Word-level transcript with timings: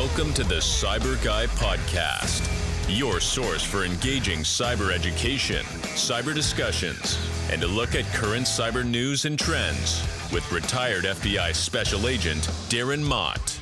Welcome 0.00 0.32
to 0.32 0.44
the 0.44 0.54
Cyber 0.54 1.22
Guy 1.22 1.44
Podcast, 1.46 2.48
your 2.88 3.20
source 3.20 3.62
for 3.62 3.84
engaging 3.84 4.38
cyber 4.38 4.94
education, 4.94 5.62
cyber 5.94 6.34
discussions, 6.34 7.18
and 7.52 7.62
a 7.62 7.66
look 7.66 7.94
at 7.94 8.06
current 8.14 8.46
cyber 8.46 8.82
news 8.82 9.26
and 9.26 9.38
trends 9.38 10.02
with 10.32 10.50
retired 10.50 11.04
FBI 11.04 11.54
Special 11.54 12.08
Agent 12.08 12.44
Darren 12.70 13.02
Mott. 13.02 13.60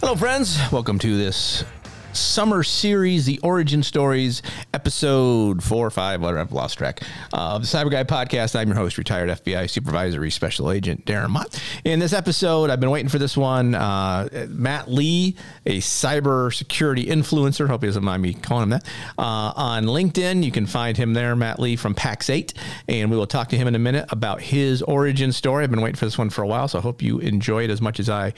Hello, 0.00 0.14
friends. 0.14 0.58
Welcome 0.70 0.98
to 0.98 1.16
this 1.16 1.64
summer 2.12 2.62
series, 2.62 3.26
the 3.26 3.38
origin 3.40 3.82
stories, 3.82 4.42
episode 4.74 5.62
four 5.62 5.86
or 5.86 5.90
five, 5.90 6.20
whatever, 6.20 6.40
I've 6.40 6.52
lost 6.52 6.78
track 6.78 7.02
of 7.32 7.62
the 7.62 7.66
Cyber 7.66 7.90
Guy 7.90 8.04
podcast. 8.04 8.58
I'm 8.58 8.68
your 8.68 8.76
host, 8.76 8.98
retired 8.98 9.28
FBI 9.28 9.68
supervisory 9.70 10.30
special 10.30 10.70
agent 10.70 11.04
Darren 11.06 11.30
Mott. 11.30 11.60
In 11.84 11.98
this 12.00 12.12
episode, 12.12 12.70
I've 12.70 12.80
been 12.80 12.90
waiting 12.90 13.08
for 13.08 13.18
this 13.18 13.36
one. 13.36 13.74
Uh, 13.74 14.46
Matt 14.48 14.90
Lee, 14.90 15.36
a 15.66 15.78
cyber 15.78 16.52
security 16.52 17.06
influencer, 17.06 17.68
hope 17.68 17.82
he 17.82 17.88
doesn't 17.88 18.04
mind 18.04 18.22
me 18.22 18.34
calling 18.34 18.64
him 18.64 18.70
that, 18.70 18.86
uh, 19.18 19.52
on 19.56 19.84
LinkedIn. 19.84 20.42
You 20.42 20.50
can 20.50 20.66
find 20.66 20.96
him 20.96 21.14
there, 21.14 21.36
Matt 21.36 21.58
Lee 21.58 21.76
from 21.76 21.94
Pax8, 21.94 22.54
and 22.88 23.10
we 23.10 23.16
will 23.16 23.26
talk 23.26 23.48
to 23.50 23.56
him 23.56 23.68
in 23.68 23.74
a 23.74 23.78
minute 23.78 24.06
about 24.10 24.40
his 24.40 24.82
origin 24.82 25.32
story. 25.32 25.64
I've 25.64 25.70
been 25.70 25.80
waiting 25.80 25.96
for 25.96 26.06
this 26.06 26.18
one 26.18 26.30
for 26.30 26.42
a 26.42 26.46
while, 26.46 26.68
so 26.68 26.78
I 26.78 26.82
hope 26.82 27.02
you 27.02 27.18
enjoy 27.18 27.64
it 27.64 27.70
as 27.70 27.80
much 27.80 28.00
as 28.00 28.08
I 28.08 28.34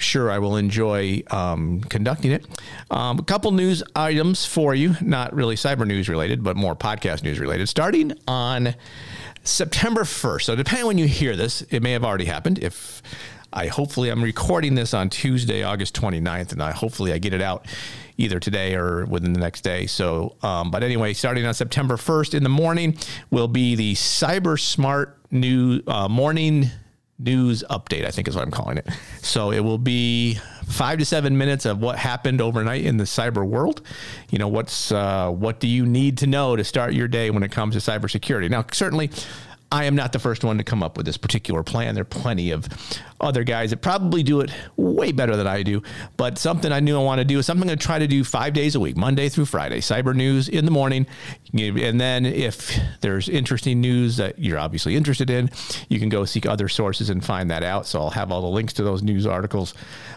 sure 0.00 0.30
I 0.30 0.38
will 0.38 0.56
enjoy 0.56 1.22
um, 1.30 1.80
conducting 1.82 2.32
it. 2.32 2.46
Um, 2.90 3.09
a 3.18 3.22
couple 3.22 3.50
news 3.52 3.82
items 3.94 4.46
for 4.46 4.74
you, 4.74 4.96
not 5.00 5.34
really 5.34 5.56
cyber 5.56 5.86
news 5.86 6.08
related, 6.08 6.42
but 6.42 6.56
more 6.56 6.76
podcast 6.76 7.22
news 7.22 7.38
related. 7.38 7.68
Starting 7.68 8.12
on 8.28 8.74
September 9.42 10.02
1st. 10.02 10.42
So, 10.42 10.56
depending 10.56 10.86
when 10.86 10.98
you 10.98 11.06
hear 11.06 11.36
this, 11.36 11.62
it 11.62 11.82
may 11.82 11.92
have 11.92 12.04
already 12.04 12.26
happened. 12.26 12.58
If 12.58 13.02
I 13.52 13.66
hopefully 13.66 14.10
I'm 14.10 14.22
recording 14.22 14.74
this 14.74 14.94
on 14.94 15.10
Tuesday, 15.10 15.62
August 15.62 15.94
29th, 16.00 16.52
and 16.52 16.62
I 16.62 16.72
hopefully 16.72 17.12
I 17.12 17.18
get 17.18 17.32
it 17.32 17.42
out 17.42 17.66
either 18.16 18.38
today 18.38 18.74
or 18.74 19.06
within 19.06 19.32
the 19.32 19.40
next 19.40 19.62
day. 19.62 19.86
So, 19.86 20.36
um, 20.42 20.70
but 20.70 20.82
anyway, 20.82 21.14
starting 21.14 21.46
on 21.46 21.54
September 21.54 21.96
1st 21.96 22.34
in 22.34 22.42
the 22.42 22.48
morning 22.48 22.96
will 23.30 23.48
be 23.48 23.74
the 23.74 23.94
Cyber 23.94 24.60
Smart 24.60 25.18
New 25.30 25.82
uh, 25.86 26.06
Morning 26.08 26.70
news 27.18 27.64
update, 27.70 28.06
I 28.06 28.10
think 28.10 28.28
is 28.28 28.34
what 28.34 28.44
I'm 28.44 28.50
calling 28.50 28.78
it. 28.78 28.88
So 29.22 29.50
it 29.50 29.60
will 29.60 29.78
be 29.78 30.38
five 30.70 30.98
to 30.98 31.04
seven 31.04 31.36
minutes 31.36 31.66
of 31.66 31.80
what 31.80 31.98
happened 31.98 32.40
overnight 32.40 32.84
in 32.84 32.96
the 32.96 33.04
cyber 33.04 33.46
world. 33.46 33.82
You 34.30 34.38
know, 34.38 34.48
what's 34.48 34.92
uh, 34.92 35.30
what 35.30 35.60
do 35.60 35.68
you 35.68 35.84
need 35.84 36.18
to 36.18 36.26
know 36.26 36.56
to 36.56 36.64
start 36.64 36.94
your 36.94 37.08
day 37.08 37.30
when 37.30 37.42
it 37.42 37.50
comes 37.50 37.74
to 37.82 37.90
cybersecurity? 37.90 38.50
Now, 38.50 38.64
certainly. 38.72 39.10
I 39.72 39.84
am 39.84 39.94
not 39.94 40.12
the 40.12 40.18
first 40.18 40.42
one 40.42 40.58
to 40.58 40.64
come 40.64 40.82
up 40.82 40.96
with 40.96 41.06
this 41.06 41.16
particular 41.16 41.62
plan. 41.62 41.94
There 41.94 42.02
are 42.02 42.04
plenty 42.04 42.50
of 42.50 42.68
other 43.20 43.44
guys 43.44 43.70
that 43.70 43.82
probably 43.82 44.22
do 44.22 44.40
it 44.40 44.50
way 44.76 45.12
better 45.12 45.36
than 45.36 45.46
I 45.46 45.62
do. 45.62 45.82
But 46.16 46.38
something 46.38 46.72
I 46.72 46.80
knew 46.80 46.98
I 46.98 47.02
want 47.02 47.20
to 47.20 47.24
do 47.24 47.38
is 47.38 47.46
something 47.46 47.68
to 47.68 47.76
try 47.76 47.98
to 47.98 48.08
do 48.08 48.24
five 48.24 48.52
days 48.52 48.74
a 48.74 48.80
week, 48.80 48.96
Monday 48.96 49.28
through 49.28 49.44
Friday. 49.44 49.80
Cyber 49.80 50.14
news 50.14 50.48
in 50.48 50.64
the 50.64 50.70
morning. 50.70 51.06
And 51.52 52.00
then 52.00 52.26
if 52.26 52.76
there's 53.00 53.28
interesting 53.28 53.80
news 53.80 54.16
that 54.16 54.38
you're 54.38 54.58
obviously 54.58 54.96
interested 54.96 55.30
in, 55.30 55.50
you 55.88 56.00
can 56.00 56.08
go 56.08 56.24
seek 56.24 56.46
other 56.46 56.68
sources 56.68 57.08
and 57.08 57.24
find 57.24 57.50
that 57.50 57.62
out. 57.62 57.86
So 57.86 58.00
I'll 58.00 58.10
have 58.10 58.32
all 58.32 58.40
the 58.40 58.48
links 58.48 58.72
to 58.74 58.82
those 58.82 59.02
news 59.02 59.26
articles. 59.26 59.74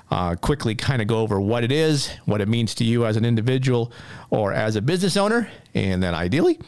Uh, 0.09 0.35
quickly 0.35 0.75
kind 0.75 1.01
of 1.01 1.07
go 1.07 1.19
over 1.19 1.39
what 1.39 1.63
it 1.63 1.71
is, 1.71 2.09
what 2.25 2.41
it 2.41 2.47
means 2.47 2.75
to 2.75 2.83
you 2.83 3.05
as 3.05 3.17
an 3.17 3.25
individual 3.25 3.91
or 4.29 4.53
as 4.53 4.75
a 4.75 4.81
business 4.81 5.17
owner, 5.17 5.49
and 5.73 6.03
then 6.03 6.13
ideally, 6.13 6.59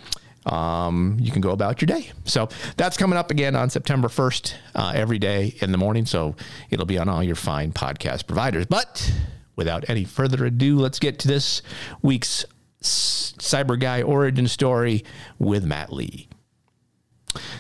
um, 0.45 1.17
you 1.19 1.31
can 1.31 1.41
go 1.41 1.51
about 1.51 1.81
your 1.81 1.88
day. 1.88 2.11
So 2.25 2.49
that's 2.77 2.97
coming 2.97 3.17
up 3.17 3.31
again 3.31 3.55
on 3.55 3.69
September 3.69 4.07
1st, 4.07 4.53
uh, 4.75 4.93
every 4.95 5.19
day 5.19 5.55
in 5.61 5.71
the 5.71 5.77
morning. 5.77 6.05
So 6.05 6.35
it'll 6.69 6.85
be 6.85 6.97
on 6.97 7.09
all 7.09 7.23
your 7.23 7.35
fine 7.35 7.71
podcast 7.71 8.27
providers. 8.27 8.66
But 8.66 9.11
without 9.55 9.89
any 9.89 10.03
further 10.03 10.45
ado, 10.45 10.77
let's 10.77 10.99
get 10.99 11.19
to 11.19 11.27
this 11.27 11.61
week's 12.01 12.45
Cyber 12.81 13.79
Guy 13.79 14.01
origin 14.01 14.47
story 14.47 15.03
with 15.39 15.66
Matt 15.66 15.91
Lee. 15.91 16.28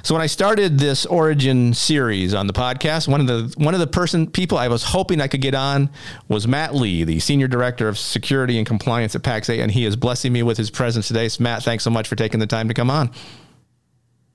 So 0.03 0.13
when 0.13 0.21
I 0.21 0.27
started 0.27 0.79
this 0.79 1.05
origin 1.05 1.73
series 1.73 2.33
on 2.33 2.47
the 2.47 2.53
podcast, 2.53 3.07
one 3.07 3.21
of 3.21 3.27
the 3.27 3.53
one 3.63 3.73
of 3.73 3.79
the 3.79 3.87
person 3.87 4.27
people 4.27 4.57
I 4.57 4.67
was 4.67 4.83
hoping 4.83 5.21
I 5.21 5.27
could 5.27 5.41
get 5.41 5.55
on 5.55 5.89
was 6.27 6.47
Matt 6.47 6.75
Lee, 6.75 7.03
the 7.03 7.19
senior 7.19 7.47
director 7.47 7.87
of 7.87 7.97
security 7.97 8.57
and 8.57 8.65
compliance 8.67 9.15
at 9.15 9.21
Pax8, 9.21 9.61
and 9.61 9.71
he 9.71 9.85
is 9.85 9.95
blessing 9.95 10.33
me 10.33 10.43
with 10.43 10.57
his 10.57 10.69
presence 10.69 11.07
today. 11.07 11.29
So 11.29 11.43
Matt, 11.43 11.63
thanks 11.63 11.83
so 11.83 11.89
much 11.89 12.07
for 12.07 12.15
taking 12.15 12.39
the 12.39 12.47
time 12.47 12.67
to 12.67 12.73
come 12.73 12.89
on. 12.89 13.11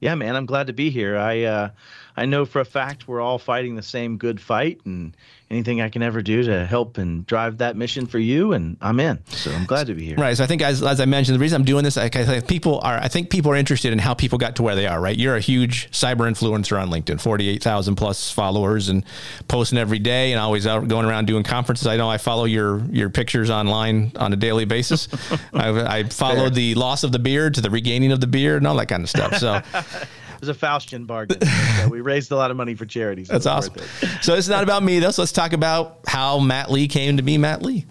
Yeah, 0.00 0.14
man, 0.14 0.34
I'm 0.34 0.46
glad 0.46 0.66
to 0.68 0.72
be 0.72 0.90
here. 0.90 1.16
I 1.16 1.42
uh, 1.42 1.70
I 2.16 2.26
know 2.26 2.44
for 2.44 2.60
a 2.60 2.64
fact 2.64 3.06
we're 3.06 3.20
all 3.20 3.38
fighting 3.38 3.76
the 3.76 3.82
same 3.82 4.16
good 4.16 4.40
fight, 4.40 4.80
and 4.84 5.16
anything 5.50 5.80
I 5.80 5.88
can 5.88 6.02
ever 6.02 6.22
do 6.22 6.44
to 6.44 6.64
help 6.64 6.96
and 6.96 7.26
drive 7.26 7.58
that 7.58 7.76
mission 7.76 8.06
for 8.06 8.18
you, 8.18 8.52
and 8.52 8.76
I'm 8.80 9.00
in. 9.00 9.18
So 9.26 9.50
I'm 9.50 9.64
glad 9.64 9.88
to 9.88 9.94
be 9.94 10.06
here. 10.06 10.16
Right. 10.16 10.36
So 10.36 10.44
I 10.44 10.46
think 10.46 10.62
as, 10.62 10.82
as 10.82 11.00
I 11.00 11.06
mentioned, 11.06 11.34
the 11.34 11.40
reason 11.40 11.60
I'm 11.60 11.64
doing 11.64 11.82
this, 11.82 11.96
I, 11.96 12.04
I 12.04 12.08
think 12.08 12.46
people 12.46 12.80
are, 12.82 12.98
I 12.98 13.08
think 13.08 13.30
people 13.30 13.50
are 13.50 13.56
interested 13.56 13.92
in 13.92 13.98
how 13.98 14.14
people 14.14 14.38
got 14.38 14.56
to 14.56 14.62
where 14.62 14.76
they 14.76 14.86
are. 14.86 15.00
Right. 15.00 15.16
You're 15.16 15.36
a 15.36 15.40
huge 15.40 15.90
cyber 15.90 16.30
influencer 16.30 16.80
on 16.80 16.88
LinkedIn, 16.88 17.20
48,000 17.20 17.96
plus 17.96 18.30
followers, 18.30 18.88
and 18.88 19.04
posting 19.48 19.78
every 19.78 19.98
day, 19.98 20.32
and 20.32 20.40
always 20.40 20.66
out 20.66 20.86
going 20.86 21.04
around 21.04 21.26
doing 21.26 21.42
conferences. 21.42 21.86
I 21.86 21.96
know 21.96 22.08
I 22.08 22.18
follow 22.18 22.44
your 22.44 22.84
your 22.90 23.10
pictures 23.10 23.50
online 23.50 24.12
on 24.16 24.32
a 24.32 24.36
daily 24.36 24.64
basis. 24.64 25.08
I, 25.52 25.98
I 25.98 26.04
followed 26.04 26.38
Fair. 26.38 26.50
the 26.50 26.74
loss 26.76 27.02
of 27.02 27.10
the 27.10 27.18
beard 27.18 27.54
to 27.54 27.60
the 27.60 27.70
regaining 27.70 28.12
of 28.12 28.20
the 28.20 28.26
beard 28.28 28.58
and 28.58 28.66
all 28.66 28.76
that 28.76 28.86
kind 28.86 29.02
of 29.02 29.10
stuff. 29.10 29.36
So. 29.36 29.60
was 30.40 30.48
a 30.48 30.54
Faustian 30.54 31.06
bargain. 31.06 31.38
so 31.42 31.88
we 31.88 32.00
raised 32.12 32.32
a 32.32 32.36
lot 32.36 32.50
of 32.50 32.56
money 32.56 32.74
for 32.74 32.86
charities. 32.86 33.28
So 33.28 33.34
That's 33.34 33.46
awesome. 33.46 33.74
so 34.22 34.34
it's 34.34 34.48
not 34.48 34.62
about 34.62 34.82
me 34.82 34.98
though. 34.98 35.10
So 35.10 35.22
let's 35.22 35.32
talk 35.32 35.52
about 35.52 36.00
how 36.06 36.38
Matt 36.38 36.70
Lee 36.70 36.88
came 36.88 37.16
to 37.16 37.22
be 37.22 37.38
Matt 37.38 37.62
Lee. 37.62 37.86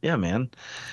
Yeah, 0.00 0.16
man. 0.16 0.50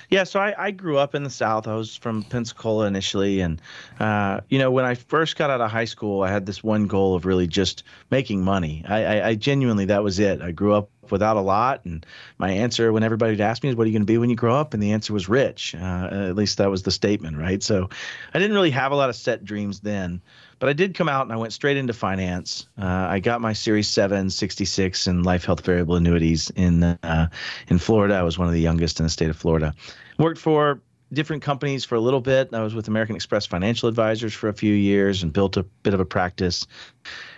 Yeah, 0.09 0.23
so 0.23 0.39
I, 0.39 0.55
I 0.57 0.71
grew 0.71 0.97
up 0.97 1.13
in 1.13 1.23
the 1.23 1.29
South. 1.29 1.67
I 1.67 1.75
was 1.75 1.95
from 1.95 2.23
Pensacola 2.23 2.87
initially. 2.87 3.41
And, 3.41 3.61
uh, 3.99 4.41
you 4.49 4.57
know, 4.57 4.71
when 4.71 4.83
I 4.85 4.95
first 4.95 5.35
got 5.35 5.49
out 5.51 5.61
of 5.61 5.69
high 5.69 5.85
school, 5.85 6.23
I 6.23 6.31
had 6.31 6.45
this 6.47 6.63
one 6.63 6.87
goal 6.87 7.15
of 7.15 7.25
really 7.25 7.45
just 7.45 7.83
making 8.09 8.43
money. 8.43 8.83
I, 8.87 9.03
I, 9.05 9.27
I 9.29 9.35
genuinely, 9.35 9.85
that 9.85 10.03
was 10.03 10.17
it. 10.17 10.41
I 10.41 10.51
grew 10.51 10.73
up 10.73 10.89
without 11.11 11.37
a 11.37 11.41
lot. 11.41 11.85
And 11.85 12.03
my 12.39 12.49
answer 12.49 12.91
when 12.91 13.03
everybody 13.03 13.33
would 13.33 13.41
ask 13.41 13.61
me 13.61 13.69
is, 13.69 13.75
what 13.75 13.83
are 13.83 13.87
you 13.87 13.93
going 13.93 14.01
to 14.01 14.11
be 14.11 14.17
when 14.17 14.31
you 14.31 14.35
grow 14.35 14.55
up? 14.55 14.73
And 14.73 14.81
the 14.81 14.91
answer 14.91 15.13
was 15.13 15.29
rich. 15.29 15.75
Uh, 15.75 16.09
at 16.11 16.35
least 16.35 16.57
that 16.57 16.71
was 16.71 16.81
the 16.83 16.91
statement, 16.91 17.37
right? 17.37 17.61
So 17.61 17.89
I 18.33 18.39
didn't 18.39 18.55
really 18.55 18.71
have 18.71 18.91
a 18.91 18.95
lot 18.95 19.09
of 19.09 19.15
set 19.15 19.45
dreams 19.45 19.81
then. 19.81 20.21
But 20.59 20.69
I 20.69 20.73
did 20.73 20.95
come 20.95 21.09
out 21.09 21.23
and 21.23 21.33
I 21.33 21.35
went 21.35 21.53
straight 21.53 21.77
into 21.77 21.93
finance. 21.93 22.67
Uh, 22.77 22.85
I 22.85 23.19
got 23.19 23.41
my 23.41 23.53
Series 23.53 23.87
7, 23.89 24.29
66 24.29 25.07
in 25.07 25.23
life 25.23 25.45
health 25.45 25.65
variable 25.65 25.95
annuities 25.95 26.49
in 26.55 26.83
uh, 26.83 27.29
in 27.67 27.77
Florida. 27.77 28.15
I 28.15 28.23
was 28.23 28.37
one 28.37 28.47
of 28.47 28.53
the 28.53 28.61
youngest 28.61 28.99
in 28.99 29.05
the 29.05 29.09
state 29.09 29.29
of 29.29 29.37
Florida. 29.37 29.73
Worked 30.17 30.39
for 30.39 30.81
different 31.13 31.43
companies 31.43 31.85
for 31.85 31.95
a 31.95 31.99
little 31.99 32.21
bit. 32.21 32.53
I 32.53 32.61
was 32.61 32.73
with 32.73 32.87
American 32.87 33.15
Express 33.15 33.45
Financial 33.45 33.89
Advisors 33.89 34.33
for 34.33 34.49
a 34.49 34.53
few 34.53 34.73
years 34.73 35.23
and 35.23 35.31
built 35.31 35.57
a 35.57 35.63
bit 35.63 35.93
of 35.93 35.99
a 35.99 36.05
practice. 36.05 36.65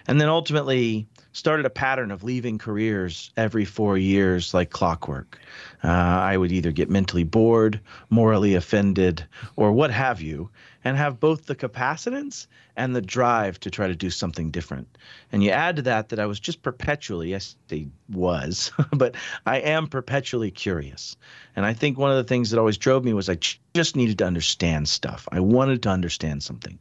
And 0.08 0.22
then 0.22 0.30
ultimately 0.30 1.08
started 1.34 1.66
a 1.66 1.70
pattern 1.70 2.12
of 2.12 2.24
leaving 2.24 2.58
careers 2.58 3.32
every 3.38 3.66
four 3.66 3.98
years 3.98 4.54
like 4.54 4.72
clockwork. 4.72 5.38
Uh, 5.84 5.90
I 5.90 6.36
would 6.36 6.52
either 6.52 6.72
get 6.72 6.90
mentally 6.90 7.24
bored, 7.24 7.80
morally 8.10 8.56
offended, 8.56 9.26
or 9.56 9.72
what 9.72 9.92
have 9.92 10.22
you, 10.22 10.50
and 10.88 10.96
have 10.96 11.20
both 11.20 11.46
the 11.46 11.56
capacitance 11.56 12.48
and 12.78 12.96
the 12.96 13.02
drive 13.02 13.60
to 13.60 13.70
try 13.70 13.88
to 13.88 13.96
do 13.96 14.10
something 14.10 14.52
different. 14.52 14.98
And 15.34 15.44
you 15.44 15.50
add 15.50 15.76
to 15.76 15.82
that 15.82 16.10
that 16.10 16.20
I 16.20 16.26
was 16.28 16.40
just 16.40 16.62
perpetually, 16.62 17.32
yes, 17.32 17.58
they 17.68 17.90
was, 18.10 18.72
but 18.94 19.16
I 19.46 19.58
am 19.58 19.88
perpetually 19.88 20.50
curious. 20.50 21.18
And 21.58 21.66
I 21.66 21.74
think 21.74 21.98
one 21.98 22.12
of 22.12 22.16
the 22.16 22.24
things 22.24 22.52
that 22.52 22.60
always 22.60 22.78
drove 22.78 23.04
me 23.04 23.14
was 23.14 23.28
I 23.28 23.38
just 23.74 23.98
needed 23.98 24.20
to 24.20 24.26
understand 24.26 24.88
stuff. 24.88 25.28
I 25.30 25.42
wanted 25.42 25.84
to 25.84 25.90
understand 25.90 26.42
something. 26.42 26.80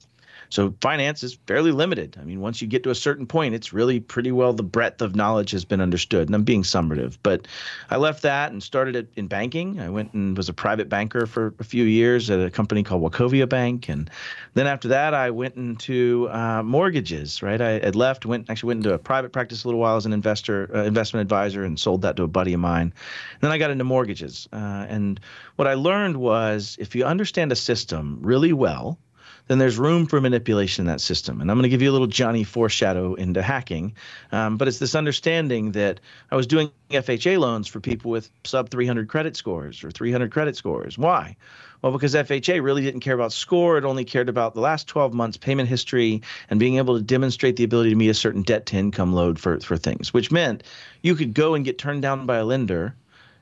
So 0.51 0.75
finance 0.81 1.23
is 1.23 1.39
fairly 1.47 1.73
limited. 1.73 2.17
I 2.21 2.25
mean, 2.25 2.41
once 2.41 2.63
you 2.63 2.69
get 2.69 2.83
to 2.85 2.91
a 2.91 2.95
certain 2.95 3.27
point, 3.27 3.55
it's 3.55 3.73
really 3.73 4.01
pretty 4.01 4.33
well 4.33 4.53
the 4.53 4.63
breadth 4.63 5.03
of 5.03 5.17
knowledge 5.17 5.51
has 5.51 5.65
been 5.65 5.81
understood. 5.81 6.29
And 6.29 6.35
I'm 6.35 6.45
being 6.45 6.63
summative, 6.63 7.19
but 7.23 7.47
I 7.91 7.97
left 7.97 8.23
that 8.23 8.53
and 8.53 8.63
started 8.63 8.97
it 8.97 9.09
in 9.17 9.27
banking. 9.27 9.81
I 9.81 9.89
went 9.89 10.13
and 10.13 10.37
was 10.37 10.49
a 10.49 10.53
private 10.53 10.89
banker 10.89 11.27
for 11.27 11.55
a 11.59 11.65
few 11.65 11.85
years 11.85 12.31
at 12.31 12.41
a 12.41 12.51
company 12.51 12.83
called 12.83 13.03
Wachovia 13.03 13.49
Bank, 13.49 13.89
and 13.89 14.11
then 14.55 14.67
after 14.67 14.89
that, 14.89 15.15
I 15.15 15.31
went 15.31 15.57
into 15.57 16.29
uh, 16.31 16.63
mortgages. 16.63 17.43
Right, 17.43 17.61
I 17.61 17.73
had 17.73 17.97
left, 17.97 18.27
went 18.27 18.51
actually 18.51 18.69
went 18.69 18.79
into 18.85 18.95
a 18.95 18.99
private 18.99 19.33
practice 19.33 19.65
a 19.65 19.69
little 19.69 19.81
while 19.81 19.97
as 19.97 20.07
an 20.07 20.13
investor, 20.13 20.71
uh, 20.75 20.85
investment 20.85 21.23
advisor, 21.23 21.65
and 21.65 21.79
sold 21.79 22.03
that 22.03 22.17
to 22.17 22.23
a 22.23 22.29
buddy 22.29 22.53
of 22.53 22.61
mine. 22.61 22.93
And 23.33 23.41
then 23.41 23.51
I 23.51 23.59
got 23.59 23.71
into 23.71 23.85
mortgages, 23.85 24.49
uh, 24.53 24.87
and 24.89 25.21
what 25.57 25.69
I 25.69 25.75
learned 25.75 26.17
was 26.17 26.77
if 26.79 26.95
you 26.95 27.05
understand 27.05 27.53
a 27.53 27.57
system 27.57 28.19
really 28.23 28.53
well 28.53 28.99
then 29.49 29.59
there's 29.59 29.79
room 29.79 30.07
for 30.07 30.21
manipulation 30.21 30.83
in 30.83 30.87
that 30.87 31.01
system. 31.01 31.41
And 31.41 31.51
I'm 31.51 31.57
going 31.57 31.65
to 31.65 31.69
give 31.69 31.83
you 31.83 31.91
a 31.91 31.93
little 31.93 32.07
Johnny 32.07 32.45
foreshadow 32.45 33.15
into 33.15 33.43
hacking. 33.43 33.95
Um, 34.33 34.57
but 34.57 34.69
it's 34.69 34.79
this 34.79 34.95
understanding 34.95 35.73
that 35.73 36.01
I 36.31 36.37
was 36.37 36.47
doing 36.47 36.71
FHA 36.91 37.39
loans 37.39 37.69
for 37.69 37.81
people 37.81 38.11
with 38.11 38.31
sub 38.45 38.71
300 38.71 39.09
credit 39.09 39.37
scores 39.37 39.85
or 39.85 39.91
300 39.91 40.33
credit 40.33 40.57
scores. 40.57 40.99
Why? 40.99 41.37
Well, 41.83 41.93
because 41.93 42.15
FHA 42.15 42.63
really 42.63 42.83
didn't 42.83 43.01
care 43.01 43.15
about 43.15 43.33
score. 43.33 43.79
It 43.79 43.85
only 43.85 44.05
cared 44.05 44.29
about 44.29 44.55
the 44.55 44.61
last 44.61 44.89
12 44.89 45.13
months 45.13 45.37
payment 45.37 45.69
history 45.69 46.23
and 46.51 46.59
being 46.59 46.79
able 46.79 46.97
to 46.97 47.03
demonstrate 47.03 47.57
the 47.57 47.65
ability 47.65 47.91
to 47.91 47.97
meet 47.97 48.09
a 48.09 48.15
certain 48.15 48.43
debt 48.43 48.67
to 48.67 48.77
income 48.77 49.13
load 49.13 49.39
for, 49.39 49.61
for 49.61 49.77
things, 49.77 50.13
which 50.13 50.33
meant 50.33 50.63
you 51.03 51.15
could 51.15 51.35
go 51.35 51.55
and 51.55 51.65
get 51.65 51.79
turned 51.79 52.03
down 52.03 52.27
by 52.27 52.39
a 52.39 52.45
lender 52.45 52.97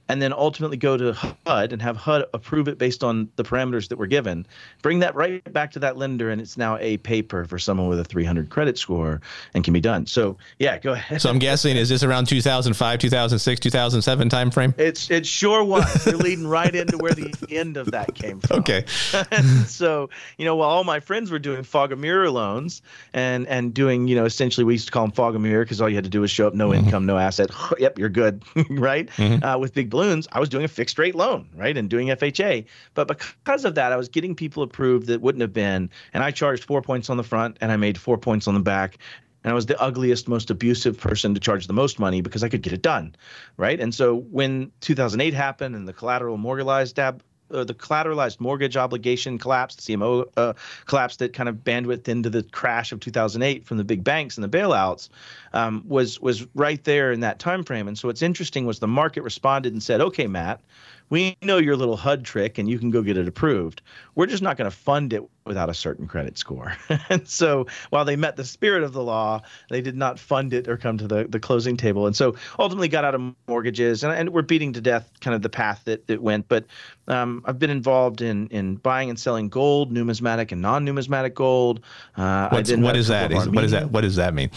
and 0.08 0.20
then 0.20 0.32
ultimately 0.32 0.76
go 0.76 0.96
to 0.96 1.12
HUD 1.12 1.72
and 1.72 1.80
have 1.82 1.96
HUD 1.96 2.24
approve 2.34 2.68
it 2.68 2.78
based 2.78 3.02
on 3.02 3.28
the 3.36 3.44
parameters 3.44 3.88
that 3.88 3.96
were 3.96 4.06
given. 4.06 4.46
Bring 4.82 5.00
that 5.00 5.14
right 5.14 5.42
back 5.52 5.72
to 5.72 5.78
that 5.80 5.96
lender, 5.96 6.30
and 6.30 6.40
it's 6.40 6.56
now 6.56 6.76
a 6.78 6.96
paper 6.98 7.44
for 7.44 7.58
someone 7.58 7.88
with 7.88 8.00
a 8.00 8.04
300 8.04 8.50
credit 8.50 8.78
score 8.78 9.20
and 9.54 9.64
can 9.64 9.72
be 9.72 9.80
done. 9.80 10.06
So 10.06 10.36
yeah, 10.58 10.78
go 10.78 10.92
ahead. 10.92 11.20
So 11.20 11.30
I'm 11.30 11.38
guessing 11.38 11.76
is 11.76 11.88
this 11.88 12.02
around 12.02 12.26
2005, 12.26 12.98
2006, 12.98 13.60
2007 13.60 14.28
timeframe? 14.28 14.78
It's 14.78 15.10
it 15.10 15.26
sure 15.26 15.64
was. 15.64 16.06
You're 16.06 16.16
leading 16.16 16.46
right 16.46 16.74
into 16.74 16.98
where 16.98 17.12
the 17.12 17.32
end 17.50 17.76
of 17.76 17.90
that 17.92 18.14
came 18.14 18.40
from. 18.40 18.60
Okay. 18.60 18.84
so 19.66 20.10
you 20.38 20.44
know, 20.44 20.56
while 20.56 20.68
all 20.68 20.84
my 20.84 21.00
friends 21.00 21.30
were 21.30 21.38
doing 21.38 21.62
fog 21.62 21.92
of 21.92 21.98
mirror 21.98 22.30
loans 22.30 22.82
and 23.12 23.46
and 23.48 23.72
doing 23.74 24.08
you 24.08 24.16
know 24.16 24.24
essentially 24.24 24.64
we 24.64 24.74
used 24.74 24.86
to 24.86 24.92
call 24.92 25.04
them 25.04 25.12
fog 25.12 25.34
of 25.34 25.40
mirror 25.40 25.64
because 25.64 25.80
all 25.80 25.88
you 25.88 25.94
had 25.94 26.04
to 26.04 26.10
do 26.10 26.20
was 26.20 26.30
show 26.30 26.46
up 26.46 26.54
no 26.54 26.70
mm-hmm. 26.70 26.84
income, 26.84 27.06
no 27.06 27.18
asset. 27.18 27.50
yep, 27.78 27.98
you're 27.98 28.08
good, 28.08 28.42
right? 28.70 29.08
Mm-hmm. 29.08 29.44
Uh, 29.44 29.58
with 29.58 29.74
big 29.74 29.90
balloons, 29.94 30.26
I 30.32 30.40
was 30.40 30.48
doing 30.48 30.64
a 30.64 30.68
fixed 30.68 30.98
rate 30.98 31.14
loan, 31.14 31.48
right, 31.54 31.76
and 31.76 31.88
doing 31.88 32.08
FHA. 32.08 32.64
But 32.94 33.06
because 33.06 33.64
of 33.64 33.76
that, 33.76 33.92
I 33.92 33.96
was 33.96 34.08
getting 34.08 34.34
people 34.34 34.62
approved 34.64 35.06
that 35.06 35.20
wouldn't 35.20 35.42
have 35.42 35.52
been, 35.52 35.88
and 36.12 36.24
I 36.24 36.32
charged 36.32 36.64
four 36.64 36.82
points 36.82 37.08
on 37.10 37.16
the 37.16 37.22
front 37.22 37.58
and 37.60 37.70
I 37.70 37.76
made 37.76 37.96
four 37.96 38.18
points 38.18 38.48
on 38.48 38.54
the 38.54 38.60
back, 38.60 38.98
and 39.44 39.52
I 39.52 39.54
was 39.54 39.66
the 39.66 39.80
ugliest, 39.80 40.26
most 40.26 40.50
abusive 40.50 40.98
person 40.98 41.34
to 41.34 41.40
charge 41.40 41.66
the 41.66 41.72
most 41.72 42.00
money 42.00 42.22
because 42.22 42.42
I 42.42 42.48
could 42.48 42.62
get 42.62 42.72
it 42.72 42.82
done, 42.82 43.14
right? 43.56 43.78
And 43.78 43.94
so 43.94 44.16
when 44.16 44.72
2008 44.80 45.32
happened 45.34 45.76
and 45.76 45.86
the 45.86 45.92
collateral 45.92 46.38
mortgaged 46.38 46.94
dab, 46.96 47.22
uh, 47.54 47.64
the 47.64 47.74
collateralized 47.74 48.40
mortgage 48.40 48.76
obligation 48.76 49.38
collapsed, 49.38 49.84
the 49.84 49.96
CMO 49.96 50.28
uh, 50.36 50.52
collapsed 50.86 51.20
that 51.20 51.32
kind 51.32 51.48
of 51.48 51.56
bandwidth 51.56 52.08
into 52.08 52.28
the 52.28 52.42
crash 52.42 52.92
of 52.92 53.00
2008 53.00 53.64
from 53.64 53.76
the 53.76 53.84
big 53.84 54.04
banks 54.04 54.36
and 54.36 54.44
the 54.44 54.58
bailouts 54.58 55.08
um, 55.52 55.84
was 55.86 56.20
was 56.20 56.46
right 56.54 56.82
there 56.84 57.12
in 57.12 57.20
that 57.20 57.38
time 57.38 57.64
frame. 57.64 57.88
And 57.88 57.96
so 57.98 58.08
what's 58.08 58.22
interesting 58.22 58.66
was 58.66 58.78
the 58.78 58.88
market 58.88 59.22
responded 59.22 59.72
and 59.72 59.82
said, 59.82 60.00
"Okay, 60.00 60.26
Matt, 60.26 60.60
we 61.14 61.36
know 61.42 61.58
your 61.58 61.76
little 61.76 61.96
HUD 61.96 62.24
trick 62.24 62.58
and 62.58 62.68
you 62.68 62.76
can 62.76 62.90
go 62.90 63.00
get 63.00 63.16
it 63.16 63.28
approved. 63.28 63.82
We're 64.16 64.26
just 64.26 64.42
not 64.42 64.56
going 64.56 64.68
to 64.68 64.76
fund 64.76 65.12
it 65.12 65.22
without 65.46 65.70
a 65.70 65.74
certain 65.74 66.08
credit 66.08 66.36
score. 66.36 66.76
and 67.08 67.28
so 67.28 67.68
while 67.90 68.04
they 68.04 68.16
met 68.16 68.34
the 68.34 68.44
spirit 68.44 68.82
of 68.82 68.92
the 68.92 69.00
law, 69.00 69.40
they 69.70 69.80
did 69.80 69.96
not 69.96 70.18
fund 70.18 70.52
it 70.52 70.66
or 70.66 70.76
come 70.76 70.98
to 70.98 71.06
the, 71.06 71.28
the 71.28 71.38
closing 71.38 71.76
table. 71.76 72.08
And 72.08 72.16
so 72.16 72.34
ultimately 72.58 72.88
got 72.88 73.04
out 73.04 73.14
of 73.14 73.32
mortgages 73.46 74.02
and, 74.02 74.12
and 74.12 74.30
we're 74.30 74.42
beating 74.42 74.72
to 74.72 74.80
death 74.80 75.08
kind 75.20 75.36
of 75.36 75.42
the 75.42 75.48
path 75.48 75.82
that 75.84 76.02
it 76.10 76.20
went. 76.20 76.48
But 76.48 76.64
um, 77.06 77.44
I've 77.44 77.60
been 77.60 77.70
involved 77.70 78.20
in 78.20 78.48
in 78.48 78.74
buying 78.74 79.08
and 79.08 79.16
selling 79.16 79.48
gold, 79.48 79.92
numismatic 79.92 80.50
and 80.50 80.60
non-numismatic 80.60 81.36
gold. 81.36 81.78
Uh, 82.16 82.48
what 82.48 82.96
is 82.96 83.06
that? 83.06 83.30
Is, 83.30 83.48
what 83.48 83.62
is 83.62 83.70
that? 83.70 83.92
What 83.92 84.00
does 84.00 84.16
that 84.16 84.34
mean? 84.34 84.50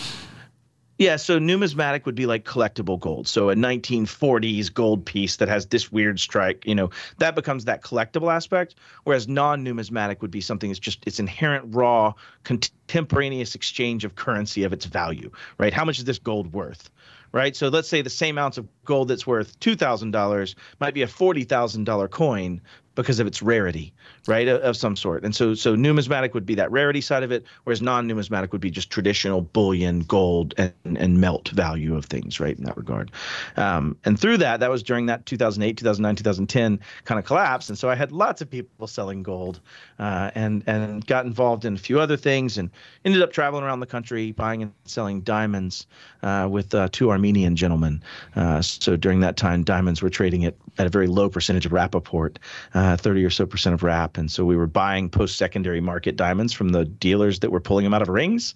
Yeah, 1.00 1.18
so 1.18 1.38
numismatic 1.38 2.08
would 2.08 2.16
be 2.16 2.26
like 2.26 2.44
collectible 2.44 3.00
gold. 3.00 3.28
So 3.28 3.52
a 3.52 3.56
1940s 3.56 4.74
gold 4.74 5.06
piece 5.06 5.36
that 5.36 5.48
has 5.48 5.68
this 5.68 5.92
weird 5.92 6.20
strike, 6.20 6.66
you 6.66 6.74
know, 6.74 6.90
that 7.20 7.36
becomes 7.36 7.66
that 7.66 7.84
collectible 7.84 8.34
aspect. 8.34 8.76
Whereas 9.04 9.28
non-numismatic 9.28 10.24
would 10.24 10.32
be 10.32 10.42
something 10.42 10.72
that's 10.72 10.80
just 10.80 11.06
its 11.06 11.20
inherent 11.20 11.76
raw 11.76 12.14
contemporaneous 12.44 13.54
exchange 13.54 14.06
of 14.06 14.16
currency 14.16 14.64
of 14.64 14.74
its 14.74 14.86
value, 14.86 15.30
right? 15.60 15.74
How 15.74 15.86
much 15.86 16.00
is 16.00 16.06
this 16.06 16.20
gold 16.20 16.52
worth? 16.52 16.90
Right. 17.34 17.56
So 17.56 17.68
let's 17.68 17.90
say 17.90 18.02
the 18.02 18.10
same 18.10 18.38
ounce 18.38 18.58
of 18.58 18.68
gold 18.86 19.10
that's 19.10 19.28
worth 19.28 19.60
two 19.60 19.76
thousand 19.76 20.12
dollars 20.12 20.56
might 20.80 20.94
be 20.94 21.02
a 21.02 21.08
forty 21.08 21.44
thousand 21.44 21.84
dollar 21.84 22.08
coin, 22.08 22.62
because 22.98 23.20
of 23.20 23.28
its 23.28 23.44
rarity, 23.44 23.94
right, 24.28 24.48
of, 24.48 24.76
some 24.76 24.96
sort. 24.96 25.24
And 25.24 25.36
so, 25.36 25.54
so 25.54 25.76
numismatic 25.76 26.34
would 26.34 26.46
be 26.46 26.56
that 26.56 26.72
rarity 26.72 27.00
side 27.00 27.24
of 27.24 27.32
it, 27.32 27.46
whereas 27.64 27.82
non-numismatic 27.82 28.52
would 28.52 28.60
be 28.60 28.72
just 28.72 28.90
traditional 28.90 29.42
bullion, 29.42 30.02
gold, 30.02 30.56
and, 30.58 30.74
and 30.84 31.22
melt 31.22 31.50
value 31.50 31.96
of 31.96 32.06
things, 32.06 32.40
right, 32.40 32.58
in 32.58 32.64
that 32.66 32.76
regard. 32.76 33.12
Um, 33.56 33.96
and 34.04 34.20
through 34.20 34.38
that, 34.38 34.60
that 34.60 34.72
was 34.72 34.82
during 34.82 35.06
that 35.06 35.28
2008, 35.28 35.78
2009, 35.78 36.16
2010 36.16 36.80
kind 37.06 37.20
of 37.20 37.26
collapse. 37.26 37.70
And 37.70 37.78
so 37.78 37.88
I 37.90 37.96
had 37.96 38.12
lots 38.12 38.42
of 38.42 38.50
people 38.50 38.88
selling 38.88 39.22
gold, 39.24 39.62
uh, 40.00 40.32
and 40.34 40.64
and 40.66 41.06
got 41.06 41.26
involved 41.26 41.66
in 41.66 41.76
a 41.76 41.80
few 41.80 42.00
other 42.00 42.18
things, 42.18 42.58
and 42.58 42.72
ended 43.06 43.22
up 43.22 43.32
traveling 43.32 43.64
around 43.64 43.80
the 43.80 43.86
country 43.86 44.32
buying 44.32 44.64
and 44.64 44.74
selling 44.86 45.22
diamonds 45.22 45.86
uh, 46.24 46.48
with 46.50 46.74
uh, 46.74 46.90
two 46.92 47.12
Armenian 47.12 47.56
gentlemen. 47.56 48.02
Uh, 48.36 48.62
so 48.62 48.96
during 48.96 49.20
that 49.20 49.38
time, 49.38 49.64
diamonds 49.64 50.02
were 50.02 50.10
trading 50.10 50.46
at, 50.46 50.56
at 50.78 50.88
a 50.88 50.90
very 50.90 51.08
low 51.08 51.30
percentage 51.30 51.66
of 51.66 51.72
Rapaport. 51.72 52.38
Uh, 52.74 52.88
uh, 52.88 52.96
30 52.96 53.26
or 53.26 53.30
so 53.30 53.46
percent 53.46 53.74
of 53.74 53.84
wrap. 53.84 54.18
And 54.18 54.32
so 54.32 54.46
we 54.46 54.56
were 54.56 54.68
buying 54.68 55.10
post 55.10 55.38
secondary 55.38 55.82
market 55.82 56.16
diamonds 56.16 56.54
from 56.54 56.70
the 56.70 56.86
dealers 56.86 57.40
that 57.40 57.52
were 57.52 57.60
pulling 57.60 57.84
them 57.84 57.94
out 57.94 58.02
of 58.02 58.08
rings. 58.08 58.54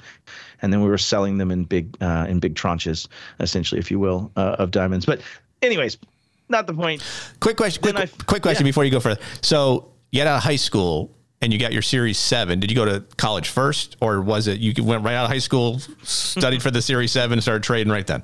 And 0.62 0.72
then 0.72 0.82
we 0.82 0.90
were 0.90 0.98
selling 0.98 1.38
them 1.38 1.52
in 1.52 1.66
big, 1.66 1.98
uh, 2.02 2.26
in 2.30 2.40
big 2.40 2.56
tranches, 2.56 3.08
essentially, 3.40 3.80
if 3.80 3.92
you 3.92 4.00
will, 4.00 4.32
uh, 4.38 4.56
of 4.58 4.72
diamonds. 4.72 5.06
But, 5.06 5.22
anyways, 5.62 5.98
not 6.48 6.66
the 6.66 6.74
point. 6.74 7.04
Quick 7.42 7.58
question. 7.58 7.82
Quick, 7.82 7.98
I, 7.98 8.06
quick 8.26 8.42
question 8.42 8.66
yeah. 8.66 8.70
before 8.70 8.86
you 8.86 8.92
go 8.92 9.00
further. 9.00 9.22
So, 9.42 9.92
you 10.12 10.20
get 10.20 10.28
out 10.28 10.38
of 10.38 10.44
high 10.44 10.56
school 10.56 11.12
and 11.42 11.52
you 11.52 11.60
got 11.60 11.74
your 11.74 11.82
Series 11.82 12.18
7. 12.18 12.60
Did 12.60 12.70
you 12.70 12.76
go 12.76 12.86
to 12.86 13.02
college 13.18 13.50
first, 13.50 13.98
or 14.00 14.22
was 14.22 14.48
it 14.48 14.60
you 14.60 14.84
went 14.84 15.04
right 15.04 15.16
out 15.16 15.26
of 15.26 15.32
high 15.32 15.40
school, 15.40 15.80
studied 16.04 16.62
for 16.64 16.72
the 16.72 16.82
Series 16.82 17.12
7, 17.12 17.34
and 17.34 17.42
started 17.42 17.64
trading 17.64 17.92
right 17.92 18.06
then? 18.06 18.24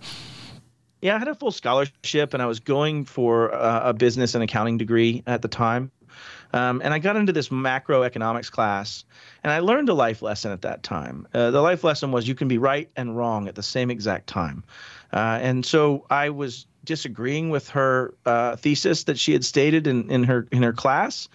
Yeah, 1.01 1.15
I 1.15 1.19
had 1.19 1.27
a 1.27 1.35
full 1.35 1.51
scholarship, 1.51 2.33
and 2.33 2.41
I 2.41 2.47
was 2.47 2.59
going 2.59 3.05
for 3.05 3.53
uh, 3.53 3.89
a 3.89 3.94
business 3.94 4.33
and 4.33 4.44
accounting 4.44 4.77
degree 4.77 5.23
at 5.27 5.41
the 5.41 5.47
time. 5.47 5.91
Um, 6.53 6.81
and 6.83 6.94
I 6.94 6.99
got 6.99 7.15
into 7.15 7.33
this 7.33 7.49
macroeconomics 7.49 8.49
class, 8.49 9.05
and 9.44 9.51
I 9.51 9.59
learned 9.59 9.89
a 9.89 9.94
life 9.94 10.21
lesson 10.21 10.51
at 10.51 10.61
that 10.61 10.81
time. 10.81 11.27
Uh, 11.33 11.51
the 11.51 11.61
life 11.61 11.83
lesson 11.83 12.11
was 12.11 12.27
you 12.27 12.35
can 12.35 12.47
be 12.47 12.57
right 12.57 12.89
and 12.95 13.15
wrong 13.15 13.47
at 13.47 13.55
the 13.55 13.63
same 13.63 13.91
exact 13.91 14.27
time. 14.27 14.63
Uh, 15.13 15.39
and 15.41 15.65
so 15.65 16.05
I 16.09 16.29
was 16.29 16.65
disagreeing 16.83 17.50
with 17.50 17.69
her 17.69 18.13
uh, 18.25 18.55
thesis 18.55 19.03
that 19.03 19.19
she 19.19 19.33
had 19.33 19.43
stated 19.43 19.88
in, 19.88 20.09
in 20.09 20.23
her 20.23 20.47
in 20.51 20.63
her 20.63 20.73
class, 20.73 21.27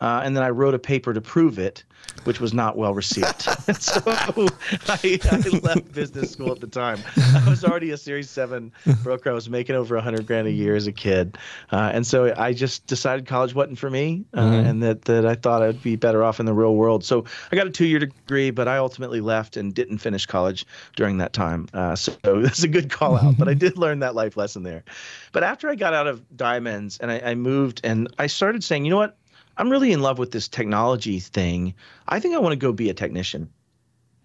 uh, 0.00 0.22
and 0.24 0.36
then 0.36 0.42
I 0.42 0.50
wrote 0.50 0.74
a 0.74 0.78
paper 0.78 1.12
to 1.12 1.20
prove 1.20 1.58
it 1.58 1.84
which 2.24 2.40
was 2.40 2.52
not 2.52 2.76
well 2.76 2.94
received. 2.94 3.42
so 3.80 4.02
I, 4.06 5.18
I, 5.30 5.58
left 5.62 5.92
business 5.92 6.32
school 6.32 6.52
at 6.52 6.60
the 6.60 6.66
time. 6.66 6.98
I 7.16 7.48
was 7.48 7.64
already 7.64 7.90
a 7.92 7.96
Series 7.96 8.28
7 8.28 8.72
broker. 9.02 9.30
I 9.30 9.32
was 9.32 9.48
making 9.48 9.76
over 9.76 9.94
a 9.94 9.98
100 9.98 10.26
grand 10.26 10.46
a 10.46 10.50
year 10.50 10.76
as 10.76 10.86
a 10.86 10.92
kid. 10.92 11.38
Uh, 11.72 11.90
and 11.94 12.06
so 12.06 12.34
I 12.36 12.52
just 12.52 12.86
decided 12.86 13.26
college 13.26 13.54
wasn't 13.54 13.78
for 13.78 13.90
me 13.90 14.24
uh, 14.34 14.40
mm-hmm. 14.40 14.66
and 14.66 14.82
that, 14.82 15.02
that 15.02 15.24
I 15.26 15.34
thought 15.34 15.62
I'd 15.62 15.82
be 15.82 15.96
better 15.96 16.22
off 16.22 16.40
in 16.40 16.46
the 16.46 16.54
real 16.54 16.74
world. 16.74 17.04
So 17.04 17.24
I 17.50 17.56
got 17.56 17.66
a 17.66 17.70
two 17.70 17.86
year 17.86 18.00
degree, 18.00 18.50
but 18.50 18.68
I 18.68 18.78
ultimately 18.78 19.20
left 19.20 19.56
and 19.56 19.72
didn't 19.72 19.98
finish 19.98 20.26
college 20.26 20.66
during 20.96 21.18
that 21.18 21.32
time. 21.32 21.68
Uh, 21.72 21.96
so 21.96 22.12
that's 22.24 22.62
a 22.62 22.68
good 22.68 22.90
call 22.90 23.16
out, 23.16 23.38
but 23.38 23.48
I 23.48 23.54
did 23.54 23.78
learn 23.78 24.00
that 24.00 24.14
life 24.14 24.36
lesson 24.36 24.62
there. 24.62 24.84
But 25.32 25.42
after 25.44 25.68
I 25.68 25.74
got 25.74 25.94
out 25.94 26.06
of 26.06 26.36
Diamonds 26.36 26.98
and 26.98 27.10
I, 27.10 27.20
I 27.20 27.34
moved 27.34 27.80
and 27.84 28.08
I 28.18 28.26
started 28.26 28.62
saying, 28.64 28.84
you 28.84 28.90
know 28.90 28.98
what? 28.98 29.16
I'm 29.60 29.68
really 29.68 29.92
in 29.92 30.00
love 30.00 30.18
with 30.18 30.30
this 30.30 30.48
technology 30.48 31.20
thing. 31.20 31.74
I 32.08 32.18
think 32.18 32.34
I 32.34 32.38
want 32.38 32.54
to 32.54 32.56
go 32.56 32.72
be 32.72 32.88
a 32.88 32.94
technician. 32.94 33.50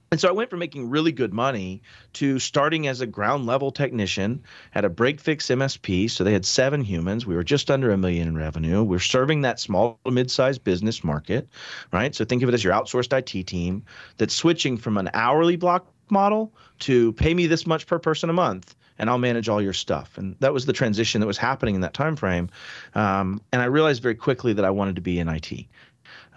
And 0.10 0.22
so 0.22 0.30
I 0.30 0.32
went 0.32 0.50
from 0.50 0.60
making 0.60 0.90
really 0.90 1.12
good 1.12 1.34
money 1.34 1.82
to 2.14 2.40
starting 2.40 2.88
as 2.88 3.02
a 3.02 3.06
ground 3.06 3.46
level 3.46 3.70
technician 3.70 4.42
at 4.74 4.86
a 4.86 4.90
break 4.90 5.20
fix 5.20 5.48
MSP. 5.48 6.10
So 6.10 6.24
they 6.24 6.32
had 6.32 6.46
seven 6.46 6.80
humans. 6.80 7.26
We 7.26 7.36
were 7.36 7.44
just 7.44 7.70
under 7.70 7.92
a 7.92 7.98
million 7.98 8.30
in 8.30 8.38
revenue. 8.38 8.82
We're 8.82 9.00
serving 9.00 9.42
that 9.42 9.60
small 9.60 10.00
to 10.06 10.12
mid 10.12 10.32
sized 10.32 10.64
business 10.64 11.04
market, 11.04 11.50
right? 11.92 12.16
So 12.16 12.24
think 12.24 12.42
of 12.42 12.48
it 12.48 12.54
as 12.56 12.64
your 12.64 12.72
outsourced 12.72 13.12
IT 13.12 13.46
team 13.46 13.84
that's 14.16 14.34
switching 14.34 14.78
from 14.78 14.98
an 14.98 15.10
hourly 15.14 15.58
block 15.58 15.86
model 16.10 16.54
to 16.80 17.12
pay 17.14 17.34
me 17.34 17.48
this 17.48 17.68
much 17.68 17.88
per 17.88 18.00
person 18.00 18.30
a 18.30 18.34
month 18.34 18.74
and 18.98 19.10
I'll 19.10 19.18
manage 19.18 19.50
all 19.50 19.62
your 19.62 19.74
stuff. 19.74 20.18
And 20.18 20.36
that 20.40 20.54
was 20.54 20.66
the 20.66 20.74
transition 20.74 21.22
that 21.22 21.28
was 21.28 21.38
happening 21.38 21.76
in 21.76 21.82
that 21.82 21.94
time 21.94 22.16
frame. 22.16 22.50
Um, 22.94 23.42
and 23.52 23.62
I 23.62 23.66
realized 23.66 24.02
very 24.02 24.16
quickly 24.16 24.54
that 24.54 24.66
I 24.66 24.70
wanted 24.70 24.96
to 24.96 25.02
be 25.02 25.20
in 25.20 25.28
IT. 25.28 25.52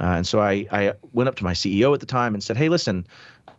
Uh, 0.00 0.04
and 0.04 0.26
so 0.26 0.40
I, 0.40 0.66
I 0.70 0.94
went 1.12 1.28
up 1.28 1.36
to 1.36 1.44
my 1.44 1.52
CEO 1.52 1.92
at 1.94 2.00
the 2.00 2.06
time 2.06 2.34
and 2.34 2.42
said, 2.42 2.56
"Hey, 2.56 2.68
listen, 2.68 3.06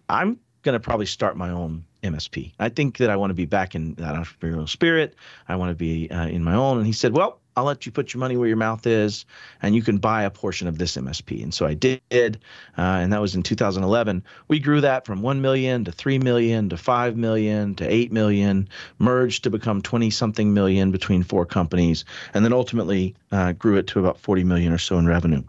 I'm 0.07 0.39
going 0.63 0.73
to 0.73 0.79
probably 0.79 1.05
start 1.05 1.37
my 1.37 1.49
own 1.49 1.85
MSP. 2.03 2.53
I 2.59 2.69
think 2.69 2.97
that 2.97 3.09
I 3.09 3.15
want 3.15 3.29
to 3.31 3.35
be 3.35 3.45
back 3.45 3.75
in 3.75 3.95
that 3.95 4.15
entrepreneurial 4.15 4.67
spirit. 4.67 5.15
I 5.47 5.55
want 5.55 5.71
to 5.71 5.75
be 5.75 6.09
uh, 6.09 6.27
in 6.27 6.43
my 6.43 6.55
own." 6.55 6.77
And 6.77 6.87
he 6.87 6.93
said, 6.93 7.13
"Well, 7.13 7.38
I'll 7.55 7.65
let 7.65 7.85
you 7.85 7.91
put 7.91 8.13
your 8.13 8.19
money 8.19 8.37
where 8.37 8.47
your 8.47 8.57
mouth 8.57 8.87
is, 8.87 9.25
and 9.61 9.75
you 9.75 9.81
can 9.81 9.97
buy 9.97 10.23
a 10.23 10.29
portion 10.29 10.67
of 10.67 10.77
this 10.77 10.95
MSP. 10.95 11.43
And 11.43 11.53
so 11.53 11.65
I 11.65 11.73
did, 11.73 12.01
uh, 12.11 12.81
and 12.81 13.11
that 13.11 13.21
was 13.21 13.35
in 13.35 13.43
2011. 13.43 14.23
We 14.47 14.59
grew 14.59 14.81
that 14.81 15.05
from 15.05 15.21
1 15.21 15.41
million 15.41 15.85
to 15.85 15.91
3 15.91 16.19
million 16.19 16.69
to 16.69 16.77
5 16.77 17.17
million 17.17 17.75
to 17.75 17.87
8 17.87 18.11
million, 18.11 18.69
merged 18.97 19.43
to 19.43 19.49
become 19.49 19.81
20 19.81 20.09
something 20.09 20.53
million 20.53 20.91
between 20.91 21.23
four 21.23 21.45
companies, 21.45 22.05
and 22.33 22.45
then 22.45 22.53
ultimately 22.53 23.15
uh, 23.31 23.51
grew 23.53 23.77
it 23.77 23.87
to 23.87 23.99
about 23.99 24.19
40 24.19 24.43
million 24.43 24.71
or 24.71 24.77
so 24.77 24.97
in 24.97 25.05
revenue. 25.05 25.43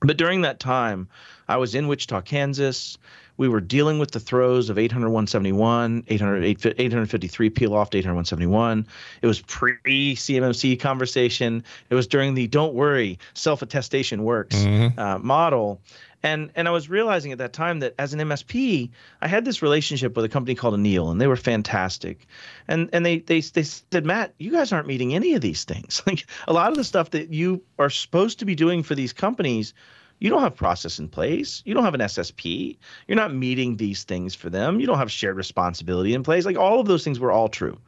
But 0.00 0.18
during 0.18 0.42
that 0.42 0.60
time, 0.60 1.08
I 1.48 1.56
was 1.56 1.74
in 1.74 1.88
Wichita, 1.88 2.22
Kansas 2.22 2.98
we 3.36 3.48
were 3.48 3.60
dealing 3.60 3.98
with 3.98 4.12
the 4.12 4.20
throws 4.20 4.70
of 4.70 4.78
800 4.78 5.08
171, 5.08 6.04
800, 6.06 6.44
853 6.44 7.50
peel 7.50 7.74
off 7.74 7.90
to 7.90 7.98
800 7.98 8.14
171. 8.14 8.86
It 9.22 9.26
was 9.26 9.40
pre 9.40 10.14
CMMC 10.14 10.78
conversation. 10.78 11.64
It 11.90 11.94
was 11.94 12.06
during 12.06 12.34
the 12.34 12.46
don't 12.46 12.74
worry, 12.74 13.18
self 13.34 13.62
attestation 13.62 14.24
works 14.24 14.56
mm-hmm. 14.56 14.98
uh, 14.98 15.18
model. 15.18 15.80
And 16.24 16.50
and 16.54 16.66
I 16.66 16.70
was 16.70 16.88
realizing 16.88 17.32
at 17.32 17.38
that 17.38 17.52
time 17.52 17.80
that 17.80 17.94
as 17.98 18.14
an 18.14 18.20
MSP, 18.20 18.88
I 19.20 19.28
had 19.28 19.44
this 19.44 19.60
relationship 19.60 20.16
with 20.16 20.24
a 20.24 20.28
company 20.28 20.54
called 20.54 20.74
Anil, 20.74 21.10
and 21.10 21.20
they 21.20 21.26
were 21.26 21.36
fantastic. 21.36 22.26
And 22.66 22.88
and 22.94 23.04
they 23.04 23.18
they 23.18 23.40
they 23.40 23.62
said, 23.62 24.06
Matt, 24.06 24.32
you 24.38 24.50
guys 24.50 24.72
aren't 24.72 24.86
meeting 24.86 25.14
any 25.14 25.34
of 25.34 25.42
these 25.42 25.64
things. 25.64 26.02
Like 26.06 26.26
a 26.46 26.52
lot 26.52 26.70
of 26.70 26.76
the 26.76 26.84
stuff 26.84 27.10
that 27.10 27.30
you 27.30 27.62
are 27.78 27.90
supposed 27.90 28.38
to 28.38 28.44
be 28.44 28.54
doing 28.54 28.82
for 28.82 28.94
these 28.94 29.12
companies, 29.12 29.74
you 30.20 30.30
don't 30.30 30.42
have 30.42 30.56
process 30.56 30.98
in 30.98 31.08
place. 31.08 31.62
You 31.64 31.74
don't 31.74 31.84
have 31.84 31.94
an 31.94 32.00
SSP. 32.00 32.76
You're 33.06 33.16
not 33.16 33.34
meeting 33.34 33.76
these 33.76 34.04
things 34.04 34.34
for 34.34 34.50
them. 34.50 34.80
You 34.80 34.86
don't 34.86 34.98
have 34.98 35.10
shared 35.10 35.36
responsibility 35.36 36.14
in 36.14 36.22
place. 36.22 36.44
Like 36.44 36.56
all 36.56 36.80
of 36.80 36.86
those 36.86 37.04
things 37.04 37.20
were 37.20 37.32
all 37.32 37.48
true. 37.48 37.78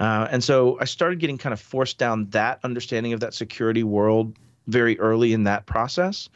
Uh, 0.00 0.28
and 0.30 0.42
so 0.42 0.78
I 0.80 0.84
started 0.84 1.20
getting 1.20 1.38
kind 1.38 1.52
of 1.52 1.60
forced 1.60 1.98
down 1.98 2.28
that 2.30 2.58
understanding 2.64 3.12
of 3.12 3.20
that 3.20 3.34
security 3.34 3.84
world 3.84 4.36
very 4.66 4.98
early 4.98 5.32
in 5.32 5.44
that 5.44 5.66
process 5.66 6.28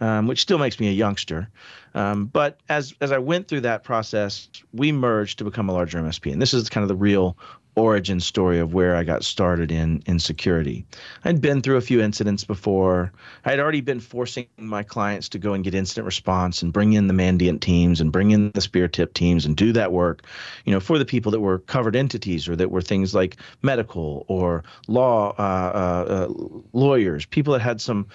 um, 0.00 0.26
which 0.26 0.40
still 0.40 0.58
makes 0.58 0.80
me 0.80 0.88
a 0.88 0.92
youngster. 0.92 1.48
Um, 1.94 2.26
but 2.26 2.58
as 2.68 2.94
as 3.00 3.12
I 3.12 3.18
went 3.18 3.48
through 3.48 3.62
that 3.62 3.84
process, 3.84 4.48
we 4.72 4.92
merged 4.92 5.38
to 5.38 5.44
become 5.44 5.68
a 5.68 5.72
larger 5.72 5.98
MSP, 5.98 6.32
and 6.32 6.40
this 6.40 6.54
is 6.54 6.68
kind 6.68 6.82
of 6.82 6.88
the 6.88 6.96
real 6.96 7.36
origin 7.80 8.20
story 8.20 8.58
of 8.58 8.74
where 8.74 8.94
I 8.94 9.04
got 9.04 9.24
started 9.24 9.72
in 9.72 10.02
in 10.06 10.18
security. 10.18 10.84
I'd 11.24 11.40
been 11.40 11.62
through 11.62 11.76
a 11.76 11.80
few 11.80 12.00
incidents 12.00 12.44
before. 12.44 13.12
I 13.44 13.50
had 13.50 13.60
already 13.60 13.80
been 13.80 14.00
forcing 14.00 14.46
my 14.58 14.82
clients 14.82 15.28
to 15.30 15.38
go 15.38 15.54
and 15.54 15.64
get 15.64 15.74
incident 15.74 16.04
response 16.04 16.62
and 16.62 16.72
bring 16.72 16.92
in 16.92 17.06
the 17.06 17.14
Mandiant 17.14 17.60
teams 17.60 18.00
and 18.00 18.12
bring 18.12 18.30
in 18.30 18.50
the 18.52 18.60
SpearTip 18.60 19.14
teams 19.14 19.46
and 19.46 19.56
do 19.56 19.72
that 19.72 19.92
work, 19.92 20.22
you 20.64 20.72
know, 20.72 20.80
for 20.80 20.98
the 20.98 21.04
people 21.04 21.32
that 21.32 21.40
were 21.40 21.58
covered 21.58 21.96
entities 21.96 22.48
or 22.48 22.56
that 22.56 22.70
were 22.70 22.82
things 22.82 23.14
like 23.14 23.36
medical 23.62 24.24
or 24.28 24.62
law 24.86 25.34
uh, 25.38 25.72
uh, 25.74 26.12
uh, 26.12 26.60
lawyers, 26.72 27.26
people 27.26 27.52
that 27.52 27.62
had 27.62 27.80
some 27.80 28.06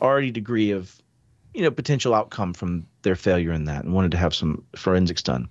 already 0.00 0.30
degree 0.30 0.70
of 0.70 1.00
you 1.54 1.62
know 1.62 1.70
potential 1.70 2.14
outcome 2.14 2.54
from 2.54 2.86
their 3.02 3.14
failure 3.14 3.52
in 3.52 3.64
that 3.64 3.84
and 3.84 3.92
wanted 3.92 4.10
to 4.10 4.16
have 4.16 4.34
some 4.34 4.64
forensics 4.76 5.22
done. 5.22 5.48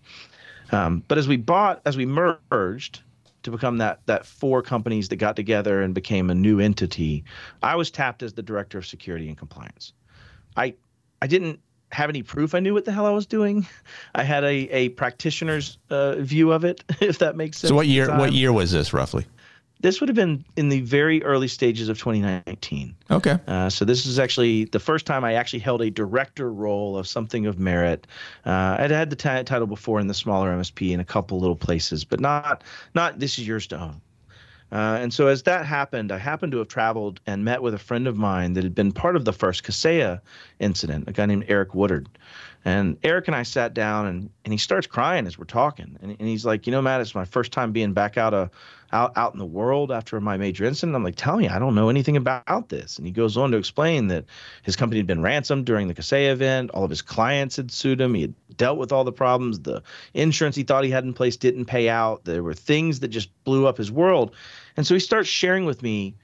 Um, 0.71 1.03
but 1.07 1.17
as 1.17 1.27
we 1.27 1.37
bought, 1.37 1.81
as 1.85 1.97
we 1.97 2.05
merged 2.05 3.01
to 3.43 3.51
become 3.51 3.77
that 3.77 4.05
that 4.05 4.25
four 4.25 4.61
companies 4.61 5.09
that 5.09 5.17
got 5.17 5.35
together 5.35 5.81
and 5.81 5.93
became 5.93 6.29
a 6.29 6.35
new 6.35 6.59
entity, 6.59 7.23
I 7.61 7.75
was 7.75 7.91
tapped 7.91 8.23
as 8.23 8.33
the 8.33 8.43
director 8.43 8.77
of 8.77 8.85
security 8.85 9.27
and 9.27 9.37
compliance. 9.37 9.93
I 10.55 10.75
I 11.21 11.27
didn't 11.27 11.59
have 11.91 12.09
any 12.09 12.23
proof 12.23 12.55
I 12.55 12.59
knew 12.59 12.73
what 12.73 12.85
the 12.85 12.91
hell 12.91 13.05
I 13.05 13.11
was 13.11 13.25
doing. 13.25 13.67
I 14.15 14.23
had 14.23 14.43
a 14.43 14.69
a 14.69 14.89
practitioner's 14.89 15.77
uh, 15.89 16.15
view 16.15 16.51
of 16.51 16.63
it, 16.63 16.83
if 17.01 17.19
that 17.19 17.35
makes 17.35 17.57
sense. 17.57 17.69
So 17.69 17.75
what 17.75 17.87
year? 17.87 18.07
What 18.17 18.33
year 18.33 18.53
was 18.53 18.71
this 18.71 18.93
roughly? 18.93 19.25
This 19.81 19.99
would 19.99 20.09
have 20.09 20.15
been 20.15 20.45
in 20.55 20.69
the 20.69 20.81
very 20.81 21.23
early 21.23 21.47
stages 21.47 21.89
of 21.89 21.97
2019. 21.97 22.95
Okay. 23.09 23.39
Uh, 23.47 23.69
so 23.69 23.83
this 23.83 24.05
is 24.05 24.19
actually 24.19 24.65
the 24.65 24.79
first 24.79 25.05
time 25.05 25.23
I 25.23 25.33
actually 25.33 25.59
held 25.59 25.81
a 25.81 25.89
director 25.89 26.51
role 26.53 26.97
of 26.97 27.07
something 27.07 27.47
of 27.47 27.59
merit. 27.59 28.05
Uh, 28.45 28.77
I'd 28.79 28.91
had 28.91 29.09
the 29.09 29.15
t- 29.15 29.43
title 29.43 29.67
before 29.67 29.99
in 29.99 30.07
the 30.07 30.13
smaller 30.13 30.51
MSP 30.55 30.91
in 30.91 30.99
a 30.99 31.05
couple 31.05 31.39
little 31.39 31.55
places, 31.55 32.05
but 32.05 32.19
not 32.19 32.63
not 32.93 33.19
this 33.19 33.39
is 33.39 33.47
yours 33.47 33.67
to 33.67 33.79
own. 33.79 34.01
Uh, 34.71 34.97
and 35.01 35.13
so 35.13 35.27
as 35.27 35.43
that 35.43 35.65
happened, 35.65 36.11
I 36.11 36.17
happened 36.17 36.53
to 36.53 36.59
have 36.59 36.69
traveled 36.69 37.19
and 37.27 37.43
met 37.43 37.61
with 37.61 37.73
a 37.73 37.79
friend 37.79 38.07
of 38.07 38.15
mine 38.15 38.53
that 38.53 38.63
had 38.63 38.73
been 38.73 38.93
part 38.93 39.17
of 39.17 39.25
the 39.25 39.33
first 39.33 39.63
Kaseya 39.63 40.21
incident, 40.59 41.09
a 41.09 41.11
guy 41.11 41.25
named 41.25 41.45
Eric 41.49 41.75
Woodard. 41.75 42.07
And 42.63 42.97
Eric 43.03 43.27
and 43.27 43.35
I 43.35 43.43
sat 43.43 43.73
down 43.73 44.05
and, 44.05 44.29
and 44.45 44.53
he 44.53 44.57
starts 44.57 44.87
crying 44.87 45.27
as 45.27 45.37
we're 45.37 45.45
talking. 45.45 45.97
And, 46.01 46.15
and 46.17 46.27
he's 46.27 46.45
like, 46.45 46.67
you 46.67 46.71
know, 46.71 46.81
Matt, 46.81 47.01
it's 47.01 47.15
my 47.15 47.25
first 47.25 47.51
time 47.51 47.71
being 47.71 47.91
back 47.91 48.17
out 48.17 48.33
of 48.33 48.49
out 48.93 49.17
out 49.17 49.33
in 49.33 49.39
the 49.39 49.45
world 49.45 49.91
after 49.91 50.19
my 50.19 50.37
major 50.37 50.65
incident. 50.65 50.95
I'm 50.95 51.03
like, 51.03 51.15
tell 51.15 51.37
me, 51.37 51.47
I 51.47 51.59
don't 51.59 51.75
know 51.75 51.89
anything 51.89 52.17
about 52.17 52.69
this. 52.69 52.97
And 52.97 53.05
he 53.05 53.11
goes 53.11 53.37
on 53.37 53.51
to 53.51 53.57
explain 53.57 54.07
that 54.07 54.25
his 54.63 54.75
company 54.75 54.99
had 54.99 55.07
been 55.07 55.21
ransomed 55.21 55.65
during 55.65 55.87
the 55.87 55.93
Kaseya 55.93 56.31
event. 56.31 56.71
All 56.71 56.83
of 56.83 56.89
his 56.89 57.01
clients 57.01 57.55
had 57.55 57.71
sued 57.71 58.01
him. 58.01 58.13
He 58.13 58.21
had 58.21 58.33
dealt 58.57 58.77
with 58.77 58.91
all 58.91 59.03
the 59.03 59.11
problems. 59.11 59.59
The 59.59 59.83
insurance 60.13 60.55
he 60.55 60.63
thought 60.63 60.83
he 60.83 60.91
had 60.91 61.03
in 61.03 61.13
place 61.13 61.37
didn't 61.37 61.65
pay 61.65 61.89
out. 61.89 62.25
There 62.25 62.43
were 62.43 62.53
things 62.53 62.99
that 62.99 63.09
just 63.09 63.29
blew 63.43 63.67
up 63.67 63.77
his 63.77 63.91
world. 63.91 64.35
And 64.77 64.85
so 64.85 64.93
he 64.93 64.99
starts 64.99 65.29
sharing 65.29 65.65
with 65.65 65.81
me 65.81 66.15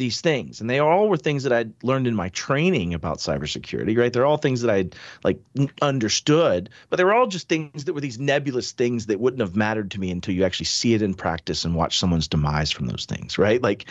these 0.00 0.20
things. 0.20 0.60
And 0.60 0.68
they 0.68 0.80
all 0.80 1.08
were 1.08 1.16
things 1.16 1.44
that 1.44 1.52
i'd 1.52 1.72
learned 1.84 2.08
in 2.08 2.16
my 2.16 2.30
training 2.30 2.94
about 2.94 3.18
cybersecurity 3.18 3.96
right? 3.96 4.12
They're 4.12 4.26
all 4.26 4.38
things 4.38 4.62
that 4.62 4.70
i'd 4.70 4.96
like 5.22 5.38
understood 5.82 6.70
but 6.88 6.96
they 6.96 7.04
were 7.04 7.14
all 7.14 7.28
just 7.28 7.48
things 7.48 7.84
that 7.84 7.92
were 7.92 8.00
these 8.00 8.18
nebulous 8.18 8.72
things 8.72 9.06
that 9.06 9.20
wouldn't 9.20 9.40
have 9.40 9.54
mattered 9.54 9.90
to 9.92 10.00
me 10.00 10.10
until 10.10 10.34
you 10.34 10.44
actually 10.44 10.66
see 10.66 10.94
it 10.94 11.02
in 11.02 11.14
practice 11.14 11.64
and 11.64 11.74
watch 11.74 11.98
someone's 11.98 12.26
demise 12.26 12.72
from 12.72 12.86
those 12.86 13.04
things 13.04 13.38
right? 13.38 13.62
Like 13.62 13.86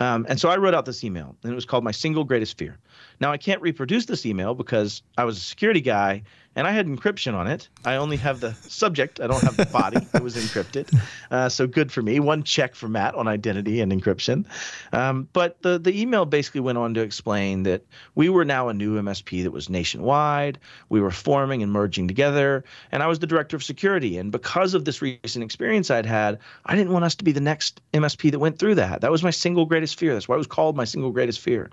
um, 0.00 0.26
and 0.28 0.40
so 0.40 0.48
I 0.48 0.56
wrote 0.56 0.74
out 0.74 0.84
this 0.84 1.02
email, 1.02 1.36
and 1.42 1.50
it 1.50 1.54
was 1.54 1.64
called 1.64 1.82
My 1.82 1.90
Single 1.90 2.24
Greatest 2.24 2.56
Fear. 2.56 2.78
Now, 3.20 3.32
I 3.32 3.36
can't 3.36 3.60
reproduce 3.60 4.06
this 4.06 4.24
email 4.26 4.54
because 4.54 5.02
I 5.16 5.24
was 5.24 5.36
a 5.36 5.40
security 5.40 5.80
guy 5.80 6.22
and 6.58 6.66
I 6.66 6.72
had 6.72 6.88
encryption 6.88 7.34
on 7.34 7.46
it. 7.46 7.68
I 7.84 7.96
only 7.96 8.16
have 8.16 8.40
the 8.40 8.52
subject, 8.62 9.20
I 9.20 9.28
don't 9.28 9.42
have 9.42 9.56
the 9.56 9.66
body. 9.66 9.98
it 10.14 10.22
was 10.22 10.34
encrypted. 10.34 10.92
Uh, 11.30 11.48
so 11.48 11.66
good 11.66 11.92
for 11.92 12.02
me. 12.02 12.18
One 12.18 12.42
check 12.42 12.74
for 12.74 12.88
Matt 12.88 13.14
on 13.14 13.28
identity 13.28 13.80
and 13.80 13.92
encryption. 13.92 14.44
Um, 14.92 15.28
but 15.32 15.62
the, 15.62 15.78
the 15.78 16.00
email 16.00 16.24
basically 16.24 16.60
went 16.62 16.78
on 16.78 16.94
to 16.94 17.00
explain 17.00 17.62
that 17.64 17.84
we 18.16 18.28
were 18.28 18.44
now 18.44 18.68
a 18.68 18.74
new 18.74 19.00
MSP 19.00 19.44
that 19.44 19.52
was 19.52 19.70
nationwide. 19.70 20.58
We 20.88 21.00
were 21.00 21.12
forming 21.12 21.62
and 21.62 21.70
merging 21.70 22.08
together, 22.08 22.64
and 22.90 23.02
I 23.02 23.06
was 23.06 23.20
the 23.20 23.26
director 23.26 23.54
of 23.54 23.62
security. 23.62 24.18
And 24.18 24.32
because 24.32 24.74
of 24.74 24.84
this 24.84 25.00
recent 25.00 25.44
experience 25.44 25.90
I'd 25.92 26.06
had, 26.06 26.38
I 26.66 26.74
didn't 26.74 26.92
want 26.92 27.04
us 27.04 27.14
to 27.16 27.24
be 27.24 27.32
the 27.32 27.40
next 27.40 27.80
MSP 27.94 28.32
that 28.32 28.38
went 28.38 28.58
through 28.58 28.76
that. 28.76 29.00
That 29.02 29.12
was 29.12 29.22
my 29.22 29.30
single 29.30 29.64
greatest 29.66 29.98
fear. 29.98 30.12
That's 30.12 30.26
why 30.26 30.34
it 30.34 30.38
was 30.38 30.46
called 30.48 30.76
my 30.76 30.84
single 30.84 31.12
greatest 31.12 31.40
fear. 31.40 31.70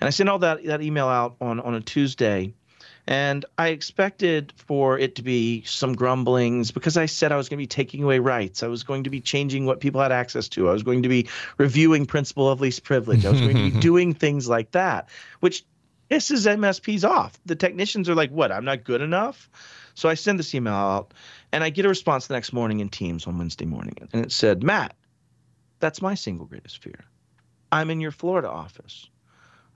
And 0.00 0.06
I 0.06 0.10
sent 0.10 0.28
all 0.28 0.38
that 0.40 0.64
that 0.64 0.82
email 0.82 1.08
out 1.08 1.36
on 1.40 1.60
on 1.60 1.74
a 1.74 1.80
Tuesday. 1.80 2.54
And 3.06 3.44
I 3.58 3.68
expected 3.68 4.52
for 4.56 4.98
it 4.98 5.16
to 5.16 5.22
be 5.22 5.64
some 5.64 5.94
grumblings 5.94 6.70
because 6.70 6.96
I 6.96 7.06
said 7.06 7.32
I 7.32 7.36
was 7.36 7.48
going 7.48 7.58
to 7.58 7.62
be 7.62 7.66
taking 7.66 8.04
away 8.04 8.18
rights. 8.18 8.62
I 8.62 8.68
was 8.68 8.82
going 8.82 9.04
to 9.04 9.10
be 9.10 9.20
changing 9.20 9.66
what 9.66 9.80
people 9.80 10.00
had 10.00 10.12
access 10.12 10.48
to. 10.50 10.68
I 10.68 10.72
was 10.72 10.82
going 10.82 11.02
to 11.02 11.08
be 11.08 11.28
reviewing 11.58 12.06
principle 12.06 12.48
of 12.48 12.60
least 12.60 12.84
privilege. 12.84 13.24
I 13.24 13.30
was 13.30 13.40
going 13.40 13.56
to 13.56 13.70
be 13.70 13.80
doing 13.80 14.14
things 14.14 14.48
like 14.48 14.72
that, 14.72 15.08
which 15.40 15.64
pisses 16.10 16.46
MSPs 16.46 17.08
off. 17.08 17.38
The 17.46 17.56
technicians 17.56 18.08
are 18.08 18.14
like, 18.14 18.30
what? 18.30 18.52
I'm 18.52 18.64
not 18.64 18.84
good 18.84 19.00
enough? 19.00 19.48
So 19.94 20.08
I 20.08 20.14
send 20.14 20.38
this 20.38 20.54
email 20.54 20.74
out 20.74 21.14
and 21.52 21.64
I 21.64 21.70
get 21.70 21.84
a 21.86 21.88
response 21.88 22.26
the 22.26 22.34
next 22.34 22.52
morning 22.52 22.80
in 22.80 22.88
Teams 22.90 23.26
on 23.26 23.38
Wednesday 23.38 23.64
morning. 23.64 23.96
And 24.12 24.24
it 24.24 24.32
said, 24.32 24.62
Matt, 24.62 24.94
that's 25.78 26.02
my 26.02 26.14
single 26.14 26.46
greatest 26.46 26.82
fear. 26.82 27.04
I'm 27.72 27.90
in 27.90 28.00
your 28.00 28.12
Florida 28.12 28.48
office. 28.48 29.08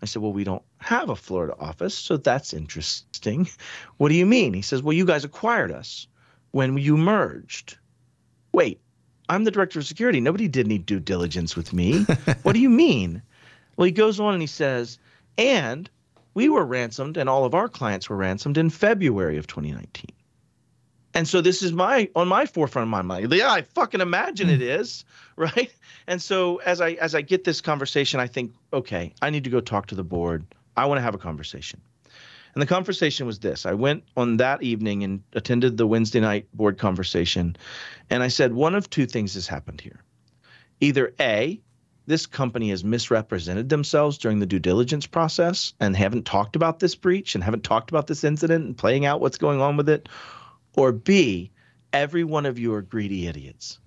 I 0.05 0.07
said, 0.07 0.21
Well, 0.21 0.35
we 0.35 0.45
don't 0.45 0.63
have 0.79 1.09
a 1.09 1.17
Florida 1.17 1.57
office, 1.59 1.97
so 1.97 2.19
that's 2.19 2.53
interesting. 2.53 3.49
What 3.97 4.11
do 4.11 4.15
you 4.15 4.27
mean? 4.27 4.53
He 4.53 4.61
says, 4.61 4.83
Well, 4.83 4.93
you 4.93 5.07
guys 5.07 5.25
acquired 5.25 5.73
us 5.73 6.07
when 6.51 6.77
you 6.77 6.99
merged. 6.99 7.79
Wait, 8.53 8.81
I'm 9.31 9.45
the 9.45 9.51
director 9.51 9.79
of 9.79 9.87
security. 9.87 10.21
Nobody 10.21 10.47
did 10.47 10.67
any 10.67 10.77
due 10.77 11.01
diligence 11.01 11.57
with 11.57 11.73
me. 11.73 12.03
what 12.43 12.53
do 12.53 12.61
you 12.61 12.69
mean? 12.69 13.23
Well, 13.79 13.87
he 13.87 13.93
goes 13.93 14.21
on 14.21 14.35
and 14.35 14.43
he 14.43 14.47
says, 14.47 14.99
And 15.39 15.89
we 16.35 16.51
were 16.51 16.67
ransomed 16.67 17.17
and 17.17 17.31
all 17.31 17.47
of 17.47 17.55
our 17.55 17.69
clients 17.71 18.11
were 18.11 18.17
ransomed 18.17 18.59
in 18.59 18.69
February 18.69 19.39
of 19.39 19.47
2019. 19.47 20.11
And 21.15 21.29
so 21.29 21.41
this 21.41 21.63
is 21.63 21.73
my 21.73 22.11
on 22.17 22.27
my 22.27 22.45
forefront 22.45 22.85
of 22.85 22.91
my 22.91 23.03
mind. 23.03 23.33
Yeah, 23.33 23.53
I 23.53 23.63
fucking 23.63 24.01
imagine 24.01 24.51
it 24.51 24.61
mm. 24.61 24.81
is, 24.81 25.05
right? 25.37 25.73
And 26.07 26.21
so 26.21 26.57
as 26.59 26.81
I 26.81 26.93
as 26.93 27.15
I 27.15 27.23
get 27.23 27.45
this 27.45 27.61
conversation, 27.61 28.21
I 28.21 28.27
think, 28.27 28.53
okay, 28.73 29.15
I 29.23 29.31
need 29.31 29.45
to 29.45 29.51
go 29.51 29.61
talk 29.61 29.87
to 29.87 29.95
the 29.95 30.05
board. 30.05 30.45
I 30.77 30.87
want 30.87 30.99
to 30.99 31.03
have 31.03 31.15
a 31.15 31.19
conversation. 31.19 31.81
And 32.55 32.63
the 32.63 32.67
conversation 32.67 33.27
was 33.27 33.41
this. 33.41 33.67
I 33.67 33.75
went 33.75 34.05
on 34.17 34.37
that 34.37 34.63
evening 34.63 35.03
and 35.03 35.23
attended 35.33 35.77
the 35.77 35.87
Wednesday 35.87 36.21
night 36.21 36.47
board 36.55 36.79
conversation, 36.79 37.57
and 38.11 38.23
I 38.23 38.29
said 38.29 38.53
one 38.53 38.75
of 38.75 38.91
two 38.91 39.07
things 39.07 39.35
has 39.35 39.47
happened 39.47 39.81
here. 39.81 40.01
Either 40.81 41.15
A, 41.21 41.61
this 42.07 42.27
company 42.27 42.71
has 42.71 42.85
misrepresented 42.85 43.69
themselves 43.69 44.19
during 44.19 44.39
the 44.39 44.47
due 44.47 44.59
diligence 44.59 45.07
process 45.07 45.73
and 45.81 45.97
haven't 45.97 46.27
talked 46.27 46.55
about 46.55 46.79
this 46.79 46.95
breach 46.95 47.35
and 47.35 47.43
haven't 47.43 47.65
talked 47.65 47.91
about 47.91 48.07
this 48.07 48.25
incident 48.25 48.67
and 48.67 48.77
playing 48.77 49.07
out 49.07 49.21
what's 49.21 49.39
going 49.39 49.61
on 49.61 49.77
with 49.77 49.89
it, 49.89 50.09
or 50.77 50.93
B, 50.93 51.51
every 51.93 52.25
one 52.25 52.47
of 52.47 52.59
you 52.59 52.75
are 52.75 52.83
greedy 52.83 53.27
idiots. 53.27 53.79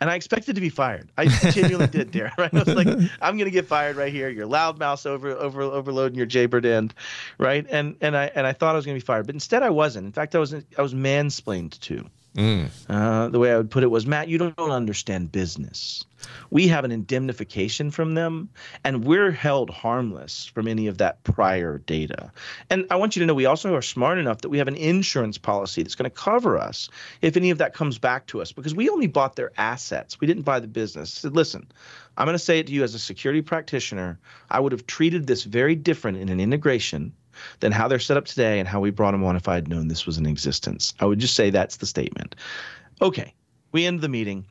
And 0.00 0.10
I 0.10 0.16
expected 0.16 0.54
to 0.56 0.60
be 0.60 0.68
fired. 0.68 1.10
I 1.16 1.26
genuinely 1.52 1.86
did, 1.86 2.12
Darren. 2.12 2.36
Right? 2.36 2.52
I 2.52 2.58
was 2.58 2.74
like, 2.74 2.88
I'm 3.22 3.38
gonna 3.38 3.50
get 3.50 3.66
fired 3.66 3.96
right 3.96 4.12
here. 4.12 4.28
Your 4.28 4.46
loudmouth 4.46 5.06
over 5.06 5.30
over 5.30 5.62
overloading 5.62 6.18
your 6.18 6.26
Jaybird 6.26 6.66
end, 6.66 6.94
right? 7.38 7.64
And 7.70 7.96
and 8.00 8.16
I 8.16 8.30
and 8.34 8.46
I 8.46 8.52
thought 8.52 8.74
I 8.74 8.76
was 8.76 8.84
gonna 8.84 8.96
be 8.96 9.00
fired, 9.00 9.26
but 9.26 9.34
instead 9.34 9.62
I 9.62 9.70
wasn't. 9.70 10.06
In 10.06 10.12
fact, 10.12 10.34
I 10.34 10.40
was 10.40 10.52
I 10.52 10.82
was 10.82 10.92
mansplained 10.94 11.78
to. 11.80 12.04
Mm. 12.36 12.68
Uh, 12.88 13.28
the 13.28 13.38
way 13.38 13.52
I 13.52 13.56
would 13.56 13.70
put 13.70 13.84
it 13.84 13.90
was, 13.90 14.06
Matt, 14.06 14.28
you 14.28 14.38
don't 14.38 14.58
understand 14.58 15.30
business. 15.30 16.04
We 16.50 16.68
have 16.68 16.84
an 16.84 16.90
indemnification 16.90 17.90
from 17.90 18.14
them, 18.14 18.48
and 18.82 19.04
we're 19.04 19.30
held 19.30 19.70
harmless 19.70 20.46
from 20.46 20.66
any 20.66 20.86
of 20.86 20.98
that 20.98 21.22
prior 21.22 21.78
data. 21.78 22.32
And 22.70 22.86
I 22.90 22.96
want 22.96 23.14
you 23.14 23.20
to 23.20 23.26
know 23.26 23.34
we 23.34 23.46
also 23.46 23.74
are 23.74 23.82
smart 23.82 24.18
enough 24.18 24.40
that 24.40 24.48
we 24.48 24.58
have 24.58 24.68
an 24.68 24.74
insurance 24.74 25.38
policy 25.38 25.82
that's 25.82 25.94
going 25.94 26.10
to 26.10 26.16
cover 26.16 26.58
us 26.58 26.88
if 27.22 27.36
any 27.36 27.50
of 27.50 27.58
that 27.58 27.74
comes 27.74 27.98
back 27.98 28.26
to 28.28 28.40
us 28.40 28.52
because 28.52 28.74
we 28.74 28.88
only 28.88 29.06
bought 29.06 29.36
their 29.36 29.52
assets. 29.58 30.20
We 30.20 30.26
didn't 30.26 30.42
buy 30.44 30.60
the 30.60 30.66
business. 30.66 31.18
I 31.18 31.20
said, 31.20 31.36
listen, 31.36 31.70
I'm 32.16 32.26
going 32.26 32.34
to 32.34 32.38
say 32.38 32.58
it 32.58 32.66
to 32.68 32.72
you 32.72 32.82
as 32.82 32.94
a 32.94 32.98
security 32.98 33.42
practitioner. 33.42 34.18
I 34.50 34.60
would 34.60 34.72
have 34.72 34.86
treated 34.86 35.26
this 35.26 35.44
very 35.44 35.74
different 35.74 36.18
in 36.18 36.30
an 36.30 36.40
integration 36.40 37.12
than 37.60 37.72
how 37.72 37.88
they're 37.88 37.98
set 37.98 38.16
up 38.16 38.26
today 38.26 38.58
and 38.58 38.68
how 38.68 38.80
we 38.80 38.90
brought 38.90 39.12
them 39.12 39.24
on 39.24 39.36
if 39.36 39.48
I 39.48 39.54
had 39.54 39.68
known 39.68 39.88
this 39.88 40.06
was 40.06 40.18
in 40.18 40.26
existence. 40.26 40.94
I 41.00 41.06
would 41.06 41.18
just 41.18 41.34
say 41.34 41.50
that's 41.50 41.76
the 41.76 41.86
statement. 41.86 42.34
Okay, 43.02 43.34
we 43.72 43.86
end 43.86 44.00
the 44.00 44.08
meeting. 44.08 44.46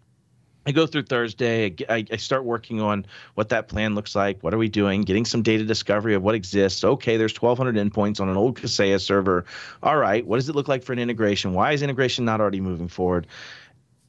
I 0.66 0.72
go 0.72 0.88
through 0.88 1.04
Thursday. 1.04 1.76
I, 1.90 2.06
I, 2.10 2.16
start 2.16 2.46
working 2.46 2.80
on 2.80 3.06
what 3.34 3.50
that 3.50 3.68
plan 3.68 3.96
looks 3.96 4.16
like. 4.16 4.42
What 4.42 4.54
are 4.54 4.58
we 4.58 4.70
doing? 4.70 5.02
Getting 5.02 5.26
some 5.26 5.42
data 5.42 5.66
discovery 5.66 6.14
of 6.14 6.24
what 6.24 6.36
exists. 6.36 6.84
Okay, 6.86 7.18
there's 7.18 7.36
1,200 7.36 7.76
endpoints 7.76 8.22
on 8.22 8.30
an 8.30 8.38
old 8.38 8.58
Kaseya 8.58 9.02
server. 9.02 9.44
All 9.82 9.98
right, 9.98 10.26
what 10.26 10.38
does 10.38 10.48
it 10.48 10.56
look 10.56 10.70
like 10.70 10.84
for 10.84 10.94
an 10.94 11.00
integration? 11.00 11.54
Why 11.54 11.74
is 11.74 11.82
integration 11.82 12.24
not 12.24 12.40
already 12.40 12.62
moving 12.62 12.88
forward? 12.88 13.28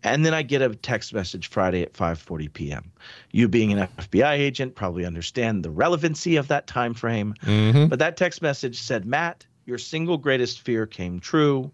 And 0.04 0.25
then 0.25 0.34
I 0.34 0.42
get 0.42 0.62
a 0.62 0.75
text 0.75 1.12
message 1.14 1.49
Friday 1.49 1.82
at 1.82 1.94
5:40 1.94 2.52
p.m. 2.52 2.92
You 3.32 3.49
being 3.49 3.73
an 3.73 3.88
FBI 3.99 4.34
agent 4.34 4.75
probably 4.75 5.04
understand 5.06 5.64
the 5.64 5.70
relevancy 5.70 6.37
of 6.37 6.49
that 6.49 6.66
time 6.66 6.94
frame. 6.94 7.34
Mm-hmm. 7.42 7.87
But 7.87 7.99
that 7.99 8.16
text 8.16 8.42
message 8.42 8.80
said, 8.80 9.06
"Matt, 9.06 9.46
your 9.64 9.78
single 9.78 10.18
greatest 10.18 10.61
fear 10.61 10.87
came 10.87 11.18
true." 11.18 11.73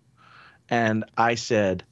And 0.71 1.05
I 1.19 1.35
said, 1.35 1.83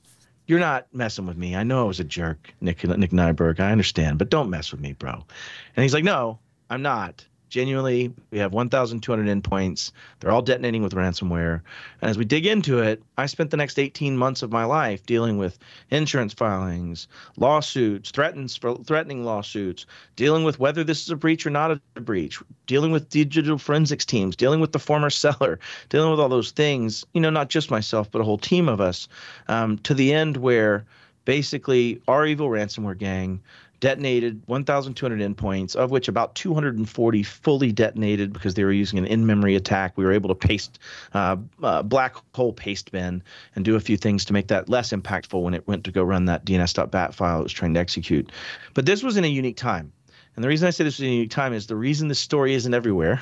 you're 0.49 0.59
not 0.59 0.87
messing 0.93 1.27
with 1.27 1.37
me. 1.37 1.55
I 1.55 1.63
know 1.63 1.85
I 1.85 1.87
was 1.87 2.01
a 2.01 2.05
jerk, 2.05 2.55
Nick 2.61 2.83
Nick 2.83 3.11
Nyberg. 3.11 3.61
I 3.61 3.71
understand, 3.71 4.19
but 4.19 4.31
don't 4.31 4.51
mess 4.51 4.73
with 4.73 4.81
me, 4.81 4.95
bro. 4.95 5.13
And 5.13 5.83
he's 5.83 5.93
like, 5.93 6.05
no, 6.05 6.39
I'm 6.71 6.83
not. 6.83 7.25
Genuinely, 7.49 8.13
we 8.31 8.39
have 8.39 8.53
1,200 8.53 9.43
endpoints. 9.43 9.93
They're 10.21 10.31
all 10.31 10.43
detonating 10.43 10.83
with 10.83 10.95
ransomware. 10.95 11.61
And 12.01 12.11
as 12.11 12.19
we 12.19 12.25
dig 12.25 12.47
into 12.47 12.79
it, 12.81 13.03
I 13.17 13.27
spent 13.27 13.51
the 13.51 13.57
next 13.57 13.79
18 13.79 14.17
months 14.17 14.43
of 14.43 14.53
my 14.53 14.65
life 14.65 15.05
dealing 15.07 15.39
with 15.39 15.59
insurance 15.91 16.35
filings, 16.35 17.09
lawsuits, 17.37 18.11
threatens, 18.11 18.59
threatening 18.85 19.25
lawsuits, 19.25 19.87
dealing 20.17 20.45
with 20.45 20.59
whether 20.59 20.85
this 20.85 21.03
is 21.03 21.11
a 21.11 21.17
breach 21.17 21.47
or 21.47 21.51
not 21.51 21.71
a 21.71 22.01
breach, 22.01 22.39
dealing 22.67 22.93
with 22.93 23.09
digital 23.09 23.59
forensics 23.59 24.05
teams, 24.05 24.37
dealing 24.37 24.61
with 24.61 24.73
the 24.73 24.79
former 24.79 25.11
seller, 25.11 25.59
dealing 25.89 26.11
with 26.11 26.21
all 26.21 26.29
those 26.29 26.51
things. 26.51 27.05
You 27.15 27.21
know, 27.21 27.31
not 27.31 27.49
just 27.49 27.71
myself, 27.71 28.11
but 28.11 28.21
a 28.21 28.25
whole 28.25 28.39
team 28.39 28.69
of 28.69 28.81
us, 28.81 29.09
um, 29.49 29.79
to 29.79 29.95
the 29.95 30.13
end 30.13 30.37
where 30.37 30.85
basically 31.25 32.01
REvil 32.09 32.49
ransomware 32.49 32.97
gang 32.97 33.39
detonated 33.81 34.43
1,200 34.47 35.21
endpoints, 35.21 35.77
of 35.77 35.91
which 35.91 36.09
about 36.09 36.35
240 36.35 37.23
fully 37.23 37.73
detonated 37.73 38.33
because 38.33 38.55
they 38.55 38.65
were 38.65 38.73
using 38.73 38.99
an 38.99 39.05
in-memory 39.05 39.55
attack. 39.55 39.97
We 39.97 40.05
were 40.05 40.13
able 40.13 40.29
to 40.29 40.35
paste 40.35 40.79
uh, 41.15 41.37
uh, 41.63 41.83
black 41.83 42.17
hole 42.35 42.53
paste 42.53 42.91
bin 42.91 43.23
and 43.55 43.65
do 43.65 43.77
a 43.77 43.81
few 43.81 43.97
things 43.97 44.25
to 44.27 44.33
make 44.33 44.49
that 44.49 44.69
less 44.69 44.91
impactful 44.93 45.41
when 45.43 45.55
it 45.55 45.67
went 45.69 45.85
to 45.85 45.93
go 45.93 46.03
run 46.03 46.25
that 46.27 46.45
DNS.bat 46.45 47.15
file 47.15 47.41
it 47.41 47.45
was 47.45 47.53
trying 47.53 47.75
to 47.75 47.81
execute. 47.81 48.33
But 48.75 48.87
this 48.87 49.03
was 49.03 49.17
in 49.17 49.25
a 49.25 49.29
unique 49.29 49.57
time. 49.57 49.93
And 50.35 50.45
the 50.45 50.49
reason 50.49 50.69
I 50.69 50.71
say 50.71 50.85
this 50.85 50.99
was 50.99 51.05
a 51.05 51.11
unique 51.11 51.31
time 51.31 51.53
is 51.53 51.67
the 51.67 51.77
reason 51.77 52.09
this 52.09 52.21
story 52.21 52.55
isn't 52.55 52.73
everywhere 52.75 53.21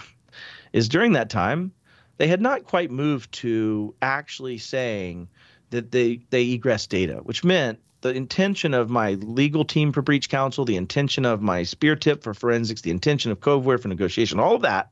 is 0.72 0.88
during 0.88 1.12
that 1.12 1.30
time, 1.30 1.72
they 2.18 2.26
had 2.26 2.40
not 2.40 2.64
quite 2.64 2.90
moved 2.90 3.32
to 3.32 3.94
actually 4.02 4.58
saying 4.58 5.28
that 5.70 5.90
they, 5.90 6.20
they 6.30 6.50
egress 6.50 6.86
data, 6.86 7.20
which 7.22 7.44
meant 7.44 7.78
the 8.06 8.14
intention 8.14 8.74
of 8.74 8.90
my 8.90 9.14
legal 9.14 9.64
team 9.64 9.92
for 9.92 10.02
breach 10.02 10.28
counsel, 10.28 10.64
the 10.64 10.76
intention 10.76 11.24
of 11.24 11.42
my 11.42 11.62
SpearTip 11.62 12.22
for 12.22 12.34
forensics, 12.34 12.82
the 12.82 12.90
intention 12.90 13.32
of 13.32 13.40
Coveware 13.40 13.80
for 13.80 13.88
negotiation, 13.88 14.38
all 14.38 14.54
of 14.54 14.62
that 14.62 14.90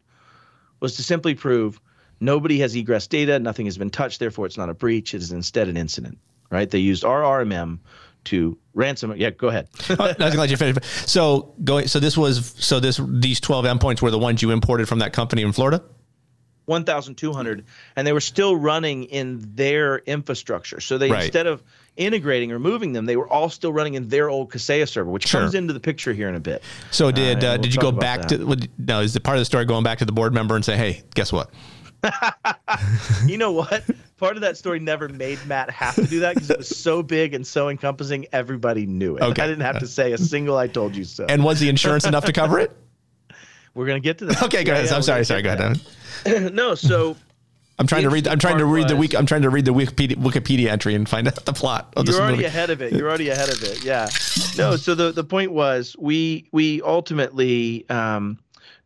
was 0.81 0.97
to 0.97 1.03
simply 1.03 1.35
prove 1.35 1.81
nobody 2.21 2.59
has 2.59 2.75
egress 2.75 3.07
data, 3.07 3.39
nothing 3.39 3.67
has 3.67 3.79
been 3.79 3.91
touched, 3.91 4.21
therefore 4.21 4.47
it's 4.47 4.57
not 4.57 4.69
a 4.69 4.75
breach. 4.75 5.15
It 5.15 5.23
is 5.23 5.33
instead 5.33 5.69
an 5.69 5.77
incident, 5.77 6.19
right? 6.51 6.69
They 6.69 6.79
used 6.79 7.05
RRMM 7.05 7.79
to 8.25 8.59
ransom. 8.75 9.15
Yeah, 9.17 9.31
go 9.31 9.49
ahead. 9.49 9.69
oh, 9.91 9.97
I 9.99 10.25
was 10.25 10.35
gonna 10.35 10.47
you 10.47 10.57
finish. 10.57 10.85
So 11.07 11.55
going. 11.63 11.87
So 11.89 12.01
this 12.01 12.17
was. 12.17 12.55
So 12.59 12.81
this 12.81 13.01
these 13.07 13.41
twelve 13.41 13.65
endpoints 13.67 14.03
were 14.03 14.11
the 14.11 14.19
ones 14.19 14.43
you 14.43 14.51
imported 14.51 14.89
from 14.89 15.01
that 15.01 15.13
company 15.13 15.43
in 15.43 15.53
Florida. 15.53 15.83
1,200, 16.67 17.67
and 17.95 18.07
they 18.07 18.13
were 18.13 18.21
still 18.21 18.57
running 18.57 19.05
in 19.05 19.55
their 19.55 19.99
infrastructure. 19.99 20.81
So 20.81 20.97
they 20.97 21.11
right. 21.11 21.25
instead 21.25 21.47
of 21.47 21.63
integrating 21.97 22.53
or 22.53 22.59
moving 22.59 22.93
them, 22.93 23.07
they 23.07 23.17
were 23.17 23.29
all 23.29 23.49
still 23.49 23.73
running 23.73 23.95
in 23.95 24.09
their 24.09 24.29
old 24.29 24.51
Kaseya 24.51 24.89
server, 24.89 25.11
which 25.11 25.29
sure. 25.29 25.43
comes 25.43 25.55
into 25.55 25.73
the 25.73 25.81
picture 25.81 26.13
here 26.13 26.29
in 26.29 26.35
a 26.35 26.41
bit. 26.41 26.63
So 26.91 27.11
did 27.11 27.45
uh, 27.45 27.49
uh, 27.49 27.51
we'll 27.53 27.63
did 27.63 27.75
you 27.75 27.81
go 27.81 27.93
back 27.93 28.29
that. 28.29 28.39
to? 28.39 28.69
No, 28.79 29.01
is 29.01 29.15
the 29.15 29.21
part 29.21 29.37
of 29.37 29.41
the 29.41 29.45
story 29.45 29.65
going 29.65 29.85
back 29.85 29.99
to 29.99 30.05
the 30.05 30.13
board 30.13 30.35
member 30.35 30.57
and 30.57 30.65
say, 30.65 30.77
"Hey, 30.77 31.03
guess 31.15 31.33
what." 31.33 31.51
you 33.27 33.39
know 33.39 33.53
what? 33.53 33.83
Part 34.19 34.37
of 34.37 34.43
that 34.43 34.57
story 34.57 34.79
never 34.79 35.09
made 35.09 35.45
Matt 35.47 35.71
have 35.71 35.95
to 35.95 36.07
do 36.07 36.21
that 36.21 36.35
because 36.35 36.51
it 36.51 36.59
was 36.59 36.69
so 36.69 37.03
big 37.03 37.35
and 37.35 37.47
so 37.47 37.69
encompassing. 37.69 38.27
Everybody 38.33 38.87
knew 38.87 39.17
it. 39.17 39.23
Okay. 39.23 39.43
I 39.43 39.47
didn't 39.47 39.65
have 39.65 39.79
to 39.81 39.87
say 39.87 40.13
a 40.13 40.19
single 40.19 40.57
"I 40.57 40.67
told 40.67 40.95
you 40.97 41.05
so." 41.05 41.27
And 41.29 41.45
was 41.45 41.61
the 41.61 41.69
insurance 41.69 42.05
enough 42.07 42.25
to 42.27 42.33
cover 42.33 42.59
it? 42.59 42.77
We're 43.75 43.87
gonna 43.87 44.01
get 44.01 44.19
to 44.19 44.27
that. 44.27 44.43
Okay, 44.45 44.65
go 44.65 44.73
ahead. 44.73 44.87
Yeah, 44.87 44.95
I'm 44.95 45.03
sorry. 45.03 45.25
Sorry. 45.25 45.43
Go 45.43 45.53
ahead. 45.53 46.53
no, 46.55 46.75
so 46.75 47.17
I'm 47.79 47.87
trying 47.87 48.03
to 48.03 48.11
read. 48.11 48.29
I'm 48.29 48.39
trying 48.39 48.59
to 48.59 48.65
read 48.65 48.89
the 48.89 48.97
week. 48.97 49.15
I'm 49.15 49.27
trying 49.27 49.43
to 49.43 49.51
read 49.51 49.65
the 49.65 49.73
Wikipedia, 49.75 50.15
Wikipedia 50.17 50.69
entry 50.69 50.95
and 50.95 51.09
find 51.09 51.27
out 51.27 51.45
the 51.45 51.53
plot 51.53 51.93
of 51.97 52.07
this 52.07 52.15
You're 52.15 52.23
already 52.23 52.37
movie. 52.39 52.47
ahead 52.47 52.71
of 52.71 52.81
it. 52.83 52.93
You're 52.93 53.09
already 53.09 53.31
ahead 53.31 53.49
of 53.49 53.63
it. 53.65 53.85
Yeah. 53.85 54.09
No. 54.57 54.77
So 54.77 54.95
the 54.95 55.11
the 55.13 55.25
point 55.25 55.53
was 55.53 55.97
we 55.99 56.49
we 56.53 56.81
ultimately 56.83 57.89
um, 57.91 58.39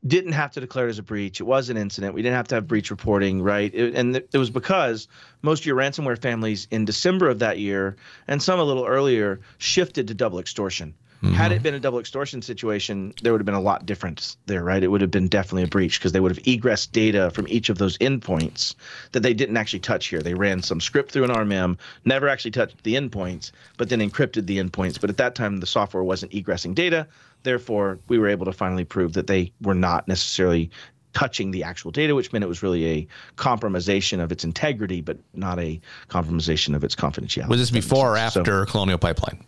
didn't 0.06 0.32
have 0.32 0.52
to 0.52 0.60
declare 0.60 0.86
it 0.86 0.90
as 0.90 0.98
a 0.98 1.02
breach. 1.02 1.40
It 1.40 1.44
was 1.44 1.68
an 1.68 1.76
incident. 1.76 2.14
We 2.14 2.22
didn't 2.22 2.36
have 2.36 2.48
to 2.48 2.54
have 2.54 2.66
breach 2.66 2.90
reporting, 2.90 3.42
right? 3.42 3.74
It, 3.74 3.94
and 3.94 4.16
it 4.16 4.38
was 4.38 4.48
because 4.50 5.06
most 5.42 5.60
of 5.60 5.66
your 5.66 5.76
ransomware 5.76 6.20
families 6.20 6.66
in 6.70 6.84
December 6.84 7.28
of 7.28 7.40
that 7.40 7.58
year 7.58 7.96
and 8.26 8.42
some 8.42 8.58
a 8.58 8.64
little 8.64 8.86
earlier 8.86 9.40
shifted 9.58 10.08
to 10.08 10.14
double 10.14 10.38
extortion. 10.38 10.94
Mm-hmm. 11.22 11.34
Had 11.34 11.50
it 11.50 11.62
been 11.64 11.74
a 11.74 11.80
double 11.80 11.98
extortion 11.98 12.42
situation, 12.42 13.12
there 13.22 13.32
would 13.32 13.40
have 13.40 13.46
been 13.46 13.54
a 13.56 13.60
lot 13.60 13.86
different 13.86 14.36
there, 14.46 14.62
right? 14.62 14.82
It 14.82 14.88
would 14.88 15.00
have 15.00 15.10
been 15.10 15.26
definitely 15.26 15.64
a 15.64 15.68
breach 15.68 15.98
because 15.98 16.12
they 16.12 16.20
would 16.20 16.30
have 16.30 16.44
egressed 16.44 16.92
data 16.92 17.30
from 17.30 17.48
each 17.48 17.70
of 17.70 17.78
those 17.78 17.98
endpoints 17.98 18.76
that 19.12 19.20
they 19.20 19.34
didn't 19.34 19.56
actually 19.56 19.80
touch 19.80 20.06
here. 20.06 20.20
They 20.20 20.34
ran 20.34 20.62
some 20.62 20.80
script 20.80 21.10
through 21.10 21.24
an 21.24 21.30
RMM, 21.30 21.76
never 22.04 22.28
actually 22.28 22.52
touched 22.52 22.84
the 22.84 22.94
endpoints, 22.94 23.50
but 23.78 23.88
then 23.88 23.98
encrypted 23.98 24.46
the 24.46 24.58
endpoints. 24.58 25.00
But 25.00 25.10
at 25.10 25.16
that 25.16 25.34
time, 25.34 25.58
the 25.58 25.66
software 25.66 26.04
wasn't 26.04 26.30
egressing 26.32 26.74
data. 26.74 27.08
Therefore, 27.42 27.98
we 28.06 28.18
were 28.18 28.28
able 28.28 28.46
to 28.46 28.52
finally 28.52 28.84
prove 28.84 29.14
that 29.14 29.26
they 29.26 29.52
were 29.60 29.74
not 29.74 30.06
necessarily 30.06 30.70
touching 31.14 31.50
the 31.50 31.64
actual 31.64 31.90
data, 31.90 32.14
which 32.14 32.32
meant 32.32 32.44
it 32.44 32.48
was 32.48 32.62
really 32.62 32.86
a 32.86 33.06
compromisation 33.36 34.22
of 34.22 34.30
its 34.30 34.44
integrity, 34.44 35.00
but 35.00 35.18
not 35.34 35.58
a 35.58 35.80
compromisation 36.08 36.76
of 36.76 36.84
its 36.84 36.94
confidentiality. 36.94 37.48
Was 37.48 37.58
this 37.58 37.70
before 37.72 38.12
or 38.12 38.16
after 38.16 38.44
so, 38.44 38.64
Colonial 38.66 38.98
Pipeline? 38.98 39.44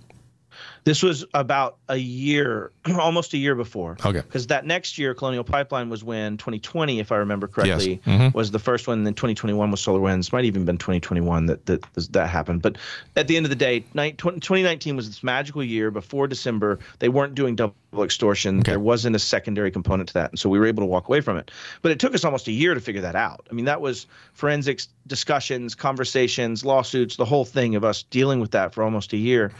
This 0.84 1.02
was 1.02 1.24
about 1.34 1.76
a 1.88 1.96
year, 1.96 2.72
almost 2.98 3.34
a 3.34 3.38
year 3.38 3.54
before. 3.54 3.96
Okay. 4.04 4.20
Because 4.20 4.46
that 4.48 4.66
next 4.66 4.98
year, 4.98 5.14
Colonial 5.14 5.44
Pipeline 5.44 5.88
was 5.90 6.02
when 6.02 6.36
2020, 6.36 7.00
if 7.00 7.12
I 7.12 7.16
remember 7.16 7.46
correctly, 7.46 8.00
yes. 8.04 8.20
mm-hmm. 8.20 8.36
was 8.36 8.50
the 8.50 8.58
first 8.58 8.88
one. 8.88 8.98
And 8.98 9.06
then 9.06 9.14
2021 9.14 9.70
was 9.70 9.80
SolarWinds. 9.80 10.32
Might 10.32 10.44
even 10.44 10.64
been 10.64 10.78
2021 10.78 11.46
that 11.46 11.66
that 11.66 11.84
that 12.12 12.28
happened. 12.28 12.62
But 12.62 12.78
at 13.16 13.28
the 13.28 13.36
end 13.36 13.46
of 13.46 13.50
the 13.50 13.56
day, 13.56 13.80
2019 13.80 14.96
was 14.96 15.08
this 15.08 15.22
magical 15.22 15.62
year. 15.62 15.90
Before 15.90 16.26
December, 16.26 16.78
they 16.98 17.08
weren't 17.08 17.34
doing 17.34 17.56
double 17.56 17.74
extortion. 17.98 18.60
Okay. 18.60 18.72
There 18.72 18.80
wasn't 18.80 19.16
a 19.16 19.18
secondary 19.18 19.70
component 19.70 20.08
to 20.08 20.14
that, 20.14 20.30
and 20.30 20.38
so 20.38 20.48
we 20.48 20.58
were 20.58 20.66
able 20.66 20.82
to 20.82 20.86
walk 20.86 21.08
away 21.08 21.20
from 21.20 21.36
it. 21.36 21.50
But 21.82 21.92
it 21.92 21.98
took 21.98 22.14
us 22.14 22.24
almost 22.24 22.48
a 22.48 22.52
year 22.52 22.74
to 22.74 22.80
figure 22.80 23.02
that 23.02 23.16
out. 23.16 23.46
I 23.50 23.54
mean, 23.54 23.64
that 23.64 23.80
was 23.80 24.06
forensics 24.32 24.88
discussions, 25.06 25.74
conversations, 25.74 26.64
lawsuits, 26.64 27.16
the 27.16 27.24
whole 27.24 27.44
thing 27.44 27.74
of 27.74 27.84
us 27.84 28.02
dealing 28.04 28.40
with 28.40 28.52
that 28.52 28.72
for 28.72 28.82
almost 28.82 29.12
a 29.12 29.16
year. 29.16 29.52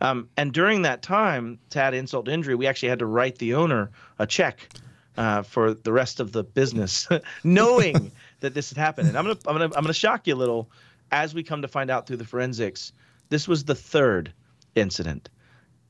Um, 0.00 0.28
and 0.36 0.52
during 0.52 0.82
that 0.82 1.02
time, 1.02 1.58
to 1.70 1.80
add 1.80 1.94
insult 1.94 2.26
to 2.26 2.32
injury, 2.32 2.54
we 2.54 2.66
actually 2.66 2.90
had 2.90 2.98
to 3.00 3.06
write 3.06 3.38
the 3.38 3.54
owner 3.54 3.90
a 4.18 4.26
check 4.26 4.68
uh, 5.16 5.42
for 5.42 5.74
the 5.74 5.92
rest 5.92 6.20
of 6.20 6.32
the 6.32 6.44
business, 6.44 7.08
knowing 7.44 8.12
that 8.40 8.54
this 8.54 8.70
had 8.70 8.78
happened. 8.78 9.08
And 9.08 9.18
I'm 9.18 9.24
gonna 9.24 9.38
I'm 9.46 9.54
gonna 9.54 9.74
I'm 9.76 9.82
gonna 9.82 9.92
shock 9.92 10.26
you 10.26 10.34
a 10.34 10.36
little 10.36 10.70
as 11.10 11.34
we 11.34 11.42
come 11.42 11.62
to 11.62 11.68
find 11.68 11.90
out 11.90 12.06
through 12.06 12.18
the 12.18 12.24
forensics. 12.24 12.92
This 13.30 13.48
was 13.48 13.64
the 13.64 13.74
third 13.74 14.32
incident. 14.74 15.28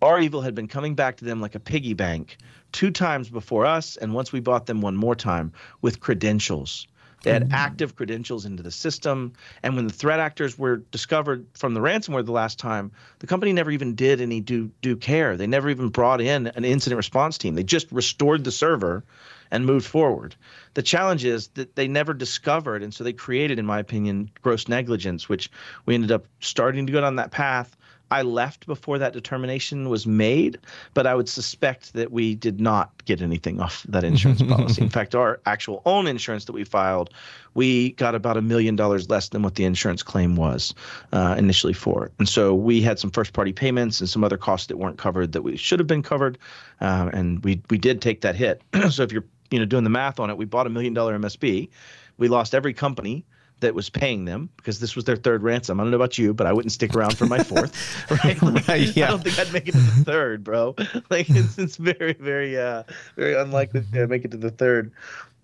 REvil 0.02 0.42
had 0.42 0.54
been 0.54 0.68
coming 0.68 0.94
back 0.94 1.16
to 1.18 1.24
them 1.24 1.40
like 1.40 1.54
a 1.54 1.60
piggy 1.60 1.94
bank 1.94 2.36
two 2.72 2.90
times 2.90 3.28
before 3.30 3.66
us, 3.66 3.96
and 3.96 4.14
once 4.14 4.32
we 4.32 4.40
bought 4.40 4.66
them 4.66 4.80
one 4.80 4.96
more 4.96 5.14
time 5.14 5.52
with 5.80 6.00
credentials. 6.00 6.86
They 7.22 7.32
had 7.32 7.44
mm-hmm. 7.44 7.54
active 7.54 7.96
credentials 7.96 8.44
into 8.44 8.62
the 8.62 8.70
system. 8.70 9.32
And 9.62 9.74
when 9.74 9.86
the 9.86 9.92
threat 9.92 10.20
actors 10.20 10.56
were 10.56 10.76
discovered 10.76 11.46
from 11.54 11.74
the 11.74 11.80
ransomware 11.80 12.24
the 12.24 12.32
last 12.32 12.58
time, 12.58 12.92
the 13.18 13.26
company 13.26 13.52
never 13.52 13.70
even 13.70 13.94
did 13.94 14.20
any 14.20 14.40
due, 14.40 14.70
due 14.82 14.96
care. 14.96 15.36
They 15.36 15.46
never 15.46 15.68
even 15.68 15.88
brought 15.88 16.20
in 16.20 16.46
an 16.46 16.64
incident 16.64 16.96
response 16.96 17.36
team. 17.36 17.54
They 17.54 17.64
just 17.64 17.90
restored 17.90 18.44
the 18.44 18.52
server 18.52 19.04
and 19.50 19.66
moved 19.66 19.86
forward. 19.86 20.36
The 20.74 20.82
challenge 20.82 21.24
is 21.24 21.48
that 21.48 21.74
they 21.74 21.88
never 21.88 22.14
discovered, 22.14 22.82
and 22.82 22.92
so 22.92 23.02
they 23.02 23.14
created, 23.14 23.58
in 23.58 23.66
my 23.66 23.78
opinion, 23.78 24.30
gross 24.42 24.68
negligence, 24.68 25.28
which 25.28 25.50
we 25.86 25.94
ended 25.94 26.12
up 26.12 26.26
starting 26.40 26.86
to 26.86 26.92
go 26.92 27.00
down 27.00 27.16
that 27.16 27.30
path. 27.30 27.76
I 28.10 28.22
left 28.22 28.66
before 28.66 28.98
that 28.98 29.12
determination 29.12 29.88
was 29.88 30.06
made, 30.06 30.58
but 30.94 31.06
I 31.06 31.14
would 31.14 31.28
suspect 31.28 31.92
that 31.92 32.10
we 32.10 32.34
did 32.34 32.60
not 32.60 33.04
get 33.04 33.20
anything 33.20 33.60
off 33.60 33.84
that 33.88 34.04
insurance 34.04 34.42
policy. 34.48 34.82
In 34.82 34.88
fact, 34.88 35.14
our 35.14 35.40
actual 35.46 35.82
own 35.84 36.06
insurance 36.06 36.46
that 36.46 36.52
we 36.52 36.64
filed, 36.64 37.10
we 37.54 37.92
got 37.92 38.14
about 38.14 38.36
a 38.36 38.42
million 38.42 38.76
dollars 38.76 39.10
less 39.10 39.28
than 39.28 39.42
what 39.42 39.56
the 39.56 39.64
insurance 39.64 40.02
claim 40.02 40.36
was 40.36 40.74
uh, 41.12 41.34
initially 41.38 41.72
for. 41.72 42.10
And 42.18 42.28
so 42.28 42.54
we 42.54 42.80
had 42.80 42.98
some 42.98 43.10
first 43.10 43.32
party 43.32 43.52
payments 43.52 44.00
and 44.00 44.08
some 44.08 44.24
other 44.24 44.38
costs 44.38 44.68
that 44.68 44.76
weren't 44.78 44.98
covered 44.98 45.32
that 45.32 45.42
we 45.42 45.56
should 45.56 45.78
have 45.78 45.88
been 45.88 46.02
covered, 46.02 46.38
uh, 46.80 47.10
and 47.12 47.44
we 47.44 47.60
we 47.70 47.78
did 47.78 48.00
take 48.00 48.22
that 48.22 48.36
hit. 48.36 48.62
so 48.90 49.02
if 49.02 49.12
you're 49.12 49.24
you 49.50 49.58
know 49.58 49.64
doing 49.64 49.84
the 49.84 49.90
math 49.90 50.20
on 50.20 50.30
it, 50.30 50.36
we 50.36 50.44
bought 50.44 50.66
a 50.66 50.70
million 50.70 50.94
dollar 50.94 51.18
MSP. 51.18 51.68
We 52.16 52.28
lost 52.28 52.54
every 52.54 52.74
company 52.74 53.24
that 53.60 53.74
was 53.74 53.90
paying 53.90 54.24
them 54.24 54.48
because 54.56 54.80
this 54.80 54.94
was 54.94 55.04
their 55.04 55.16
third 55.16 55.42
ransom. 55.42 55.80
I 55.80 55.82
don't 55.82 55.90
know 55.90 55.96
about 55.96 56.18
you, 56.18 56.32
but 56.32 56.46
I 56.46 56.52
wouldn't 56.52 56.72
stick 56.72 56.94
around 56.94 57.16
for 57.16 57.26
my 57.26 57.42
fourth. 57.42 58.10
right? 58.24 58.38
Like, 58.48 58.68
right 58.68 58.96
yeah. 58.96 59.06
I 59.06 59.10
don't 59.10 59.22
think 59.22 59.38
I'd 59.38 59.52
make 59.52 59.68
it 59.68 59.72
to 59.72 59.78
the 59.78 60.04
third, 60.04 60.44
bro. 60.44 60.74
Like 61.10 61.28
it's, 61.30 61.58
it's 61.58 61.76
very, 61.76 62.12
very, 62.14 62.58
uh, 62.58 62.82
very 63.16 63.34
unlikely 63.34 63.82
to 63.92 64.06
make 64.06 64.24
it 64.24 64.30
to 64.32 64.36
the 64.36 64.50
third. 64.50 64.92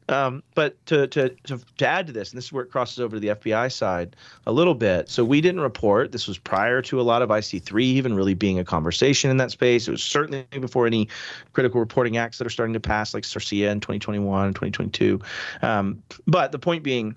Um, 0.09 0.43
but 0.55 0.85
to, 0.87 1.07
to, 1.09 1.31
to, 1.31 1.61
to, 1.79 1.89
add 1.89 2.07
to 2.09 2.13
this, 2.13 2.31
and 2.31 2.37
this 2.37 2.47
is 2.47 2.53
where 2.53 2.65
it 2.65 2.71
crosses 2.71 3.01
over 3.01 3.17
to 3.17 3.21
the 3.21 3.29
FBI 3.29 3.73
side 3.73 4.17
a 4.47 4.53
little 4.53 4.75
bit. 4.75 5.09
So 5.09 5.25
we 5.25 5.41
didn't 5.41 5.61
report. 5.61 6.13
This 6.13 6.29
was 6.29 6.37
prior 6.37 6.83
to 6.83 7.01
a 7.01 7.03
lot 7.03 7.23
of 7.23 7.31
IC3 7.31 7.81
even 7.83 8.15
really 8.15 8.35
being 8.35 8.59
a 8.59 8.65
conversation 8.65 9.31
in 9.31 9.39
that 9.39 9.51
space. 9.51 9.89
It 9.89 9.93
was 9.93 10.03
certainly 10.03 10.47
before 10.61 10.87
any 10.87 11.09
critical 11.55 11.81
reporting 11.81 12.19
acts 12.19 12.39
that 12.39 12.47
are 12.47 12.51
starting 12.51 12.75
to 12.75 12.81
pass, 12.81 13.15
like 13.15 13.25
CIRCIA 13.25 13.71
in 13.71 13.81
2021, 13.81 14.51
2022. 14.51 15.21
Um, 15.63 16.03
but 16.27 16.53
the 16.53 16.59
point 16.59 16.83
being, 16.83 17.17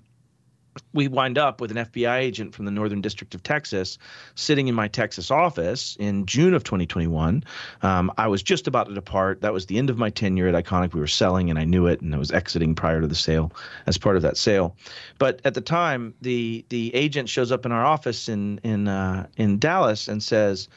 we 0.92 1.08
wind 1.08 1.38
up 1.38 1.60
with 1.60 1.70
an 1.70 1.76
FBI 1.76 2.18
agent 2.18 2.54
from 2.54 2.64
the 2.64 2.70
Northern 2.70 3.00
District 3.00 3.34
of 3.34 3.42
Texas 3.42 3.98
sitting 4.34 4.68
in 4.68 4.74
my 4.74 4.88
Texas 4.88 5.30
office 5.30 5.96
in 5.98 6.26
June 6.26 6.54
of 6.54 6.64
2021. 6.64 7.44
Um, 7.82 8.12
I 8.18 8.26
was 8.28 8.42
just 8.42 8.66
about 8.66 8.88
to 8.88 8.94
depart. 8.94 9.40
That 9.40 9.52
was 9.52 9.66
the 9.66 9.78
end 9.78 9.90
of 9.90 9.98
my 9.98 10.10
tenure 10.10 10.48
at 10.48 10.64
Iconic. 10.64 10.94
We 10.94 11.00
were 11.00 11.06
selling, 11.06 11.50
and 11.50 11.58
I 11.58 11.64
knew 11.64 11.86
it, 11.86 12.00
and 12.00 12.14
I 12.14 12.18
was 12.18 12.30
exiting 12.30 12.74
prior 12.74 13.00
to 13.00 13.06
the 13.06 13.14
sale 13.14 13.52
as 13.86 13.98
part 13.98 14.16
of 14.16 14.22
that 14.22 14.36
sale. 14.36 14.76
But 15.18 15.40
at 15.44 15.54
the 15.54 15.60
time, 15.60 16.14
the 16.20 16.64
the 16.68 16.94
agent 16.94 17.28
shows 17.28 17.52
up 17.52 17.66
in 17.66 17.72
our 17.72 17.84
office 17.84 18.28
in 18.28 18.58
in 18.64 18.88
uh, 18.88 19.26
in 19.36 19.58
Dallas 19.58 20.08
and 20.08 20.22
says. 20.22 20.68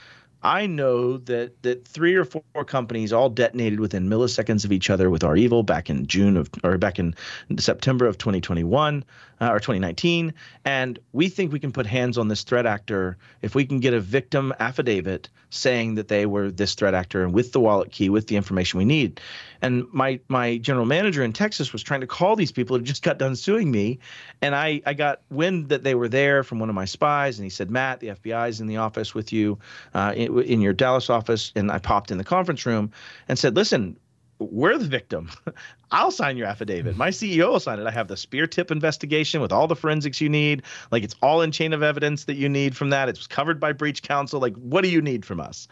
I 0.43 0.65
know 0.65 1.17
that 1.17 1.61
that 1.61 1.87
three 1.87 2.15
or 2.15 2.25
four 2.25 2.65
companies 2.65 3.13
all 3.13 3.29
detonated 3.29 3.79
within 3.79 4.09
milliseconds 4.09 4.65
of 4.65 4.71
each 4.71 4.89
other 4.89 5.09
with 5.09 5.23
REvil 5.23 5.63
back 5.63 5.89
in 5.89 6.07
June 6.07 6.35
of 6.35 6.49
or 6.63 6.77
back 6.77 6.97
in 6.97 7.15
September 7.57 8.07
of 8.07 8.17
2021 8.17 9.05
uh, 9.39 9.49
or 9.49 9.59
2019, 9.59 10.33
and 10.65 10.99
we 11.13 11.29
think 11.29 11.51
we 11.51 11.59
can 11.59 11.71
put 11.71 11.85
hands 11.85 12.17
on 12.17 12.27
this 12.27 12.43
threat 12.43 12.65
actor 12.65 13.17
if 13.41 13.53
we 13.53 13.65
can 13.65 13.79
get 13.79 13.93
a 13.93 13.99
victim 13.99 14.53
affidavit 14.59 15.29
saying 15.51 15.95
that 15.95 16.07
they 16.07 16.25
were 16.25 16.49
this 16.49 16.73
threat 16.73 16.93
actor 16.93 17.23
and 17.23 17.33
with 17.33 17.51
the 17.51 17.59
wallet 17.59 17.91
key 17.91 18.09
with 18.09 18.27
the 18.27 18.35
information 18.35 18.77
we 18.79 18.85
need. 18.85 19.21
And 19.61 19.85
my 19.91 20.19
my 20.27 20.57
general 20.57 20.85
manager 20.85 21.23
in 21.23 21.33
Texas 21.33 21.71
was 21.71 21.83
trying 21.83 22.01
to 22.01 22.07
call 22.07 22.35
these 22.35 22.51
people 22.51 22.77
who 22.77 22.83
just 22.83 23.03
got 23.03 23.17
done 23.17 23.35
suing 23.35 23.71
me, 23.71 23.99
and 24.41 24.55
I 24.55 24.81
I 24.85 24.93
got 24.93 25.21
wind 25.29 25.69
that 25.69 25.83
they 25.83 25.95
were 25.95 26.09
there 26.09 26.43
from 26.43 26.59
one 26.59 26.69
of 26.69 26.75
my 26.75 26.85
spies, 26.85 27.37
and 27.37 27.43
he 27.43 27.49
said, 27.49 27.69
Matt, 27.69 27.99
the 27.99 28.07
FBI 28.07 28.49
is 28.49 28.61
in 28.61 28.67
the 28.67 28.77
office 28.77 29.13
with 29.13 29.31
you, 29.31 29.59
uh, 29.93 30.13
in, 30.15 30.39
in 30.41 30.61
your 30.61 30.73
Dallas 30.73 31.09
office, 31.09 31.51
and 31.55 31.71
I 31.71 31.79
popped 31.79 32.11
in 32.11 32.17
the 32.17 32.23
conference 32.23 32.65
room 32.65 32.91
and 33.27 33.37
said, 33.37 33.55
listen, 33.55 33.97
we're 34.41 34.77
the 34.77 34.87
victim. 34.87 35.29
I'll 35.91 36.11
sign 36.11 36.37
your 36.37 36.47
affidavit. 36.47 36.95
My 36.95 37.09
CEO 37.09 37.51
will 37.51 37.59
sign 37.59 37.79
it. 37.79 37.85
I 37.85 37.91
have 37.91 38.07
the 38.07 38.15
SpearTip 38.15 38.71
investigation 38.71 39.41
with 39.41 39.51
all 39.51 39.67
the 39.67 39.75
forensics 39.75 40.21
you 40.21 40.29
need. 40.29 40.63
Like 40.89 41.03
it's 41.03 41.15
all 41.21 41.41
in 41.41 41.51
chain 41.51 41.73
of 41.73 41.83
evidence 41.83 42.25
that 42.25 42.35
you 42.35 42.47
need 42.49 42.75
from 42.75 42.89
that. 42.89 43.09
It's 43.09 43.27
covered 43.27 43.59
by 43.59 43.73
breach 43.73 44.01
counsel. 44.01 44.39
Like, 44.39 44.55
what 44.55 44.81
do 44.81 44.89
you 44.89 45.01
need 45.01 45.25
from 45.25 45.39
us? 45.39 45.67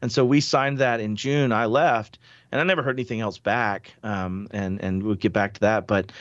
And 0.00 0.12
so 0.12 0.24
we 0.24 0.40
signed 0.40 0.78
that 0.78 1.00
in 1.00 1.16
June. 1.16 1.52
I 1.52 1.66
left 1.66 2.18
and 2.54 2.60
I 2.60 2.64
never 2.64 2.84
heard 2.84 2.94
anything 2.94 3.20
else 3.20 3.36
back. 3.36 3.92
Um, 4.04 4.46
and 4.52 4.80
and 4.80 5.02
we'll 5.02 5.16
get 5.16 5.32
back 5.32 5.54
to 5.54 5.60
that. 5.60 5.88
But 5.88 6.12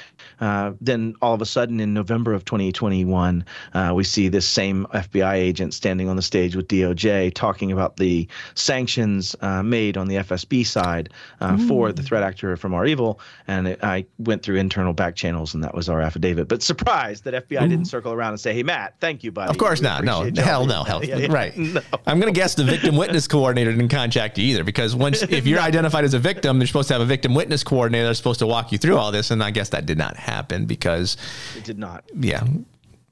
uh, 0.42 0.72
then 0.82 1.14
all 1.22 1.36
of 1.36 1.44
a 1.44 1.46
sudden, 1.46 1.80
in 1.80 1.94
November 1.94 2.34
of 2.34 2.44
2021, 2.44 3.46
uh, 3.76 3.94
we 3.96 4.04
see 4.04 4.30
this 4.30 4.48
same 4.48 4.88
FBI 4.96 5.36
agent 5.36 5.76
standing 5.76 6.10
on 6.10 6.16
the 6.16 6.24
stage 6.24 6.56
with 6.56 6.68
DOJ 6.68 7.36
talking 7.36 7.72
about 7.72 7.98
the 7.98 8.28
sanctions 8.56 9.36
uh, 9.42 9.62
made 9.62 9.96
on 9.96 10.08
the 10.08 10.16
FSB 10.16 10.66
side 10.66 11.12
mm. 11.40 11.68
for 11.68 11.92
the 11.92 12.02
threat 12.02 12.24
actor 12.24 12.58
from 12.58 12.74
REvil. 12.74 13.20
And 13.48 13.68
it, 13.68 13.84
I 13.84 14.04
went 14.18 14.42
through 14.42 14.56
internal 14.56 14.94
back 14.94 15.16
channels, 15.16 15.54
and 15.54 15.64
that 15.64 15.76
was 15.76 15.88
our 15.88 16.02
affidavit. 16.02 16.48
But 16.48 16.64
surprised 16.64 17.26
that 17.26 17.48
FBI 17.48 17.64
Ooh. 17.64 17.68
didn't 17.68 17.86
circle 17.86 18.12
around 18.12 18.30
and 18.30 18.40
say, 18.40 18.56
"Hey, 18.56 18.64
Matt, 18.64 18.96
thank 19.00 19.24
you, 19.24 19.32
buddy." 19.32 19.52
Of 19.52 19.60
course 19.60 19.82
we 19.82 19.84
not. 19.84 20.04
No, 20.04 20.32
hell 20.36 20.66
no, 20.66 20.84
hell. 20.84 21.06
yeah, 21.06 21.18
yeah. 21.18 21.32
Right. 21.32 21.54
No. 21.74 21.82
I'm 22.06 22.20
going 22.20 22.32
to 22.32 22.38
guess 22.38 22.56
the 22.56 22.64
victim 22.64 22.98
witness 22.98 23.28
coordinator 23.28 23.72
didn't 23.72 23.90
contact 23.90 24.38
you 24.38 24.46
either, 24.46 24.64
because 24.64 24.96
once 24.96 25.22
if 25.24 25.48
you're 25.48 25.60
identified 25.74 26.04
as 26.04 26.14
a 26.14 26.20
victim, 26.24 26.58
they're 26.58 26.68
supposed 26.68 26.88
to 26.88 26.96
have 26.96 27.02
a 27.02 27.06
victim 27.06 27.36
witness 27.36 27.64
coordinator 27.64 28.06
that's 28.06 28.18
supposed 28.18 28.40
to 28.40 28.48
walk 28.48 28.72
you 28.72 28.78
through 28.78 28.98
all 28.98 29.12
this, 29.12 29.30
and 29.30 29.44
I 29.44 29.52
guess 29.52 29.70
that 29.70 29.86
did 29.86 29.98
not 29.98 30.18
happen 30.18 30.66
because 30.66 31.18
it 31.56 31.64
did 31.64 31.78
not. 31.78 32.04
Yeah, 32.16 32.44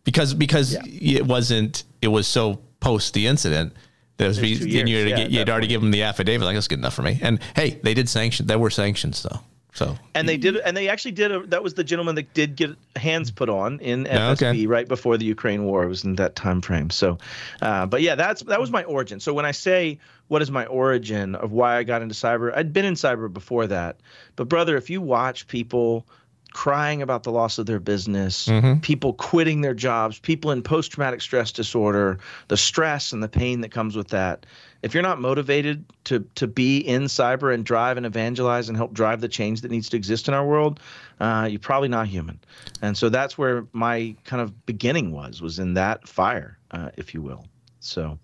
because 0.04 0.34
because 0.34 0.74
yeah. 0.74 1.20
it 1.20 1.28
wasn't. 1.28 1.84
It 2.02 2.08
was 2.08 2.28
so 2.28 2.62
post 2.80 3.14
the 3.14 3.28
incident. 3.28 3.74
That 4.18 4.26
it 4.26 4.28
was 4.30 4.42
you, 4.42 4.86
you 4.86 4.86
yeah, 4.86 5.28
you'd 5.28 5.50
already 5.50 5.68
given 5.68 5.88
them 5.88 5.92
the 5.92 6.04
affidavit. 6.04 6.46
Like 6.46 6.56
that's 6.56 6.68
good 6.68 6.80
enough 6.80 6.94
for 6.94 7.04
me. 7.04 7.20
And 7.22 7.40
hey, 7.56 7.80
they 7.84 7.94
did 7.94 8.10
sanction. 8.10 8.48
There 8.48 8.60
were 8.60 8.70
sanctions 8.70 9.22
though. 9.24 9.40
So 9.74 9.98
and 10.14 10.28
they 10.28 10.36
did, 10.36 10.58
and 10.58 10.76
they 10.76 10.90
actually 10.90 11.12
did. 11.12 11.32
A, 11.32 11.40
that 11.48 11.64
was 11.64 11.76
the 11.76 11.84
gentleman 11.84 12.16
that 12.16 12.34
did 12.34 12.58
get 12.58 12.76
hands 12.98 13.32
put 13.32 13.48
on 13.48 13.80
in 13.80 14.04
FSB 14.04 14.32
okay. 14.34 14.66
right 14.68 14.88
before 14.88 15.18
the 15.18 15.26
Ukraine 15.26 15.64
war. 15.64 15.84
It 15.84 15.88
was 15.88 16.04
in 16.04 16.16
that 16.16 16.36
time 16.36 16.62
frame. 16.62 16.90
So, 16.90 17.18
uh, 17.62 17.86
but 17.86 18.02
yeah, 18.02 18.16
that's 18.16 18.44
that 18.44 18.60
was 18.60 18.70
my 18.70 18.84
origin. 18.84 19.22
So 19.22 19.34
when 19.34 19.46
I 19.46 19.52
say 19.52 20.00
what 20.28 20.42
is 20.42 20.52
my 20.52 20.66
origin 20.66 21.36
of 21.36 21.52
why 21.52 21.78
I 21.78 21.84
got 21.84 22.02
into 22.02 22.16
cyber, 22.16 22.56
I'd 22.56 22.74
been 22.74 22.86
in 22.86 22.96
cyber 22.96 23.32
before 23.32 23.68
that. 23.68 24.00
But 24.36 24.50
brother, 24.50 24.76
if 24.76 24.90
you 24.90 25.02
watch 25.02 25.48
people 25.48 26.06
crying 26.52 27.02
about 27.02 27.24
the 27.24 27.32
loss 27.32 27.58
of 27.58 27.66
their 27.66 27.80
business, 27.80 28.48
mm-hmm. 28.48 28.80
people 28.80 29.14
quitting 29.14 29.62
their 29.62 29.74
jobs, 29.74 30.20
people 30.20 30.52
in 30.52 30.62
post 30.62 30.92
traumatic 30.92 31.22
stress 31.22 31.52
disorder, 31.52 32.20
the 32.50 32.58
stress 32.58 33.14
and 33.14 33.24
the 33.24 33.30
pain 33.30 33.62
that 33.62 33.72
comes 33.72 33.96
with 33.96 34.10
that. 34.10 34.46
If 34.84 34.94
you're 34.94 35.04
not 35.04 35.20
motivated 35.20 35.86
to 36.06 36.20
to 36.36 36.48
be 36.48 36.80
in 36.80 37.04
cyber 37.04 37.54
and 37.54 37.64
drive 37.64 37.98
and 37.98 38.06
evangelize 38.06 38.68
and 38.68 38.78
help 38.78 38.94
drive 38.94 39.22
the 39.22 39.28
change 39.28 39.62
that 39.62 39.72
needs 39.72 39.90
to 39.90 39.98
exist 39.98 40.28
in 40.28 40.34
our 40.34 40.46
world, 40.46 40.80
uh, 41.20 41.48
you're 41.50 41.60
probably 41.60 41.90
not 41.90 42.08
human. 42.08 42.40
And 42.82 42.98
so 42.98 43.10
that's 43.10 43.38
where 43.38 43.68
my 43.74 44.16
kind 44.24 44.42
of 44.42 44.66
beginning 44.66 45.12
was 45.12 45.42
was 45.42 45.60
in 45.60 45.74
that 45.76 46.08
fire, 46.08 46.58
uh, 46.72 46.90
if 46.98 47.14
you 47.14 47.22
will. 47.22 47.46
So 47.80 48.18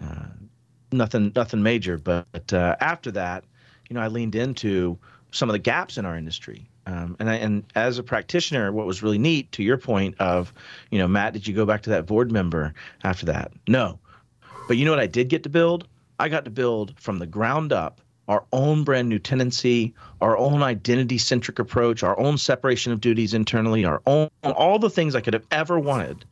uh, 0.00 0.26
nothing 0.92 1.32
nothing 1.34 1.62
major, 1.62 1.98
but 1.98 2.52
uh, 2.52 2.76
after 2.80 3.10
that, 3.12 3.44
you 3.88 3.94
know, 3.94 4.00
I 4.00 4.08
leaned 4.08 4.34
into 4.34 4.98
some 5.32 5.48
of 5.48 5.52
the 5.54 5.58
gaps 5.58 5.98
in 5.98 6.06
our 6.06 6.16
industry 6.16 6.68
um, 6.86 7.16
and 7.18 7.28
I, 7.28 7.34
and 7.34 7.64
as 7.74 7.98
a 7.98 8.02
practitioner, 8.02 8.70
what 8.70 8.86
was 8.86 9.02
really 9.02 9.18
neat, 9.18 9.50
to 9.52 9.62
your 9.62 9.76
point 9.76 10.14
of, 10.20 10.52
you 10.90 10.98
know, 10.98 11.08
Matt, 11.08 11.32
did 11.32 11.46
you 11.46 11.54
go 11.54 11.66
back 11.66 11.82
to 11.82 11.90
that 11.90 12.06
board 12.06 12.30
member 12.30 12.74
after 13.02 13.26
that? 13.26 13.52
No, 13.66 13.98
but 14.68 14.76
you 14.76 14.84
know 14.84 14.92
what 14.92 15.00
I 15.00 15.06
did 15.06 15.28
get 15.28 15.42
to 15.42 15.48
build? 15.48 15.88
I 16.18 16.28
got 16.28 16.44
to 16.44 16.50
build 16.50 16.98
from 16.98 17.18
the 17.18 17.26
ground 17.26 17.72
up 17.72 18.00
our 18.28 18.44
own 18.52 18.82
brand 18.82 19.08
new 19.08 19.18
tenancy, 19.18 19.94
our 20.20 20.36
own 20.36 20.62
identity 20.62 21.18
centric 21.18 21.58
approach, 21.58 22.02
our 22.02 22.18
own 22.18 22.38
separation 22.38 22.92
of 22.92 23.00
duties 23.00 23.34
internally, 23.34 23.84
our 23.84 24.02
own 24.06 24.28
all 24.42 24.78
the 24.78 24.90
things 24.90 25.14
I 25.14 25.20
could 25.20 25.34
have 25.34 25.46
ever 25.50 25.78
wanted. 25.78 26.24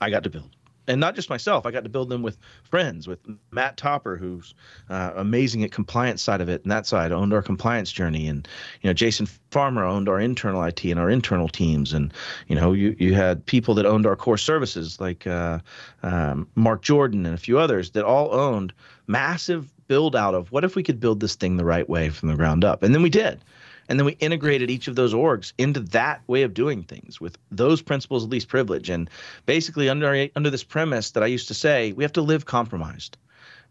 I 0.00 0.10
got 0.10 0.24
to 0.24 0.30
build 0.30 0.50
and 0.88 1.00
not 1.00 1.14
just 1.14 1.30
myself. 1.30 1.64
I 1.64 1.70
got 1.70 1.84
to 1.84 1.88
build 1.88 2.08
them 2.08 2.22
with 2.22 2.38
friends, 2.64 3.06
with 3.06 3.20
Matt 3.50 3.76
Topper, 3.76 4.16
who's 4.16 4.54
uh, 4.90 5.12
amazing 5.16 5.62
at 5.64 5.70
compliance 5.70 6.22
side 6.22 6.40
of 6.40 6.48
it, 6.48 6.62
and 6.62 6.72
that 6.72 6.86
side 6.86 7.12
owned 7.12 7.32
our 7.32 7.42
compliance 7.42 7.92
journey, 7.92 8.26
and 8.26 8.46
you 8.82 8.90
know 8.90 8.94
Jason 8.94 9.26
Farmer 9.50 9.84
owned 9.84 10.08
our 10.08 10.20
internal 10.20 10.62
IT 10.64 10.84
and 10.84 10.98
our 10.98 11.10
internal 11.10 11.48
teams, 11.48 11.92
and 11.92 12.12
you 12.48 12.56
know 12.56 12.72
you 12.72 12.96
you 12.98 13.14
had 13.14 13.44
people 13.46 13.74
that 13.74 13.86
owned 13.86 14.06
our 14.06 14.16
core 14.16 14.38
services 14.38 15.00
like 15.00 15.26
uh, 15.26 15.58
um, 16.02 16.48
Mark 16.54 16.82
Jordan 16.82 17.26
and 17.26 17.34
a 17.34 17.38
few 17.38 17.58
others 17.58 17.90
that 17.92 18.04
all 18.04 18.34
owned 18.34 18.72
massive 19.06 19.70
build 19.88 20.16
out 20.16 20.34
of 20.34 20.50
what 20.52 20.64
if 20.64 20.76
we 20.76 20.82
could 20.82 21.00
build 21.00 21.20
this 21.20 21.34
thing 21.34 21.56
the 21.56 21.64
right 21.64 21.88
way 21.88 22.08
from 22.08 22.28
the 22.28 22.36
ground 22.36 22.64
up, 22.64 22.82
and 22.82 22.94
then 22.94 23.02
we 23.02 23.10
did. 23.10 23.44
And 23.88 23.98
then 23.98 24.06
we 24.06 24.12
integrated 24.12 24.70
each 24.70 24.88
of 24.88 24.94
those 24.94 25.12
orgs 25.12 25.52
into 25.58 25.80
that 25.80 26.22
way 26.28 26.44
of 26.44 26.54
doing 26.54 26.82
things 26.82 27.20
with 27.20 27.36
those 27.50 27.82
principles 27.82 28.24
of 28.24 28.30
least 28.30 28.48
privilege. 28.48 28.88
And 28.88 29.10
basically, 29.44 29.88
under 29.88 30.28
under 30.36 30.50
this 30.50 30.64
premise 30.64 31.10
that 31.10 31.22
I 31.22 31.26
used 31.26 31.48
to 31.48 31.54
say, 31.54 31.92
we 31.92 32.04
have 32.04 32.12
to 32.12 32.22
live 32.22 32.46
compromised. 32.46 33.18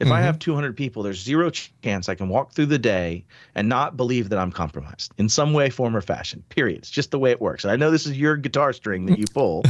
If 0.02 0.08
mm-hmm. 0.08 0.14
I 0.14 0.22
have 0.22 0.40
200 0.40 0.76
people, 0.76 1.04
there's 1.04 1.22
zero 1.22 1.52
chance 1.52 2.10
I 2.10 2.16
can 2.16 2.28
walk 2.28 2.54
through 2.54 2.66
the 2.66 2.80
day 2.80 3.24
and 3.54 3.70
not 3.70 3.96
believe 3.96 4.30
that 4.30 4.40
I'm 4.40 4.52
compromised 4.52 5.14
in 5.20 5.30
some 5.30 5.54
way, 5.54 5.70
form, 5.70 5.96
or 5.96 6.02
fashion. 6.02 6.44
Period. 6.50 6.80
It's 6.80 6.90
just 6.90 7.12
the 7.12 7.20
way 7.20 7.30
it 7.30 7.40
works. 7.40 7.64
And 7.64 7.72
I 7.72 7.76
know 7.76 7.92
this 7.92 8.08
is 8.08 8.18
your 8.18 8.36
guitar 8.36 8.74
string 8.74 9.06
that 9.06 9.20
you 9.20 9.26
pull, 9.34 9.64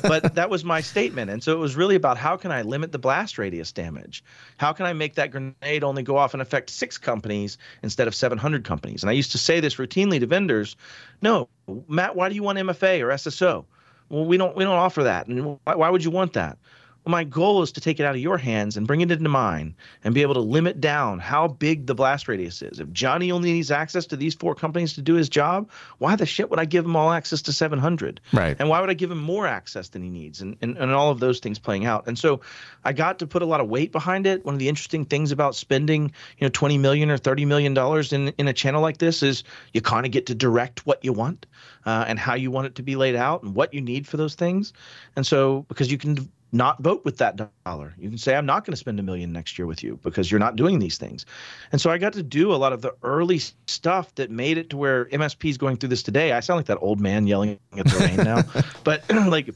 but 0.00 0.36
that 0.36 0.48
was 0.48 0.64
my 0.64 0.80
statement. 0.80 1.30
And 1.30 1.42
so 1.42 1.52
it 1.52 1.58
was 1.58 1.76
really 1.76 1.96
about 1.96 2.16
how 2.16 2.34
can 2.34 2.50
I 2.50 2.62
limit 2.62 2.92
the 2.92 2.98
blast 2.98 3.36
radius 3.36 3.72
damage? 3.72 4.24
How 4.56 4.72
can 4.72 4.86
I 4.86 4.94
make 4.94 5.16
that 5.16 5.30
grenade 5.30 5.84
only 5.84 6.02
go 6.02 6.16
off 6.16 6.32
and 6.32 6.40
affect 6.40 6.70
six 6.70 6.96
companies 6.96 7.58
instead 7.82 8.08
of 8.08 8.14
700 8.14 8.64
companies? 8.64 9.02
And 9.02 9.10
I 9.10 9.12
used 9.12 9.32
to 9.32 9.38
say 9.38 9.60
this 9.60 9.74
routinely 9.74 10.18
to 10.18 10.26
vendors. 10.26 10.76
No, 11.20 11.50
Matt, 11.88 12.16
why 12.16 12.30
do 12.30 12.34
you 12.34 12.42
want 12.42 12.58
MFA 12.58 13.02
or 13.02 13.08
SSO? 13.08 13.66
Well, 14.08 14.24
we 14.24 14.38
don't 14.38 14.56
we 14.56 14.64
don't 14.64 14.76
offer 14.76 15.02
that. 15.02 15.26
And 15.26 15.58
why, 15.64 15.74
why 15.74 15.90
would 15.90 16.04
you 16.04 16.10
want 16.10 16.32
that? 16.34 16.56
Well, 17.04 17.10
my 17.10 17.24
goal 17.24 17.62
is 17.62 17.72
to 17.72 17.80
take 17.80 18.00
it 18.00 18.04
out 18.04 18.14
of 18.14 18.20
your 18.20 18.38
hands 18.38 18.76
and 18.76 18.86
bring 18.86 19.02
it 19.02 19.10
into 19.10 19.28
mine 19.28 19.74
and 20.04 20.14
be 20.14 20.22
able 20.22 20.34
to 20.34 20.40
limit 20.40 20.80
down 20.80 21.18
how 21.18 21.48
big 21.48 21.86
the 21.86 21.94
blast 21.94 22.28
radius 22.28 22.62
is. 22.62 22.80
If 22.80 22.90
Johnny 22.92 23.30
only 23.30 23.52
needs 23.52 23.70
access 23.70 24.06
to 24.06 24.16
these 24.16 24.34
four 24.34 24.54
companies 24.54 24.94
to 24.94 25.02
do 25.02 25.14
his 25.14 25.28
job, 25.28 25.70
why 25.98 26.16
the 26.16 26.24
shit 26.24 26.48
would 26.48 26.58
I 26.58 26.64
give 26.64 26.84
him 26.84 26.96
all 26.96 27.12
access 27.12 27.42
to 27.42 27.52
700? 27.52 28.22
Right. 28.32 28.56
And 28.58 28.70
why 28.70 28.80
would 28.80 28.88
I 28.88 28.94
give 28.94 29.10
him 29.10 29.22
more 29.22 29.46
access 29.46 29.90
than 29.90 30.02
he 30.02 30.08
needs? 30.08 30.40
And, 30.40 30.56
and, 30.62 30.78
and 30.78 30.92
all 30.92 31.10
of 31.10 31.20
those 31.20 31.40
things 31.40 31.58
playing 31.58 31.84
out. 31.84 32.06
And 32.06 32.18
so 32.18 32.40
I 32.84 32.94
got 32.94 33.18
to 33.18 33.26
put 33.26 33.42
a 33.42 33.46
lot 33.46 33.60
of 33.60 33.68
weight 33.68 33.92
behind 33.92 34.26
it. 34.26 34.42
One 34.44 34.54
of 34.54 34.58
the 34.58 34.70
interesting 34.70 35.04
things 35.04 35.30
about 35.30 35.54
spending, 35.54 36.04
you 36.38 36.46
know, 36.46 36.50
20 36.50 36.78
million 36.78 37.10
or 37.10 37.18
30 37.18 37.44
million 37.44 37.74
dollars 37.74 38.14
in, 38.14 38.28
in 38.38 38.48
a 38.48 38.54
channel 38.54 38.80
like 38.80 38.96
this 38.96 39.22
is 39.22 39.44
you 39.74 39.82
kind 39.82 40.06
of 40.06 40.12
get 40.12 40.26
to 40.26 40.34
direct 40.34 40.86
what 40.86 41.04
you 41.04 41.12
want 41.12 41.44
uh, 41.84 42.06
and 42.08 42.18
how 42.18 42.34
you 42.34 42.50
want 42.50 42.66
it 42.66 42.76
to 42.76 42.82
be 42.82 42.96
laid 42.96 43.14
out 43.14 43.42
and 43.42 43.54
what 43.54 43.74
you 43.74 43.82
need 43.82 44.06
for 44.06 44.16
those 44.16 44.34
things. 44.34 44.72
And 45.16 45.26
so 45.26 45.66
because 45.68 45.90
you 45.92 45.98
can 45.98 46.30
not 46.54 46.82
vote 46.82 47.04
with 47.04 47.18
that 47.18 47.50
dollar. 47.64 47.94
You 47.98 48.08
can 48.08 48.18
say, 48.18 48.36
I'm 48.36 48.46
not 48.46 48.64
going 48.64 48.72
to 48.72 48.76
spend 48.76 49.00
a 49.00 49.02
million 49.02 49.32
next 49.32 49.58
year 49.58 49.66
with 49.66 49.82
you 49.82 49.98
because 50.02 50.30
you're 50.30 50.40
not 50.40 50.56
doing 50.56 50.78
these 50.78 50.96
things. 50.96 51.26
And 51.72 51.80
so 51.80 51.90
I 51.90 51.98
got 51.98 52.12
to 52.14 52.22
do 52.22 52.52
a 52.52 52.56
lot 52.56 52.72
of 52.72 52.80
the 52.80 52.94
early 53.02 53.38
stuff 53.66 54.14
that 54.14 54.30
made 54.30 54.56
it 54.56 54.70
to 54.70 54.76
where 54.76 55.06
MSP 55.06 55.50
is 55.50 55.58
going 55.58 55.76
through 55.76 55.88
this 55.88 56.02
today. 56.02 56.32
I 56.32 56.40
sound 56.40 56.58
like 56.58 56.66
that 56.66 56.78
old 56.80 57.00
man 57.00 57.26
yelling 57.26 57.58
at 57.76 57.86
the 57.86 57.98
rain 57.98 58.16
now, 58.16 58.42
but 58.84 59.02
like 59.28 59.50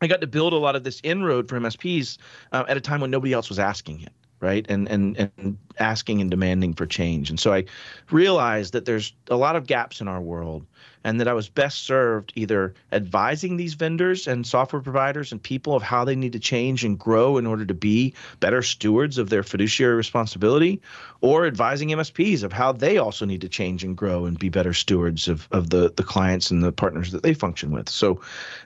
I 0.00 0.06
got 0.06 0.20
to 0.22 0.26
build 0.26 0.52
a 0.52 0.56
lot 0.56 0.74
of 0.74 0.84
this 0.84 1.00
inroad 1.04 1.48
for 1.48 1.60
MSPs 1.60 2.18
uh, 2.50 2.64
at 2.66 2.76
a 2.76 2.80
time 2.80 3.00
when 3.00 3.10
nobody 3.10 3.32
else 3.32 3.48
was 3.48 3.58
asking 3.58 4.00
it 4.00 4.12
right? 4.42 4.66
And 4.68 4.88
and 4.88 5.30
and 5.38 5.56
asking 5.78 6.20
and 6.20 6.30
demanding 6.30 6.74
for 6.74 6.84
change. 6.84 7.30
And 7.30 7.40
so 7.40 7.52
i 7.52 7.64
realized 8.10 8.72
that 8.72 8.84
there's 8.84 9.14
a 9.30 9.36
lot 9.36 9.56
of 9.56 9.66
gaps 9.66 10.00
in 10.00 10.08
our 10.08 10.20
world 10.20 10.66
and 11.04 11.20
that 11.20 11.28
i 11.28 11.32
was 11.32 11.48
best 11.48 11.84
served 11.84 12.32
either 12.36 12.74
advising 12.92 13.56
these 13.56 13.74
vendors 13.74 14.26
and 14.26 14.46
software 14.46 14.82
providers 14.82 15.32
and 15.32 15.42
people 15.42 15.74
of 15.74 15.82
how 15.82 16.04
they 16.04 16.16
need 16.16 16.32
to 16.32 16.38
change 16.38 16.84
and 16.84 16.98
grow 16.98 17.38
in 17.38 17.46
order 17.46 17.64
to 17.64 17.74
be 17.74 18.14
better 18.40 18.62
stewards 18.62 19.18
of 19.18 19.30
their 19.30 19.42
fiduciary 19.42 19.94
responsibility 19.94 20.80
or 21.20 21.46
advising 21.46 21.88
msps 21.88 22.42
of 22.42 22.52
how 22.52 22.72
they 22.72 22.98
also 22.98 23.24
need 23.24 23.40
to 23.40 23.48
change 23.48 23.84
and 23.84 23.96
grow 23.96 24.26
and 24.26 24.38
be 24.38 24.48
better 24.48 24.72
stewards 24.72 25.28
of, 25.28 25.48
of 25.52 25.70
the, 25.70 25.92
the 25.96 26.04
clients 26.04 26.50
and 26.50 26.62
the 26.62 26.72
partners 26.72 27.12
that 27.12 27.22
they 27.22 27.34
function 27.34 27.70
with. 27.70 27.88
So 27.88 28.20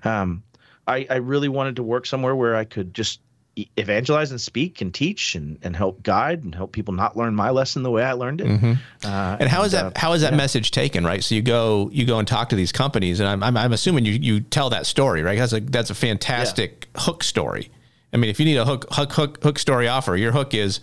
um, 0.04 0.42
I, 0.86 1.06
I 1.10 1.16
really 1.16 1.48
wanted 1.48 1.76
to 1.76 1.82
work 1.82 2.06
somewhere 2.06 2.36
where 2.36 2.56
i 2.56 2.64
could 2.64 2.94
just 2.94 3.20
evangelize 3.56 4.30
and 4.30 4.40
speak 4.40 4.82
and 4.82 4.92
teach 4.92 5.34
and, 5.34 5.58
and 5.62 5.74
help 5.74 6.02
guide 6.02 6.44
and 6.44 6.54
help 6.54 6.72
people 6.72 6.92
not 6.92 7.16
learn 7.16 7.34
my 7.34 7.50
lesson 7.50 7.82
the 7.82 7.90
way 7.90 8.02
I 8.02 8.12
learned 8.12 8.42
it. 8.42 8.46
Mm-hmm. 8.48 8.72
Uh, 9.04 9.36
and 9.40 9.48
how 9.48 9.62
is 9.62 9.72
that? 9.72 9.84
Uh, 9.86 9.90
how 9.96 10.12
is 10.12 10.20
that 10.20 10.32
yeah. 10.32 10.36
message 10.36 10.70
taken? 10.70 11.04
Right. 11.04 11.24
So 11.24 11.34
you 11.34 11.42
go 11.42 11.88
you 11.92 12.04
go 12.04 12.18
and 12.18 12.28
talk 12.28 12.50
to 12.50 12.56
these 12.56 12.72
companies, 12.72 13.18
and 13.18 13.28
I'm 13.28 13.42
I'm, 13.42 13.56
I'm 13.56 13.72
assuming 13.72 14.04
you 14.04 14.12
you 14.12 14.40
tell 14.40 14.70
that 14.70 14.84
story, 14.86 15.22
right? 15.22 15.38
That's 15.38 15.54
a 15.54 15.60
that's 15.60 15.90
a 15.90 15.94
fantastic 15.94 16.88
yeah. 16.94 17.00
hook 17.02 17.24
story. 17.24 17.70
I 18.12 18.18
mean, 18.18 18.30
if 18.30 18.38
you 18.38 18.44
need 18.44 18.56
a 18.56 18.64
hook 18.64 18.86
hook 18.90 19.12
hook 19.12 19.42
hook 19.42 19.58
story 19.58 19.88
offer, 19.88 20.16
your 20.16 20.32
hook 20.32 20.54
is. 20.54 20.80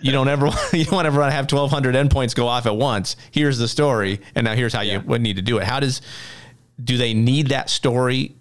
you 0.00 0.12
don't 0.12 0.28
ever 0.28 0.48
you 0.72 0.86
don't 0.86 1.04
ever 1.04 1.20
want 1.20 1.30
to 1.30 1.36
have 1.36 1.52
1200 1.52 1.94
endpoints 1.94 2.34
go 2.34 2.48
off 2.48 2.64
at 2.64 2.74
once 2.74 3.16
here's 3.30 3.58
the 3.58 3.68
story 3.68 4.18
and 4.34 4.46
now 4.46 4.54
here's 4.54 4.72
how 4.72 4.80
yeah. 4.80 4.94
you 4.94 5.00
would 5.00 5.20
need 5.20 5.36
to 5.36 5.42
do 5.42 5.58
it 5.58 5.64
how 5.64 5.78
does 5.78 6.00
do 6.82 6.96
they 6.96 7.12
need 7.12 7.48
that 7.48 7.68
story 7.68 8.34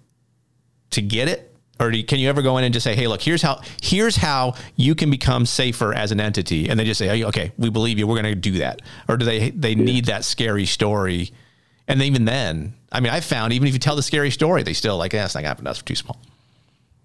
to 0.91 1.01
get 1.01 1.27
it 1.27 1.53
or 1.79 1.91
you, 1.91 2.03
can 2.03 2.19
you 2.19 2.29
ever 2.29 2.41
go 2.41 2.57
in 2.57 2.63
and 2.63 2.73
just 2.73 2.83
say, 2.83 2.95
"Hey, 2.95 3.07
look, 3.07 3.21
here's 3.21 3.41
how 3.41 3.61
here's 3.81 4.15
how 4.15 4.55
you 4.75 4.95
can 4.95 5.09
become 5.09 5.45
safer 5.45 5.93
as 5.93 6.11
an 6.11 6.19
entity," 6.19 6.69
and 6.69 6.79
they 6.79 6.85
just 6.85 6.97
say, 6.99 7.23
oh, 7.23 7.27
"Okay, 7.29 7.51
we 7.57 7.69
believe 7.69 7.99
you. 7.99 8.07
We're 8.07 8.21
going 8.21 8.33
to 8.33 8.35
do 8.35 8.59
that," 8.59 8.81
or 9.07 9.17
do 9.17 9.25
they 9.25 9.51
they 9.51 9.75
need 9.75 10.05
that 10.05 10.25
scary 10.25 10.65
story? 10.65 11.31
And 11.87 12.01
even 12.01 12.25
then, 12.25 12.73
I 12.91 12.99
mean, 12.99 13.13
I 13.13 13.21
found 13.21 13.53
even 13.53 13.67
if 13.67 13.73
you 13.73 13.79
tell 13.79 13.95
the 13.95 14.03
scary 14.03 14.31
story, 14.31 14.63
they 14.63 14.73
still 14.73 14.97
like, 14.97 15.13
"Yeah, 15.13 15.25
it's 15.25 15.35
not 15.35 15.41
going 15.41 15.45
to 15.45 15.49
happen. 15.49 15.65
That's 15.65 15.81
too 15.81 15.95
small." 15.95 16.19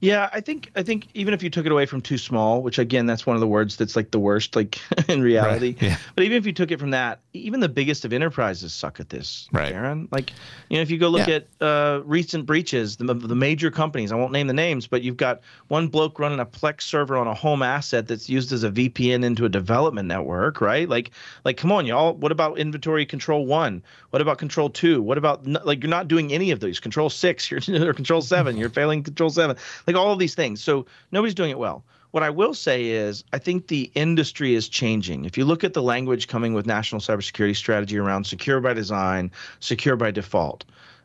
Yeah, 0.02 0.28
I 0.32 0.40
think 0.40 0.68
I 0.74 0.82
think 0.82 1.06
even 1.14 1.32
if 1.32 1.44
you 1.44 1.48
took 1.48 1.64
it 1.64 1.70
away 1.70 1.86
from 1.86 2.00
too 2.00 2.18
small, 2.18 2.60
which 2.60 2.76
again 2.80 3.06
that's 3.06 3.24
one 3.24 3.36
of 3.36 3.40
the 3.40 3.46
words 3.46 3.76
that's 3.76 3.94
like 3.94 4.10
the 4.10 4.18
worst, 4.18 4.56
like 4.56 4.80
in 5.08 5.22
reality. 5.22 5.76
Right. 5.80 5.82
Yeah. 5.82 5.96
But 6.16 6.24
even 6.24 6.36
if 6.36 6.44
you 6.44 6.52
took 6.52 6.72
it 6.72 6.80
from 6.80 6.90
that, 6.90 7.20
even 7.34 7.60
the 7.60 7.68
biggest 7.68 8.04
of 8.04 8.12
enterprises 8.12 8.74
suck 8.74 8.98
at 8.98 9.10
this, 9.10 9.48
right? 9.52 9.72
Aaron, 9.72 10.08
like 10.10 10.32
you 10.68 10.76
know, 10.76 10.82
if 10.82 10.90
you 10.90 10.98
go 10.98 11.08
look 11.08 11.28
yeah. 11.28 11.36
at 11.36 11.46
uh, 11.60 12.00
recent 12.04 12.46
breaches, 12.46 12.96
the 12.96 13.14
the 13.14 13.36
major 13.36 13.70
companies, 13.70 14.10
I 14.10 14.16
won't 14.16 14.32
name 14.32 14.48
the 14.48 14.52
names, 14.52 14.88
but 14.88 15.02
you've 15.02 15.16
got 15.16 15.40
one 15.68 15.86
bloke 15.86 16.18
running 16.18 16.40
a 16.40 16.46
Plex 16.46 16.82
server 16.82 17.16
on 17.16 17.28
a 17.28 17.34
home 17.34 17.62
asset 17.62 18.08
that's 18.08 18.28
used 18.28 18.50
as 18.50 18.64
a 18.64 18.72
VPN 18.72 19.24
into 19.24 19.44
a 19.44 19.48
development 19.48 20.08
network, 20.08 20.60
right? 20.60 20.88
Like 20.88 21.12
like 21.44 21.56
come 21.56 21.70
on, 21.70 21.86
y'all. 21.86 22.14
What 22.14 22.32
about 22.32 22.58
inventory 22.58 23.06
control 23.06 23.46
one? 23.46 23.80
What 24.10 24.20
about 24.20 24.38
control 24.38 24.68
two? 24.68 25.00
What 25.00 25.16
about 25.16 25.46
like 25.64 25.80
you're 25.80 25.90
not 25.90 26.08
doing 26.08 26.32
any 26.32 26.50
of 26.50 26.58
these? 26.58 26.80
Control 26.80 27.08
six, 27.08 27.48
you're 27.52 27.60
or 27.88 27.94
control 27.94 28.20
seven, 28.20 28.56
you're 28.56 28.68
failing 28.68 29.04
control 29.04 29.30
seven. 29.30 29.56
Like 29.86 29.91
like 29.92 30.02
all 30.04 30.12
of 30.12 30.18
these 30.18 30.34
things. 30.34 30.62
So 30.62 30.86
nobody's 31.10 31.34
doing 31.34 31.50
it 31.50 31.58
well. 31.58 31.84
What 32.10 32.22
I 32.22 32.30
will 32.30 32.52
say 32.52 32.90
is, 32.90 33.24
I 33.32 33.38
think 33.38 33.68
the 33.68 33.90
industry 33.94 34.54
is 34.54 34.68
changing. 34.68 35.24
If 35.24 35.38
you 35.38 35.46
look 35.46 35.64
at 35.64 35.72
the 35.72 35.82
language 35.82 36.28
coming 36.28 36.52
with 36.52 36.66
national 36.66 37.00
cybersecurity 37.00 37.56
strategy 37.56 37.98
around 37.98 38.24
secure 38.24 38.60
by 38.60 38.74
design, 38.74 39.30
secure 39.60 39.96
by 39.96 40.10
default, 40.10 40.64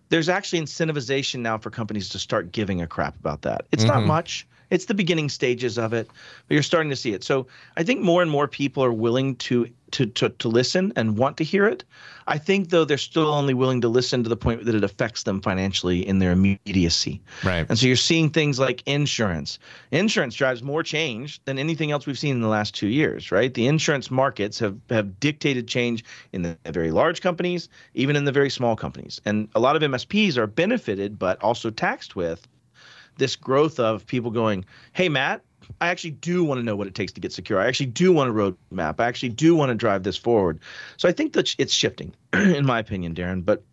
there's 0.09 0.27
actually 0.27 0.61
incentivization 0.61 1.39
now 1.39 1.57
for 1.57 1.69
companies 1.69 2.09
to 2.09 2.19
start 2.19 2.51
giving 2.51 2.81
a 2.81 2.87
crap 2.87 3.15
about 3.19 3.43
that. 3.43 3.67
It's 3.71 3.83
mm-hmm. 3.83 3.93
not 3.93 4.05
much. 4.05 4.47
It's 4.69 4.85
the 4.85 4.93
beginning 4.93 5.29
stages 5.29 5.77
of 5.77 5.93
it, 5.93 6.07
but 6.47 6.53
you're 6.53 6.63
starting 6.63 6.89
to 6.89 6.95
see 6.95 7.13
it. 7.13 7.23
So 7.23 7.47
I 7.77 7.83
think 7.83 8.01
more 8.01 8.21
and 8.21 8.29
more 8.29 8.47
people 8.47 8.83
are 8.83 8.93
willing 8.93 9.35
to 9.37 9.69
to 9.91 10.05
to, 10.05 10.29
to 10.29 10.47
listen 10.49 10.91
and 10.95 11.17
want 11.17 11.37
to 11.37 11.43
hear 11.43 11.65
it. 11.67 11.83
I 12.27 12.37
think 12.37 12.69
though 12.69 12.83
they're 12.83 12.97
still 12.97 13.27
only 13.33 13.53
willing 13.53 13.79
to 13.81 13.87
listen 13.87 14.23
to 14.23 14.29
the 14.29 14.35
point 14.35 14.65
that 14.65 14.75
it 14.75 14.83
affects 14.83 15.23
them 15.23 15.41
financially 15.41 16.05
in 16.05 16.19
their 16.19 16.33
immediacy. 16.33 17.21
Right. 17.43 17.65
And 17.69 17.79
so 17.79 17.87
you're 17.87 17.95
seeing 17.95 18.29
things 18.29 18.59
like 18.59 18.83
insurance. 18.85 19.59
Insurance 19.91 20.35
drives 20.35 20.61
more 20.61 20.83
change 20.83 21.41
than 21.45 21.57
anything 21.57 21.91
else 21.91 22.05
we've 22.05 22.19
seen 22.19 22.35
in 22.35 22.41
the 22.41 22.49
last 22.49 22.75
two 22.75 22.87
years, 22.87 23.31
right? 23.31 23.53
The 23.53 23.67
insurance 23.67 24.11
markets 24.11 24.59
have 24.59 24.77
have 24.89 25.19
dictated 25.19 25.67
change 25.67 26.03
in 26.33 26.41
the 26.41 26.57
very 26.65 26.91
large 26.91 27.21
companies, 27.21 27.69
even 27.93 28.15
in 28.15 28.25
the 28.25 28.33
very 28.33 28.49
small 28.49 28.75
companies. 28.75 29.21
And 29.25 29.47
a 29.55 29.59
lot 29.59 29.75
of 29.75 29.81
MSPs 29.81 30.35
are 30.37 30.47
benefited 30.47 31.17
but 31.17 31.41
also 31.41 31.69
taxed 31.69 32.15
with 32.15 32.47
this 33.17 33.35
growth 33.35 33.79
of 33.79 34.05
people 34.05 34.31
going, 34.31 34.65
"Hey, 34.93 35.09
Matt, 35.09 35.43
I 35.81 35.87
actually 35.87 36.11
do 36.11 36.43
want 36.43 36.59
to 36.59 36.63
know 36.63 36.75
what 36.75 36.87
it 36.87 36.95
takes 36.95 37.11
to 37.13 37.21
get 37.21 37.31
secure. 37.31 37.59
I 37.59 37.67
actually 37.67 37.87
do 37.87 38.11
want 38.11 38.29
a 38.29 38.33
roadmap. 38.33 38.99
I 38.99 39.05
actually 39.05 39.29
do 39.29 39.55
want 39.55 39.69
to 39.69 39.75
drive 39.75 40.03
this 40.03 40.17
forward." 40.17 40.59
So 40.97 41.07
I 41.09 41.11
think 41.11 41.33
that 41.33 41.55
it's 41.57 41.73
shifting, 41.73 42.13
in 42.33 42.65
my 42.65 42.79
opinion, 42.79 43.15
Darren. 43.15 43.43
But 43.43 43.63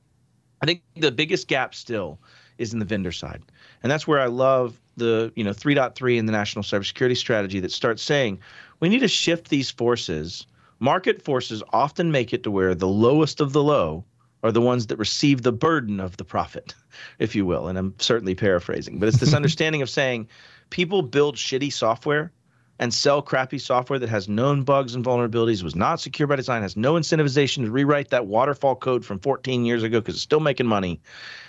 I 0.63 0.67
think 0.67 0.83
the 0.97 1.13
biggest 1.13 1.49
gap 1.49 1.75
still 1.75 2.19
is 2.59 2.73
in 2.73 2.79
the 2.79 2.85
vendor 2.85 3.13
side, 3.13 3.43
and 3.83 3.91
that's 3.91 4.07
where 4.07 4.21
I 4.21 4.27
love 4.27 4.81
the 4.97 5.33
you 5.37 5.45
know 5.45 5.53
3.3 5.53 6.19
in 6.19 6.27
the 6.27 6.33
national 6.33 6.63
cybersecurity 6.63 7.17
strategy 7.17 7.61
that 7.61 7.73
starts 7.73 8.03
saying 8.03 8.39
we 8.81 8.89
need 8.89 9.01
to 9.01 9.09
shift 9.09 9.49
these 9.49 9.71
forces. 9.71 10.47
Market 10.81 11.23
forces 11.23 11.63
often 11.73 12.11
make 12.11 12.33
it 12.33 12.43
to 12.43 12.51
where 12.51 12.75
the 12.75 12.89
lowest 12.89 13.41
of 13.41 13.53
the 13.53 13.63
low 13.63 14.05
are 14.45 14.53
the 14.53 14.61
ones 14.61 14.87
that 14.87 14.99
receive 14.99 15.43
the 15.43 15.51
burden 15.51 15.99
of 15.99 16.19
the 16.19 16.25
profit, 16.25 16.75
if 17.19 17.35
you 17.35 17.47
will. 17.47 17.67
And 17.67 17.79
I'm 17.79 17.95
certainly 17.99 18.35
paraphrasing, 18.35 18.99
but 18.99 19.09
it's 19.09 19.19
this 19.19 19.35
understanding 19.35 19.81
of 19.81 19.89
saying 19.89 20.29
people 20.69 21.01
build 21.03 21.37
shitty 21.37 21.73
software 21.73 22.31
and 22.79 22.93
sell 22.93 23.23
crappy 23.23 23.59
software 23.59 23.99
that 23.99 24.09
has 24.09 24.29
known 24.29 24.63
bugs 24.63 24.95
and 24.95 25.05
vulnerabilities, 25.05 25.63
was 25.63 25.75
not 25.75 25.99
secure 25.99 26.29
by 26.29 26.37
design, 26.37 26.61
has 26.61 26.77
no 26.77 26.95
incentivization 26.95 27.65
to 27.65 27.71
rewrite 27.71 28.11
that 28.11 28.27
waterfall 28.27 28.77
code 28.77 29.05
from 29.05 29.19
14 29.19 29.65
years 29.65 29.83
ago 29.83 30.01
because 30.01 30.17
it's 30.17 30.23
still 30.23 30.41
making 30.41 30.67
money. 30.67 31.01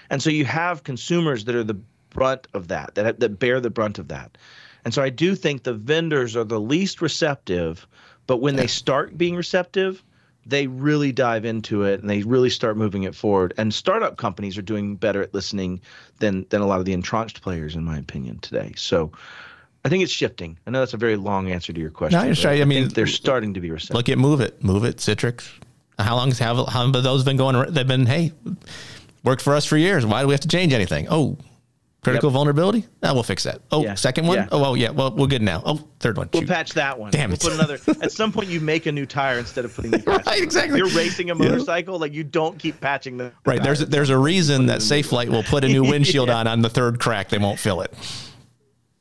And 0.09 0.23
so 0.23 0.29
you 0.29 0.45
have 0.45 0.83
consumers 0.83 1.45
that 1.45 1.55
are 1.55 1.63
the 1.63 1.79
brunt 2.11 2.47
of 2.53 2.69
that, 2.69 2.95
that, 2.95 3.19
that 3.19 3.39
bear 3.39 3.59
the 3.59 3.69
brunt 3.69 3.99
of 3.99 4.07
that. 4.07 4.37
And 4.85 4.93
so 4.93 5.01
I 5.01 5.09
do 5.09 5.35
think 5.35 5.63
the 5.63 5.73
vendors 5.73 6.35
are 6.35 6.43
the 6.45 6.61
least 6.61 7.01
receptive, 7.01 7.87
but 8.27 8.37
when 8.37 8.55
they 8.55 8.67
start 8.67 9.17
being 9.17 9.35
receptive, 9.35 10.03
they 10.45 10.67
really 10.67 11.11
dive 11.11 11.45
into 11.45 11.83
it 11.83 12.01
and 12.01 12.09
they 12.09 12.21
really 12.23 12.49
start 12.49 12.77
moving 12.77 13.03
it 13.03 13.15
forward. 13.15 13.53
And 13.57 13.73
startup 13.73 14.17
companies 14.17 14.57
are 14.57 14.61
doing 14.61 14.95
better 14.95 15.21
at 15.21 15.33
listening 15.33 15.81
than 16.19 16.45
than 16.49 16.61
a 16.61 16.67
lot 16.67 16.79
of 16.79 16.85
the 16.85 16.93
entrenched 16.93 17.41
players, 17.41 17.75
in 17.75 17.83
my 17.83 17.97
opinion, 17.97 18.39
today. 18.39 18.73
So 18.75 19.11
I 19.83 19.89
think 19.89 20.03
it's 20.03 20.11
shifting. 20.11 20.57
I 20.65 20.71
know 20.71 20.79
that's 20.79 20.93
a 20.93 20.97
very 20.97 21.15
long 21.15 21.51
answer 21.51 21.73
to 21.73 21.79
your 21.79 21.91
question. 21.91 22.19
No, 22.19 22.49
I, 22.49 22.61
I 22.61 22.65
mean, 22.65 22.89
they're 22.89 23.07
starting 23.07 23.53
to 23.53 23.59
be 23.59 23.71
receptive. 23.71 23.95
Look 23.95 24.09
at 24.09 24.17
MOVEit, 24.17 24.63
Move 24.63 24.83
It, 24.83 24.97
Citrix. 24.97 25.49
How 25.97 26.15
long 26.15 26.31
have 26.31 26.67
how 26.67 26.91
have 26.91 27.03
those 27.03 27.23
been 27.23 27.37
going? 27.37 27.71
They've 27.71 27.87
been 27.87 28.05
hey, 28.05 28.33
worked 29.23 29.41
for 29.41 29.55
us 29.55 29.65
for 29.65 29.77
years. 29.77 30.05
Why 30.05 30.21
do 30.21 30.27
we 30.27 30.33
have 30.33 30.41
to 30.41 30.47
change 30.47 30.73
anything? 30.73 31.07
Oh, 31.09 31.37
Critical 32.05 32.29
yep. 32.29 32.33
vulnerability? 32.33 32.85
Oh, 33.01 33.15
we'll 33.15 33.23
fix 33.23 33.45
that. 33.45 33.61
Oh, 33.71 33.81
yeah. 33.83 33.95
second 33.95 34.27
one? 34.27 34.37
Yeah. 34.37 34.47
Oh, 34.51 34.61
well, 34.61 34.77
yeah. 34.77 34.91
Well, 34.91 35.09
we're 35.15 35.25
good 35.25 35.41
now. 35.41 35.63
Oh, 35.65 35.83
third 35.99 36.17
one. 36.17 36.29
We'll 36.31 36.43
Shoot. 36.43 36.49
patch 36.49 36.73
that 36.73 36.99
one. 36.99 37.09
Damn 37.09 37.31
we'll 37.31 37.37
it. 37.37 37.41
Put 37.41 37.53
another. 37.53 37.79
At 38.03 38.11
some 38.11 38.31
point, 38.31 38.47
you 38.47 38.59
make 38.59 38.85
a 38.85 38.91
new 38.91 39.07
tire 39.07 39.39
instead 39.39 39.65
of 39.65 39.75
putting 39.75 39.89
new 39.89 39.97
right, 40.05 40.21
exactly. 40.39 40.79
If 40.79 40.85
you're 40.85 40.95
racing 40.95 41.31
a 41.31 41.35
motorcycle, 41.35 41.95
yeah. 41.95 42.01
like 42.01 42.13
you 42.13 42.23
don't 42.23 42.59
keep 42.59 42.79
patching 42.79 43.17
the. 43.17 43.31
right. 43.43 43.63
There's 43.63 43.81
a, 43.81 43.87
there's 43.87 44.11
a 44.11 44.17
reason 44.19 44.67
that 44.67 44.81
Safelite 44.81 45.29
will 45.29 45.41
put 45.41 45.63
a 45.63 45.67
new 45.67 45.81
windshield 45.89 46.29
on 46.29 46.45
on 46.45 46.61
the 46.61 46.69
third 46.69 46.99
crack. 46.99 47.29
They 47.29 47.39
won't 47.39 47.57
fill 47.57 47.81
it. 47.81 47.91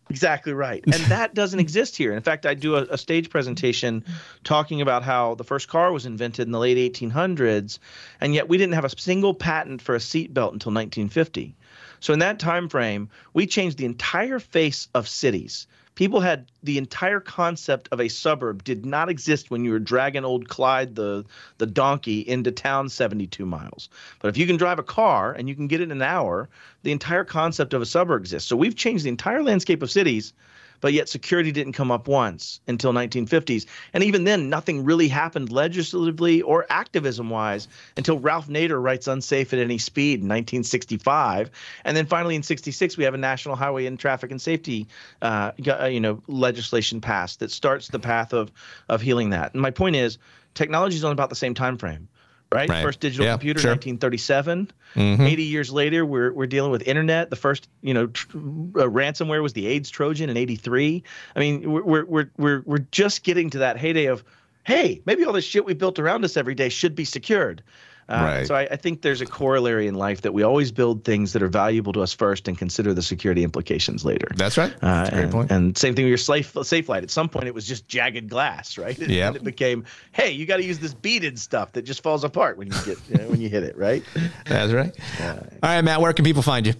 Exactly 0.08 0.54
right. 0.54 0.82
And 0.84 1.02
that 1.04 1.34
doesn't 1.34 1.60
exist 1.60 1.96
here. 1.96 2.14
In 2.14 2.22
fact, 2.22 2.46
I 2.46 2.54
do 2.54 2.76
a, 2.76 2.82
a, 2.90 2.96
stage 2.96 3.28
presentation 3.28 4.04
talking 4.44 4.80
about 4.80 5.02
how 5.02 5.34
the 5.34 5.44
first 5.44 5.68
car 5.68 5.92
was 5.92 6.06
invented 6.06 6.46
in 6.46 6.52
the 6.52 6.58
late 6.58 6.94
1800s, 6.94 7.78
and 8.20 8.34
yet 8.34 8.48
we 8.48 8.56
didn't 8.56 8.74
have 8.74 8.84
a 8.84 8.98
single 8.98 9.34
patent 9.34 9.82
for 9.82 9.94
a 9.94 9.98
seatbelt 9.98 10.52
until 10.52 10.72
1950. 10.72 11.56
So 12.04 12.12
in 12.12 12.18
that 12.18 12.38
time 12.38 12.68
frame, 12.68 13.08
we 13.32 13.46
changed 13.46 13.78
the 13.78 13.86
entire 13.86 14.38
face 14.38 14.88
of 14.92 15.08
cities. 15.08 15.66
People 15.94 16.20
had 16.20 16.52
the 16.62 16.76
entire 16.76 17.18
concept 17.18 17.88
of 17.92 17.98
a 17.98 18.08
suburb 18.08 18.62
did 18.62 18.84
not 18.84 19.08
exist 19.08 19.50
when 19.50 19.64
you 19.64 19.70
were 19.70 19.78
dragging 19.78 20.22
old 20.22 20.50
Clyde 20.50 20.96
the 20.96 21.24
the 21.56 21.64
donkey 21.64 22.20
into 22.20 22.52
town 22.52 22.90
72 22.90 23.46
miles. 23.46 23.88
But 24.20 24.28
if 24.28 24.36
you 24.36 24.46
can 24.46 24.58
drive 24.58 24.78
a 24.78 24.82
car 24.82 25.32
and 25.32 25.48
you 25.48 25.54
can 25.54 25.66
get 25.66 25.80
it 25.80 25.84
in 25.84 25.92
an 25.92 26.02
hour, 26.02 26.50
the 26.82 26.92
entire 26.92 27.24
concept 27.24 27.72
of 27.72 27.80
a 27.80 27.86
suburb 27.86 28.20
exists. 28.20 28.50
So 28.50 28.54
we've 28.54 28.76
changed 28.76 29.06
the 29.06 29.08
entire 29.08 29.42
landscape 29.42 29.82
of 29.82 29.90
cities 29.90 30.34
but 30.80 30.92
yet 30.92 31.08
security 31.08 31.52
didn't 31.52 31.72
come 31.72 31.90
up 31.90 32.08
once 32.08 32.60
until 32.66 32.92
1950s 32.92 33.66
and 33.92 34.04
even 34.04 34.24
then 34.24 34.48
nothing 34.48 34.84
really 34.84 35.08
happened 35.08 35.50
legislatively 35.50 36.42
or 36.42 36.66
activism 36.70 37.30
wise 37.30 37.68
until 37.96 38.18
ralph 38.18 38.48
nader 38.48 38.82
writes 38.82 39.06
unsafe 39.06 39.52
at 39.52 39.58
any 39.58 39.78
speed 39.78 40.20
in 40.20 40.28
1965 40.28 41.50
and 41.84 41.96
then 41.96 42.06
finally 42.06 42.34
in 42.34 42.42
66 42.42 42.96
we 42.96 43.04
have 43.04 43.14
a 43.14 43.18
national 43.18 43.56
highway 43.56 43.86
and 43.86 43.98
traffic 43.98 44.30
and 44.30 44.40
safety 44.40 44.86
uh, 45.22 45.52
you 45.58 46.00
know 46.00 46.22
legislation 46.28 47.00
passed 47.00 47.40
that 47.40 47.50
starts 47.50 47.88
the 47.88 47.98
path 47.98 48.32
of 48.32 48.52
of 48.88 49.00
healing 49.00 49.30
that. 49.30 49.52
And 49.52 49.62
my 49.62 49.70
point 49.70 49.96
is 49.96 50.18
technology 50.54 50.96
is 50.96 51.04
on 51.04 51.12
about 51.12 51.30
the 51.30 51.36
same 51.36 51.54
time 51.54 51.78
frame 51.78 52.08
right? 52.54 52.68
right. 52.68 52.82
First 52.82 53.00
digital 53.00 53.26
yeah, 53.26 53.32
computer, 53.32 53.60
sure. 53.60 53.72
1937. 53.72 54.70
Mm-hmm. 54.94 55.22
80 55.22 55.42
years 55.42 55.72
later, 55.72 56.06
we're 56.06 56.32
we're 56.32 56.46
dealing 56.46 56.70
with 56.70 56.86
internet. 56.86 57.30
The 57.30 57.36
first, 57.36 57.68
you 57.82 57.92
know, 57.92 58.06
tr- 58.06 58.36
uh, 58.36 58.88
ransomware 58.88 59.42
was 59.42 59.52
the 59.52 59.66
AIDS 59.66 59.90
Trojan 59.90 60.30
in 60.30 60.36
83. 60.36 61.02
I 61.34 61.38
mean, 61.40 61.70
we're 61.70 62.04
we're 62.04 62.30
we're 62.36 62.62
we're 62.64 62.86
just 62.90 63.24
getting 63.24 63.50
to 63.50 63.58
that 63.58 63.76
heyday 63.76 64.06
of, 64.06 64.24
hey, 64.64 65.02
maybe 65.04 65.24
all 65.24 65.32
this 65.32 65.44
shit 65.44 65.64
we 65.64 65.74
built 65.74 65.98
around 65.98 66.24
us 66.24 66.36
every 66.36 66.54
day 66.54 66.68
should 66.68 66.94
be 66.94 67.04
secured. 67.04 67.62
Uh, 68.08 68.12
right. 68.12 68.46
So 68.46 68.54
I, 68.54 68.62
I, 68.70 68.76
think 68.76 69.00
there's 69.00 69.22
a 69.22 69.26
corollary 69.26 69.86
in 69.86 69.94
life 69.94 70.22
that 70.22 70.34
we 70.34 70.42
always 70.42 70.70
build 70.70 71.04
things 71.04 71.32
that 71.32 71.42
are 71.42 71.48
valuable 71.48 71.92
to 71.94 72.02
us 72.02 72.12
first 72.12 72.48
and 72.48 72.58
consider 72.58 72.92
the 72.92 73.00
security 73.00 73.42
implications 73.42 74.04
later. 74.04 74.28
That's 74.36 74.58
right. 74.58 74.74
That's 74.80 75.12
uh, 75.12 75.16
and, 75.16 75.50
and, 75.50 75.78
same 75.78 75.94
thing 75.94 76.04
with 76.04 76.10
your 76.10 76.18
safe 76.18 76.54
safe 76.64 76.88
light. 76.90 77.02
At 77.02 77.10
some 77.10 77.30
point, 77.30 77.46
it 77.46 77.54
was 77.54 77.66
just 77.66 77.88
jagged 77.88 78.28
glass, 78.28 78.76
right? 78.78 78.98
Yeah. 79.14 79.32
it 79.32 79.44
became, 79.44 79.84
hey, 80.12 80.32
you 80.32 80.44
got 80.44 80.56
to 80.56 80.64
use 80.64 80.80
this 80.80 80.92
beaded 80.92 81.38
stuff 81.38 81.72
that 81.72 81.82
just 81.82 82.02
falls 82.02 82.24
apart 82.24 82.56
when 82.56 82.66
you 82.66 82.72
get 82.84 82.98
you 83.08 83.16
know, 83.16 83.28
when 83.28 83.40
you 83.40 83.48
hit 83.48 83.62
it, 83.62 83.76
right? 83.76 84.02
That's 84.46 84.72
right. 84.72 84.92
Uh, 85.20 85.36
All 85.40 85.40
right, 85.62 85.82
Matt. 85.82 86.00
Where 86.00 86.12
can 86.12 86.24
people 86.24 86.42
find 86.42 86.66
you? 86.66 86.74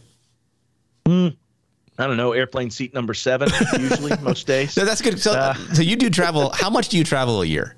Hmm. 1.06 1.28
I 1.98 2.08
don't 2.08 2.16
know, 2.16 2.32
airplane 2.32 2.70
seat 2.70 2.92
number 2.92 3.14
seven, 3.14 3.50
usually 3.78 4.16
most 4.22 4.48
days. 4.48 4.76
No, 4.76 4.84
that's 4.84 5.00
good. 5.00 5.20
So, 5.20 5.32
uh, 5.32 5.54
so 5.74 5.82
you 5.82 5.94
do 5.94 6.10
travel. 6.10 6.50
How 6.50 6.68
much 6.68 6.88
do 6.88 6.98
you 6.98 7.04
travel 7.04 7.40
a 7.40 7.46
year? 7.46 7.76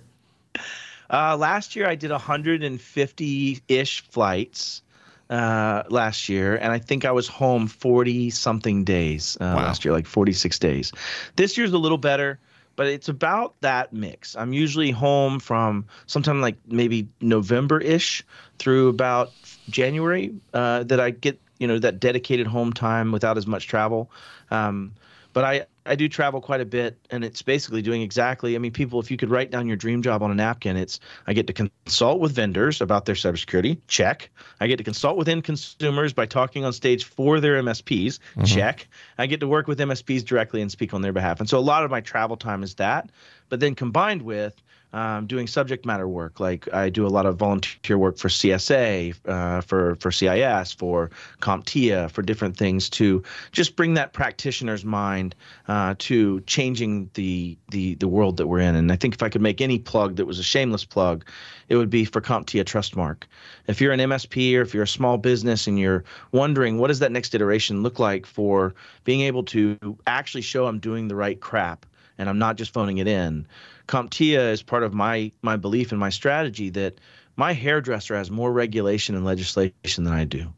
Uh, 1.10 1.36
last 1.36 1.76
year 1.76 1.88
I 1.88 1.94
did 1.94 2.10
150 2.10 3.62
ish 3.68 4.02
flights 4.02 4.82
uh, 5.30 5.82
last 5.88 6.28
year, 6.28 6.56
and 6.56 6.72
I 6.72 6.78
think 6.78 7.04
I 7.04 7.12
was 7.12 7.28
home 7.28 7.66
40 7.66 8.30
something 8.30 8.84
days 8.84 9.36
uh, 9.40 9.44
wow. 9.44 9.56
last 9.56 9.84
year, 9.84 9.92
like 9.92 10.06
46 10.06 10.58
days. 10.58 10.92
This 11.36 11.56
year's 11.56 11.72
a 11.72 11.78
little 11.78 11.98
better, 11.98 12.38
but 12.76 12.86
it's 12.86 13.08
about 13.08 13.54
that 13.60 13.92
mix. 13.92 14.36
I'm 14.36 14.52
usually 14.52 14.90
home 14.90 15.40
from 15.40 15.86
sometime 16.06 16.40
like 16.40 16.56
maybe 16.66 17.08
November 17.20 17.80
ish 17.80 18.24
through 18.58 18.88
about 18.88 19.32
January 19.68 20.34
uh, 20.54 20.84
that 20.84 21.00
I 21.00 21.10
get 21.10 21.40
you 21.58 21.66
know 21.66 21.78
that 21.78 22.00
dedicated 22.00 22.46
home 22.46 22.72
time 22.72 23.12
without 23.12 23.38
as 23.38 23.46
much 23.46 23.66
travel. 23.66 24.10
Um, 24.50 24.94
but 25.32 25.44
I 25.44 25.66
I 25.86 25.94
do 25.94 26.08
travel 26.08 26.40
quite 26.40 26.60
a 26.60 26.64
bit, 26.64 26.98
and 27.10 27.24
it's 27.24 27.42
basically 27.42 27.82
doing 27.82 28.02
exactly. 28.02 28.54
I 28.54 28.58
mean, 28.58 28.72
people, 28.72 29.00
if 29.00 29.10
you 29.10 29.16
could 29.16 29.30
write 29.30 29.50
down 29.50 29.66
your 29.66 29.76
dream 29.76 30.02
job 30.02 30.22
on 30.22 30.30
a 30.30 30.34
napkin, 30.34 30.76
it's 30.76 31.00
I 31.26 31.32
get 31.32 31.46
to 31.46 31.52
consult 31.52 32.20
with 32.20 32.32
vendors 32.32 32.80
about 32.80 33.04
their 33.04 33.14
cybersecurity. 33.14 33.78
Check. 33.88 34.30
I 34.60 34.66
get 34.66 34.76
to 34.78 34.84
consult 34.84 35.16
with 35.16 35.28
end 35.28 35.44
consumers 35.44 36.12
by 36.12 36.26
talking 36.26 36.64
on 36.64 36.72
stage 36.72 37.04
for 37.04 37.40
their 37.40 37.62
MSPs. 37.62 38.18
Mm-hmm. 38.18 38.44
Check. 38.44 38.88
I 39.18 39.26
get 39.26 39.40
to 39.40 39.48
work 39.48 39.66
with 39.66 39.78
MSPs 39.78 40.24
directly 40.24 40.62
and 40.62 40.70
speak 40.70 40.92
on 40.94 41.02
their 41.02 41.12
behalf. 41.12 41.40
And 41.40 41.48
so 41.48 41.58
a 41.58 41.60
lot 41.60 41.84
of 41.84 41.90
my 41.90 42.00
travel 42.00 42.36
time 42.36 42.62
is 42.62 42.74
that. 42.76 43.10
But 43.48 43.60
then 43.60 43.74
combined 43.74 44.22
with 44.22 44.60
um, 44.92 45.26
doing 45.26 45.46
subject 45.46 45.84
matter 45.84 46.08
work. 46.08 46.40
Like 46.40 46.72
I 46.72 46.88
do 46.88 47.06
a 47.06 47.08
lot 47.08 47.26
of 47.26 47.36
volunteer 47.36 47.98
work 47.98 48.18
for 48.18 48.28
CSA, 48.28 49.14
uh, 49.26 49.60
for 49.60 49.96
for 49.96 50.10
CIS, 50.10 50.72
for 50.72 51.10
CompTIA, 51.40 52.10
for 52.10 52.22
different 52.22 52.56
things 52.56 52.88
to 52.90 53.22
just 53.52 53.76
bring 53.76 53.94
that 53.94 54.12
practitioner's 54.12 54.84
mind 54.84 55.34
uh, 55.68 55.94
to 55.98 56.40
changing 56.42 57.10
the 57.14 57.56
the 57.70 57.94
the 57.96 58.08
world 58.08 58.36
that 58.36 58.46
we're 58.46 58.60
in. 58.60 58.74
And 58.74 58.90
I 58.92 58.96
think 58.96 59.14
if 59.14 59.22
I 59.22 59.28
could 59.28 59.42
make 59.42 59.60
any 59.60 59.78
plug 59.78 60.16
that 60.16 60.24
was 60.24 60.38
a 60.38 60.44
shameless 60.44 60.84
plug, 60.84 61.24
it 61.68 61.76
would 61.76 61.90
be 61.90 62.04
for 62.04 62.20
CompTIA 62.20 62.64
Trustmark. 62.64 63.24
If 63.66 63.80
you're 63.80 63.92
an 63.92 64.00
MSP 64.00 64.56
or 64.56 64.62
if 64.62 64.72
you're 64.72 64.84
a 64.84 64.88
small 64.88 65.18
business 65.18 65.66
and 65.66 65.78
you're 65.78 66.04
wondering 66.32 66.78
what 66.78 66.88
does 66.88 67.00
that 67.00 67.12
next 67.12 67.34
iteration 67.34 67.82
look 67.82 67.98
like 67.98 68.26
for 68.26 68.74
being 69.04 69.20
able 69.22 69.42
to 69.44 69.98
actually 70.06 70.42
show 70.42 70.66
I'm 70.66 70.78
doing 70.78 71.08
the 71.08 71.16
right 71.16 71.40
crap 71.40 71.86
and 72.18 72.28
I'm 72.28 72.38
not 72.38 72.56
just 72.56 72.72
phoning 72.72 72.98
it 72.98 73.08
in 73.08 73.46
CompTIA 73.88 74.52
is 74.52 74.62
part 74.62 74.82
of 74.82 74.94
my 74.94 75.32
my 75.42 75.56
belief 75.56 75.92
and 75.92 76.00
my 76.00 76.10
strategy 76.10 76.70
that 76.70 76.98
my 77.36 77.52
hairdresser 77.52 78.16
has 78.16 78.30
more 78.30 78.52
regulation 78.52 79.14
and 79.14 79.24
legislation 79.24 80.04
than 80.04 80.12
I 80.12 80.24
do. 80.24 80.52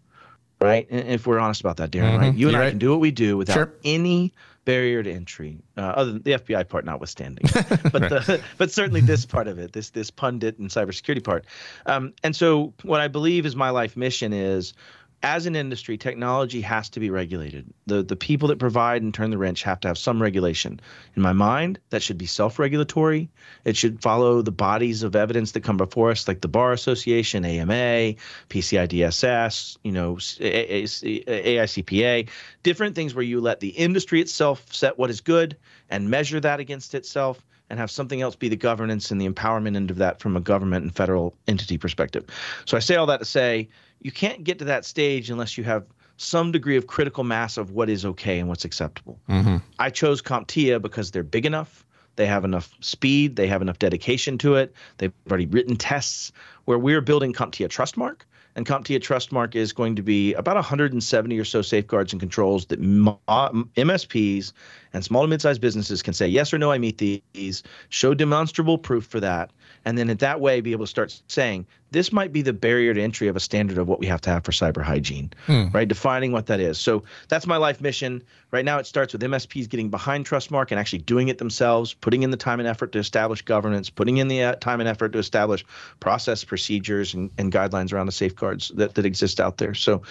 Right? 0.60 0.88
And 0.90 1.08
if 1.08 1.26
we're 1.26 1.38
honest 1.38 1.60
about 1.60 1.76
that, 1.76 1.92
Darren, 1.92 2.14
mm-hmm. 2.14 2.18
right? 2.18 2.34
You 2.34 2.48
and 2.48 2.52
You're 2.52 2.60
I 2.60 2.64
right. 2.64 2.70
can 2.70 2.78
do 2.78 2.90
what 2.90 3.00
we 3.00 3.12
do 3.12 3.36
without 3.36 3.54
sure. 3.54 3.74
any 3.84 4.32
barrier 4.64 5.02
to 5.02 5.10
entry, 5.10 5.56
uh, 5.76 5.80
other 5.80 6.12
than 6.12 6.22
the 6.22 6.32
FBI 6.32 6.68
part 6.68 6.84
notwithstanding, 6.84 7.48
but 7.92 8.02
right. 8.02 8.10
the, 8.10 8.42
but 8.58 8.70
certainly 8.70 9.00
this 9.00 9.24
part 9.24 9.46
of 9.46 9.60
it, 9.60 9.72
this 9.72 9.90
this 9.90 10.10
pundit 10.10 10.58
and 10.58 10.68
cybersecurity 10.68 11.22
part. 11.22 11.44
Um, 11.86 12.12
and 12.24 12.34
so, 12.34 12.74
what 12.82 13.00
I 13.00 13.06
believe 13.06 13.46
is 13.46 13.54
my 13.54 13.70
life 13.70 13.96
mission 13.96 14.32
is 14.32 14.74
as 15.22 15.46
an 15.46 15.56
industry, 15.56 15.98
technology 15.98 16.60
has 16.60 16.88
to 16.90 17.00
be 17.00 17.10
regulated. 17.10 17.66
The 17.86 18.02
the 18.02 18.16
people 18.16 18.48
that 18.48 18.58
provide 18.58 19.02
and 19.02 19.12
turn 19.12 19.30
the 19.30 19.38
wrench 19.38 19.62
have 19.64 19.80
to 19.80 19.88
have 19.88 19.98
some 19.98 20.22
regulation. 20.22 20.80
In 21.16 21.22
my 21.22 21.32
mind, 21.32 21.80
that 21.90 22.02
should 22.02 22.18
be 22.18 22.26
self-regulatory. 22.26 23.28
It 23.64 23.76
should 23.76 24.00
follow 24.00 24.42
the 24.42 24.52
bodies 24.52 25.02
of 25.02 25.16
evidence 25.16 25.52
that 25.52 25.64
come 25.64 25.76
before 25.76 26.12
us, 26.12 26.28
like 26.28 26.40
the 26.40 26.48
Bar 26.48 26.72
Association, 26.72 27.44
AMA, 27.44 28.14
PCI 28.48 28.88
DSS, 28.88 29.78
you 29.82 29.92
know, 29.92 30.14
AICPA, 30.14 32.28
different 32.62 32.94
things 32.94 33.14
where 33.14 33.24
you 33.24 33.40
let 33.40 33.60
the 33.60 33.70
industry 33.70 34.20
itself 34.20 34.72
set 34.72 34.98
what 34.98 35.10
is 35.10 35.20
good 35.20 35.56
and 35.90 36.10
measure 36.10 36.40
that 36.40 36.60
against 36.60 36.94
itself 36.94 37.44
and 37.70 37.78
have 37.78 37.90
something 37.90 38.20
else 38.20 38.36
be 38.36 38.48
the 38.48 38.56
governance 38.56 39.10
and 39.10 39.20
the 39.20 39.28
empowerment 39.28 39.76
end 39.76 39.90
of 39.90 39.96
that 39.96 40.20
from 40.20 40.36
a 40.36 40.40
government 40.40 40.84
and 40.84 40.94
federal 40.94 41.34
entity 41.46 41.78
perspective. 41.78 42.24
So 42.64 42.76
I 42.76 42.80
say 42.80 42.96
all 42.96 43.06
that 43.06 43.18
to 43.18 43.24
say 43.24 43.68
you 44.00 44.12
can't 44.12 44.44
get 44.44 44.58
to 44.60 44.64
that 44.66 44.84
stage 44.84 45.30
unless 45.30 45.58
you 45.58 45.64
have 45.64 45.84
some 46.16 46.50
degree 46.50 46.76
of 46.76 46.86
critical 46.86 47.24
mass 47.24 47.56
of 47.56 47.70
what 47.70 47.88
is 47.88 48.04
okay 48.04 48.38
and 48.38 48.48
what's 48.48 48.64
acceptable. 48.64 49.18
Mm-hmm. 49.28 49.58
I 49.78 49.90
chose 49.90 50.20
CompTIA 50.20 50.82
because 50.82 51.10
they're 51.10 51.22
big 51.22 51.46
enough. 51.46 51.84
They 52.16 52.26
have 52.26 52.44
enough 52.44 52.74
speed. 52.80 53.36
They 53.36 53.46
have 53.46 53.62
enough 53.62 53.78
dedication 53.78 54.38
to 54.38 54.56
it. 54.56 54.74
They've 54.98 55.12
already 55.30 55.46
written 55.46 55.76
tests 55.76 56.32
where 56.64 56.78
we're 56.78 57.00
building 57.00 57.32
CompTIA 57.32 57.68
Trustmark. 57.68 58.22
And 58.58 58.66
CompTIA 58.66 58.98
Trustmark 58.98 59.54
is 59.54 59.72
going 59.72 59.94
to 59.94 60.02
be 60.02 60.34
about 60.34 60.56
170 60.56 61.38
or 61.38 61.44
so 61.44 61.62
safeguards 61.62 62.12
and 62.12 62.18
controls 62.18 62.66
that 62.66 62.82
MSPs 62.82 64.52
and 64.92 65.04
small 65.04 65.22
to 65.22 65.28
mid-sized 65.28 65.60
businesses 65.60 66.02
can 66.02 66.12
say 66.12 66.26
yes 66.26 66.52
or 66.52 66.58
no. 66.58 66.72
I 66.72 66.78
meet 66.78 66.98
these. 66.98 67.62
Show 67.88 68.14
demonstrable 68.14 68.76
proof 68.76 69.06
for 69.06 69.20
that, 69.20 69.52
and 69.88 69.96
then 69.96 70.10
in 70.10 70.18
that 70.18 70.38
way 70.38 70.60
be 70.60 70.72
able 70.72 70.84
to 70.84 70.90
start 70.90 71.18
saying 71.28 71.66
this 71.92 72.12
might 72.12 72.30
be 72.30 72.42
the 72.42 72.52
barrier 72.52 72.92
to 72.92 73.00
entry 73.00 73.28
of 73.28 73.36
a 73.36 73.40
standard 73.40 73.78
of 73.78 73.88
what 73.88 73.98
we 73.98 74.06
have 74.06 74.20
to 74.20 74.28
have 74.28 74.44
for 74.44 74.52
cyber 74.52 74.82
hygiene 74.82 75.32
hmm. 75.46 75.68
right? 75.72 75.88
Defining 75.88 76.30
what 76.30 76.46
that 76.46 76.60
is. 76.60 76.78
So 76.78 77.04
that's 77.28 77.46
my 77.46 77.56
life 77.56 77.80
mission. 77.80 78.22
Right 78.50 78.66
now 78.66 78.78
it 78.78 78.86
starts 78.86 79.14
with 79.14 79.22
msps 79.22 79.66
getting 79.68 79.88
behind 79.88 80.26
trustmark 80.26 80.70
and 80.70 80.78
actually 80.78 80.98
doing 81.00 81.28
it 81.28 81.38
themselves 81.38 81.94
putting 81.94 82.22
in 82.22 82.30
the 82.30 82.36
time 82.36 82.60
and 82.60 82.68
effort 82.68 82.92
to 82.92 82.98
establish 82.98 83.40
governance 83.42 83.88
putting 83.88 84.18
in 84.18 84.28
the 84.28 84.42
uh, 84.42 84.54
time 84.56 84.80
and 84.80 84.88
effort 84.88 85.12
to 85.14 85.18
establish 85.18 85.64
process 86.00 86.44
procedures 86.44 87.14
and, 87.14 87.30
and 87.38 87.50
guidelines 87.50 87.92
around 87.94 88.06
the 88.06 88.12
safeguards 88.12 88.68
that, 88.74 88.94
that 88.94 89.06
exist 89.06 89.40
out 89.40 89.56
there. 89.56 89.72
So 89.72 90.02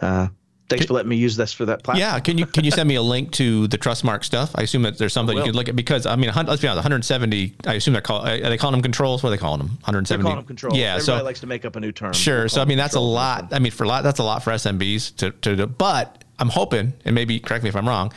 uh, 0.00 0.28
thanks 0.68 0.84
can, 0.84 0.88
for 0.88 0.94
letting 0.94 1.08
me 1.08 1.16
use 1.16 1.36
this 1.36 1.52
for 1.52 1.64
that 1.66 1.82
platform. 1.82 2.00
Yeah, 2.00 2.18
can 2.20 2.38
you 2.38 2.46
can 2.46 2.64
you 2.64 2.70
send 2.70 2.88
me 2.88 2.94
a 2.96 3.02
link 3.02 3.32
to 3.32 3.66
the 3.68 3.78
Trustmark 3.78 4.24
stuff? 4.24 4.50
I 4.54 4.62
assume 4.62 4.82
that 4.82 4.98
there's 4.98 5.12
something 5.12 5.36
you 5.36 5.44
could 5.44 5.54
look 5.54 5.68
at 5.68 5.76
because 5.76 6.06
I 6.06 6.16
mean, 6.16 6.30
let's 6.34 6.62
be 6.62 6.68
honest, 6.68 6.84
170. 6.84 7.54
I 7.66 7.74
assume 7.74 7.92
they're 7.92 8.02
call 8.02 8.26
are 8.26 8.38
they 8.38 8.56
calling 8.56 8.72
them 8.72 8.82
controls? 8.82 9.22
What 9.22 9.28
are 9.28 9.36
they 9.36 9.40
calling 9.40 9.58
them? 9.58 9.68
170. 9.68 10.22
They're 10.22 10.24
calling 10.24 10.36
them 10.36 10.46
controls. 10.46 10.76
Yeah, 10.76 10.96
everybody 10.96 11.18
so 11.20 11.24
likes 11.24 11.40
to 11.40 11.46
make 11.46 11.64
up 11.64 11.76
a 11.76 11.80
new 11.80 11.92
term. 11.92 12.12
Sure. 12.12 12.48
So 12.48 12.60
I 12.60 12.64
mean, 12.64 12.78
that's 12.78 12.94
a 12.94 13.00
lot. 13.00 13.52
I 13.52 13.58
mean, 13.58 13.72
for 13.72 13.84
a 13.84 13.88
lot, 13.88 14.02
that's 14.02 14.18
a 14.18 14.24
lot 14.24 14.42
for 14.42 14.50
SMBs 14.50 15.16
to 15.16 15.30
to 15.30 15.56
do. 15.56 15.66
But 15.66 16.24
I'm 16.38 16.48
hoping, 16.48 16.92
and 17.04 17.14
maybe 17.14 17.38
correct 17.40 17.62
me 17.62 17.68
if 17.68 17.76
I'm 17.76 17.88
wrong, 17.88 18.12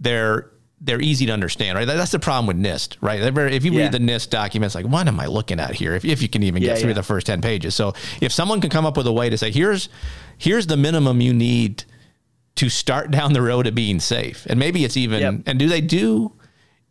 they're 0.00 0.50
they're 0.84 1.00
easy 1.00 1.26
to 1.26 1.32
understand, 1.32 1.78
right? 1.78 1.84
That's 1.84 2.10
the 2.10 2.18
problem 2.18 2.48
with 2.48 2.56
NIST, 2.56 2.96
right? 3.00 3.32
Very, 3.32 3.54
if 3.54 3.64
you 3.64 3.70
yeah. 3.72 3.82
read 3.82 3.92
the 3.92 3.98
NIST 3.98 4.30
documents, 4.30 4.74
like 4.74 4.84
what 4.84 5.06
am 5.06 5.20
I 5.20 5.26
looking 5.26 5.60
at 5.60 5.74
here? 5.74 5.94
If, 5.94 6.04
if 6.04 6.20
you 6.20 6.28
can 6.28 6.42
even 6.42 6.60
get 6.60 6.70
yeah, 6.70 6.80
through 6.80 6.90
yeah. 6.90 6.94
the 6.94 7.02
first 7.04 7.26
ten 7.26 7.40
pages, 7.40 7.76
so 7.76 7.94
if 8.20 8.32
someone 8.32 8.60
can 8.60 8.68
come 8.68 8.84
up 8.84 8.96
with 8.96 9.06
a 9.06 9.12
way 9.12 9.30
to 9.30 9.38
say, 9.38 9.50
here's 9.50 9.88
here's 10.38 10.66
the 10.66 10.76
minimum 10.76 11.20
you 11.20 11.32
need 11.32 11.84
to 12.56 12.68
start 12.68 13.10
down 13.10 13.32
the 13.32 13.42
road 13.42 13.66
of 13.66 13.74
being 13.74 14.00
safe. 14.00 14.46
And 14.46 14.58
maybe 14.58 14.84
it's 14.84 14.96
even, 14.96 15.20
yep. 15.20 15.34
and 15.46 15.58
do 15.58 15.68
they 15.68 15.80
do, 15.80 16.32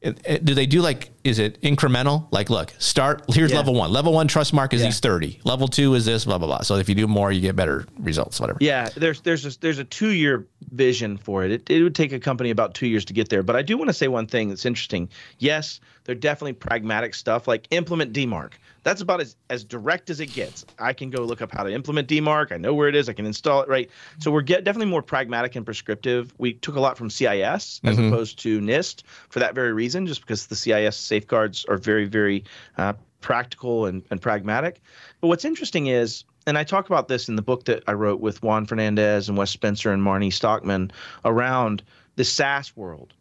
do 0.02 0.56
they 0.56 0.66
do 0.66 0.82
like, 0.82 1.12
is 1.24 1.38
it 1.38 1.62
incremental? 1.62 2.28
Like, 2.32 2.50
look, 2.50 2.74
start, 2.80 3.24
here's 3.30 3.52
yeah. 3.52 3.58
level 3.58 3.76
one. 3.76 3.92
Level 3.92 4.14
one 4.14 4.28
trust 4.28 4.54
mark 4.54 4.74
is 4.74 4.82
yeah. 4.82 4.88
these 4.88 5.00
30. 5.00 5.42
Level 5.44 5.68
two 5.68 5.94
is 5.94 6.06
this, 6.06 6.26
blah, 6.26 6.40
blah, 6.40 6.48
blah. 6.48 6.62
So 6.62 6.78
if 6.78 6.90
you 6.90 6.96
do 6.96 7.08
more, 7.08 7.32
you 7.32 7.42
get 7.42 7.56
better 7.56 7.86
results, 8.00 8.40
whatever. 8.40 8.58
Yeah. 8.60 8.90
There's, 8.96 9.22
there's 9.22 9.46
a, 9.46 9.60
there's 9.60 9.78
a 9.78 9.84
two 9.84 10.10
year 10.10 10.48
vision 10.72 11.18
for 11.18 11.44
it. 11.44 11.52
it. 11.52 11.70
It 11.70 11.84
would 11.84 11.96
take 11.96 12.12
a 12.14 12.20
company 12.20 12.50
about 12.50 12.74
two 12.74 12.88
years 12.88 13.06
to 13.06 13.14
get 13.14 13.30
there. 13.30 13.44
But 13.44 13.56
I 13.56 13.62
do 13.62 13.78
want 13.78 13.90
to 13.90 13.94
say 13.94 14.08
one 14.08 14.26
thing 14.26 14.50
that's 14.50 14.66
interesting. 14.66 15.08
Yes, 15.38 15.80
they're 16.06 16.16
definitely 16.16 16.54
pragmatic 16.54 17.14
stuff 17.14 17.48
like 17.48 17.68
implement 17.70 18.14
DMARC. 18.14 18.54
That's 18.84 19.02
about 19.02 19.22
as, 19.22 19.36
as 19.50 19.64
direct 19.64 20.10
as 20.10 20.20
it 20.20 20.28
gets. 20.28 20.66
I 20.80 20.94
can 20.94 21.10
go 21.10 21.24
look 21.24 21.42
up 21.42 21.52
how 21.52 21.64
to 21.64 21.72
implement 21.72 22.08
DMARC. 22.08 22.52
I 22.52 22.58
know 22.58 22.74
where 22.74 22.88
it 22.88 22.96
is. 22.96 23.10
I 23.10 23.14
can 23.14 23.26
install 23.26 23.62
it, 23.62 23.70
right? 23.70 23.90
So 24.20 24.32
we're 24.32 24.42
get, 24.42 24.64
definitely 24.64 24.90
more 24.90 25.04
pragmatic 25.04 25.56
and 25.56 25.66
prescriptive. 25.66 26.34
We 26.38 26.54
took 26.54 26.76
a 26.76 26.80
lot 26.80 26.98
from 26.98 27.10
CIS 27.10 27.32
as 27.32 27.80
mm-hmm. 27.82 28.08
opposed 28.08 28.40
to 28.40 28.60
NIST 28.60 29.04
for 29.30 29.40
that 29.40 29.54
very 29.54 29.74
reason, 29.74 30.08
just 30.08 30.22
because 30.22 30.48
the 30.48 30.56
CIS 30.56 30.98
safeguards 30.98 31.66
are 31.66 31.78
very, 31.78 32.06
very 32.06 32.44
uh, 32.78 32.94
practical 33.22 33.86
and, 33.86 34.04
and 34.10 34.22
pragmatic. 34.22 34.82
But 35.20 35.28
what's 35.28 35.46
interesting 35.46 35.88
is 35.88 36.24
and 36.48 36.58
I 36.58 36.64
talk 36.64 36.88
about 36.88 37.08
this 37.08 37.30
in 37.30 37.36
the 37.36 37.42
book 37.42 37.66
that 37.66 37.84
I 37.88 37.94
wrote 37.94 38.20
with 38.20 38.42
Juan 38.42 38.66
Fernandez 38.66 39.30
and 39.30 39.38
Wes 39.38 39.52
Spencer 39.52 39.92
and 39.92 40.02
Marnie 40.02 40.34
Stockman 40.34 40.92
around 41.24 41.84
the 42.16 42.24
SaaS 42.24 42.76
world. 42.76 43.14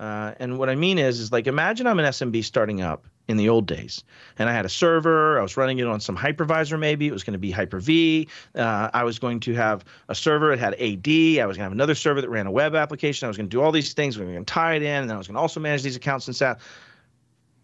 Uh, 0.00 0.32
and 0.40 0.58
what 0.58 0.68
I 0.68 0.74
mean 0.74 0.98
is, 0.98 1.20
is 1.20 1.30
like 1.30 1.46
imagine 1.46 1.86
I'm 1.86 1.98
an 1.98 2.06
SMB 2.06 2.42
starting 2.44 2.80
up 2.80 3.06
in 3.32 3.38
the 3.38 3.48
old 3.48 3.66
days, 3.66 4.04
and 4.38 4.48
I 4.48 4.52
had 4.52 4.64
a 4.64 4.68
server. 4.68 5.38
I 5.38 5.42
was 5.42 5.56
running 5.56 5.78
it 5.78 5.86
on 5.86 5.98
some 5.98 6.16
hypervisor. 6.16 6.78
Maybe 6.78 7.08
it 7.08 7.12
was 7.12 7.24
going 7.24 7.32
to 7.32 7.38
be 7.38 7.50
Hyper 7.50 7.80
V. 7.80 8.28
Uh, 8.54 8.90
I 8.94 9.02
was 9.02 9.18
going 9.18 9.40
to 9.40 9.54
have 9.54 9.84
a 10.08 10.14
server. 10.14 10.52
It 10.52 10.60
had 10.60 10.74
AD. 10.74 11.08
I 11.08 11.46
was 11.46 11.56
going 11.56 11.62
to 11.62 11.62
have 11.62 11.72
another 11.72 11.96
server 11.96 12.20
that 12.20 12.30
ran 12.30 12.46
a 12.46 12.52
web 12.52 12.76
application. 12.76 13.26
I 13.26 13.28
was 13.28 13.36
going 13.36 13.48
to 13.48 13.50
do 13.50 13.60
all 13.60 13.72
these 13.72 13.94
things. 13.94 14.18
We 14.18 14.24
were 14.24 14.32
going 14.32 14.44
to 14.44 14.52
tie 14.52 14.74
it 14.74 14.82
in, 14.82 15.02
and 15.02 15.10
I 15.10 15.16
was 15.16 15.26
going 15.26 15.34
to 15.34 15.40
also 15.40 15.58
manage 15.58 15.82
these 15.82 15.96
accounts 15.96 16.28
and 16.28 16.36
SaaS. 16.36 16.58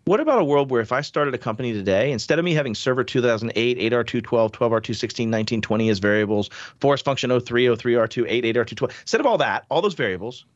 What 0.06 0.20
about 0.20 0.40
a 0.40 0.44
world 0.44 0.70
where 0.70 0.80
if 0.80 0.90
I 0.90 1.02
started 1.02 1.34
a 1.34 1.38
company 1.38 1.74
today, 1.74 2.12
instead 2.12 2.38
of 2.38 2.44
me 2.46 2.54
having 2.54 2.74
server 2.74 3.04
2008, 3.04 3.92
8R212, 3.92 4.22
12R216, 4.52 5.28
19, 5.28 5.60
20 5.60 5.88
as 5.90 5.98
variables, 5.98 6.48
force 6.80 7.02
function 7.02 7.28
03, 7.28 7.66
03R2, 7.66 8.24
8, 8.26 8.44
8R212, 8.56 9.00
instead 9.02 9.20
of 9.20 9.26
all 9.26 9.36
that, 9.36 9.66
all 9.68 9.82
those 9.82 9.92
variables, 9.92 10.46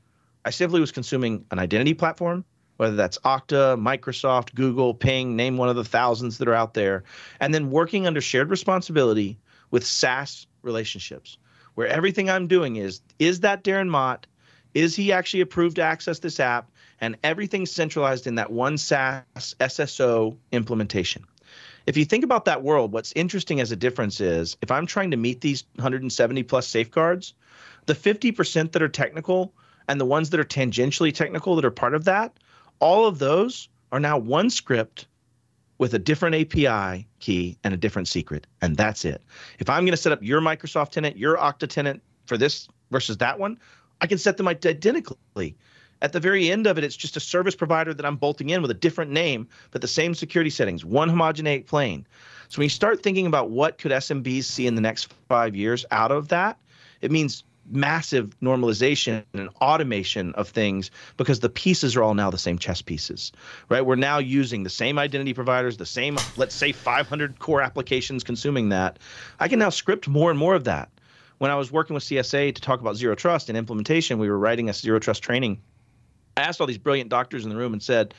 I 0.47 0.51
simply 0.51 0.81
was 0.81 0.91
consuming 0.91 1.45
an 1.51 1.59
identity 1.59 1.93
platform, 1.93 2.47
whether 2.83 2.97
that's 2.97 3.19
Okta, 3.19 3.81
Microsoft, 3.81 4.55
Google, 4.55 4.93
Ping, 4.93 5.37
name 5.37 5.57
one 5.57 5.69
of 5.69 5.77
the 5.77 5.85
thousands 5.85 6.39
that 6.39 6.49
are 6.49 6.55
out 6.55 6.75
there, 6.75 7.05
and 7.41 7.55
then 7.55 7.71
working 7.71 8.07
under 8.07 8.21
shared 8.21 8.51
responsibility 8.51 9.39
with 9.71 9.87
SaaS 9.87 10.47
relationships, 10.63 11.39
where 11.75 11.87
everything 11.87 12.29
I'm 12.29 12.49
doing 12.49 12.77
is, 12.77 13.01
is 13.19 13.41
that 13.41 13.65
Darren 13.65 13.89
Mott? 13.89 14.27
Is 14.75 14.97
he 14.97 15.13
actually 15.13 15.43
approved 15.43 15.77
to 15.77 15.83
access 15.83 16.19
this 16.19 16.41
app? 16.41 16.69
and 17.03 17.17
everything's 17.25 17.73
centralized 17.73 18.29
in 18.29 18.37
that 18.37 18.51
one 18.51 18.79
SaaS 18.79 19.25
SSO 19.35 20.37
implementation. 20.53 21.25
If 21.85 21.97
you 21.97 22.05
think 22.05 22.23
about 22.23 22.45
that 22.45 22.63
world, 22.63 22.93
what's 22.93 23.13
interesting 23.17 23.61
as 23.61 23.73
a 23.73 23.77
difference 23.77 24.21
is 24.21 24.57
if 24.63 24.71
I'm 24.71 24.87
trying 24.87 25.11
to 25.11 25.17
meet 25.17 25.41
these 25.41 25.65
170 25.75 26.45
plus 26.45 26.69
safeguards, 26.69 27.35
the 27.87 27.95
50% 27.95 28.71
that 28.71 28.83
are 28.83 28.89
technical 28.89 29.53
and 29.89 30.01
the 30.01 30.05
ones 30.05 30.31
that 30.31 30.39
are 30.39 30.45
tangentially 30.45 31.13
technical 31.13 31.57
that 31.57 31.65
are 31.65 31.73
part 31.73 31.97
of 31.97 32.05
that, 32.05 32.39
all 32.83 33.07
of 33.07 33.19
those 33.19 33.69
are 33.93 34.01
now 34.01 34.19
one 34.19 34.51
script 34.51 35.07
with 35.79 35.95
a 35.95 35.99
different 35.99 36.35
API 36.37 37.07
key 37.21 37.57
and 37.65 37.73
a 37.73 37.77
different 37.77 38.09
secret. 38.09 38.47
And 38.61 38.77
that's 38.77 39.05
it. 39.05 39.23
If 39.59 39.71
I'm 39.71 39.85
going 39.85 39.93
to 39.93 39.97
set 39.97 40.13
up 40.13 40.23
your 40.23 40.41
Microsoft 40.41 40.91
tenant, 40.91 41.17
your 41.17 41.37
Okta 41.37 41.69
tenant 41.69 42.03
for 42.27 42.37
this 42.37 42.69
versus 42.91 43.17
that 43.19 43.39
one, 43.39 43.59
I 44.01 44.07
can 44.07 44.19
set 44.19 44.37
them 44.37 44.49
identically 44.49 45.57
at 46.03 46.13
the 46.13 46.21
very 46.21 46.51
end 46.51 46.67
of 46.67 46.77
it, 46.77 46.85
it's 46.85 46.97
just 46.97 47.17
a 47.17 47.21
service 47.21 47.55
provider 47.55 47.95
that 47.95 48.05
I'm 48.05 48.17
bolting 48.17 48.51
in 48.51 48.61
with 48.61 48.73
a 48.73 48.75
different 48.75 49.13
name, 49.13 49.49
but 49.71 49.81
the 49.81 49.89
same 49.89 50.15
security 50.15 50.51
settings, 50.51 50.85
one 50.85 51.09
homogeneous 51.09 51.63
plane. 51.65 52.07
So 52.49 52.59
when 52.59 52.65
you 52.65 52.71
start 52.71 53.03
thinking 53.03 53.27
about 53.27 53.51
what 53.51 53.79
could 53.79 53.93
SMBs 53.93 54.45
see 54.45 54.67
in 54.67 54.75
the 54.75 54.81
next 54.81 55.15
five 55.29 55.55
years 55.55 55.87
out 55.93 56.11
of 56.11 56.29
that, 56.29 56.59
it 57.01 57.13
means 57.13 57.45
massive 57.71 58.39
normalization 58.41 59.25
and 59.35 59.49
automation 59.61 60.33
of 60.35 60.49
things 60.49 60.91
because 61.17 61.41
the 61.41 61.49
pieces 61.49 61.97
are 61.97 62.03
all 62.03 62.15
now 62.15 62.31
the 62.31 62.39
same 62.39 62.59
chess 62.59 62.83
pieces 62.83 63.31
right 63.69 63.87
we're 63.87 63.95
now 63.95 64.19
using 64.19 64.63
the 64.63 64.71
same 64.71 64.99
identity 64.99 65.33
providers 65.33 65.77
the 65.77 65.87
same 65.87 66.19
let's 66.37 66.55
say 66.55 66.73
500 66.73 67.39
core 67.39 67.63
applications 67.63 68.25
consuming 68.25 68.71
that 68.71 68.99
i 69.39 69.47
can 69.47 69.59
now 69.59 69.71
script 69.71 70.09
more 70.09 70.29
and 70.31 70.39
more 70.39 70.55
of 70.55 70.65
that 70.65 70.91
when 71.39 71.51
i 71.51 71.55
was 71.55 71.71
working 71.71 71.95
with 71.95 72.03
csa 72.03 72.55
to 72.55 72.61
talk 72.61 72.81
about 72.81 72.97
zero 72.97 73.15
trust 73.15 73.49
and 73.49 73.57
implementation 73.57 74.19
we 74.19 74.29
were 74.29 74.39
writing 74.39 74.69
a 74.69 74.73
zero 74.73 74.99
trust 74.99 75.23
training 75.23 75.61
I 76.37 76.43
asked 76.43 76.61
all 76.61 76.67
these 76.67 76.79
brilliant 76.79 77.11
doctors 77.11 77.45
in 77.45 77.51
the 77.51 77.57
room 77.57 77.73
and 77.73 77.83
said, 77.83 78.15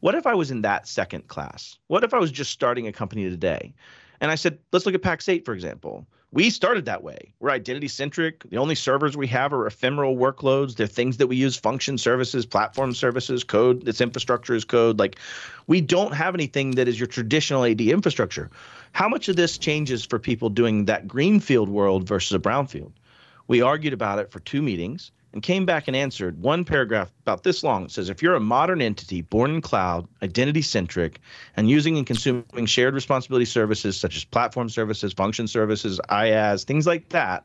what 0.00 0.14
if 0.14 0.26
I 0.26 0.34
was 0.34 0.50
in 0.50 0.62
that 0.62 0.86
second 0.86 1.28
class? 1.28 1.78
What 1.86 2.04
if 2.04 2.12
I 2.12 2.18
was 2.18 2.30
just 2.30 2.50
starting 2.50 2.86
a 2.86 2.92
company 2.92 3.28
today? 3.30 3.74
And 4.20 4.30
I 4.30 4.34
said, 4.34 4.58
let's 4.72 4.86
look 4.86 4.94
at 4.94 5.02
Pax8, 5.02 5.44
for 5.44 5.54
example. 5.54 6.06
We 6.32 6.50
started 6.50 6.86
that 6.86 7.02
way. 7.02 7.32
We're 7.38 7.50
identity 7.50 7.88
centric. 7.88 8.48
The 8.50 8.58
only 8.58 8.74
servers 8.74 9.16
we 9.16 9.28
have 9.28 9.52
are 9.52 9.66
ephemeral 9.66 10.16
workloads. 10.16 10.74
They're 10.74 10.86
things 10.86 11.18
that 11.18 11.28
we 11.28 11.36
use 11.36 11.56
function 11.56 11.98
services, 11.98 12.44
platform 12.44 12.94
services, 12.94 13.44
code 13.44 13.84
that's 13.84 14.00
infrastructure 14.00 14.54
is 14.54 14.64
code. 14.64 14.98
Like 14.98 15.18
we 15.66 15.80
don't 15.80 16.12
have 16.12 16.34
anything 16.34 16.72
that 16.72 16.88
is 16.88 16.98
your 16.98 17.06
traditional 17.06 17.64
AD 17.64 17.80
infrastructure. 17.80 18.50
How 18.92 19.08
much 19.08 19.28
of 19.28 19.36
this 19.36 19.56
changes 19.56 20.04
for 20.04 20.18
people 20.18 20.50
doing 20.50 20.86
that 20.86 21.06
greenfield 21.06 21.68
world 21.68 22.08
versus 22.08 22.34
a 22.34 22.40
brownfield? 22.40 22.92
We 23.46 23.62
argued 23.62 23.92
about 23.92 24.18
it 24.18 24.32
for 24.32 24.40
two 24.40 24.62
meetings 24.62 25.12
and 25.32 25.42
came 25.42 25.66
back 25.66 25.86
and 25.86 25.96
answered 25.96 26.40
one 26.40 26.64
paragraph 26.64 27.12
about 27.22 27.42
this 27.42 27.62
long. 27.62 27.84
It 27.84 27.90
says, 27.90 28.08
if 28.08 28.22
you're 28.22 28.34
a 28.34 28.40
modern 28.40 28.80
entity 28.80 29.22
born 29.22 29.50
in 29.50 29.60
cloud, 29.60 30.08
identity 30.22 30.62
centric, 30.62 31.20
and 31.56 31.68
using 31.68 31.98
and 31.98 32.06
consuming 32.06 32.66
shared 32.66 32.94
responsibility 32.94 33.44
services 33.44 33.98
such 33.98 34.16
as 34.16 34.24
platform 34.24 34.68
services, 34.68 35.12
function 35.12 35.46
services, 35.46 36.00
IaaS, 36.08 36.64
things 36.64 36.86
like 36.86 37.10
that, 37.10 37.44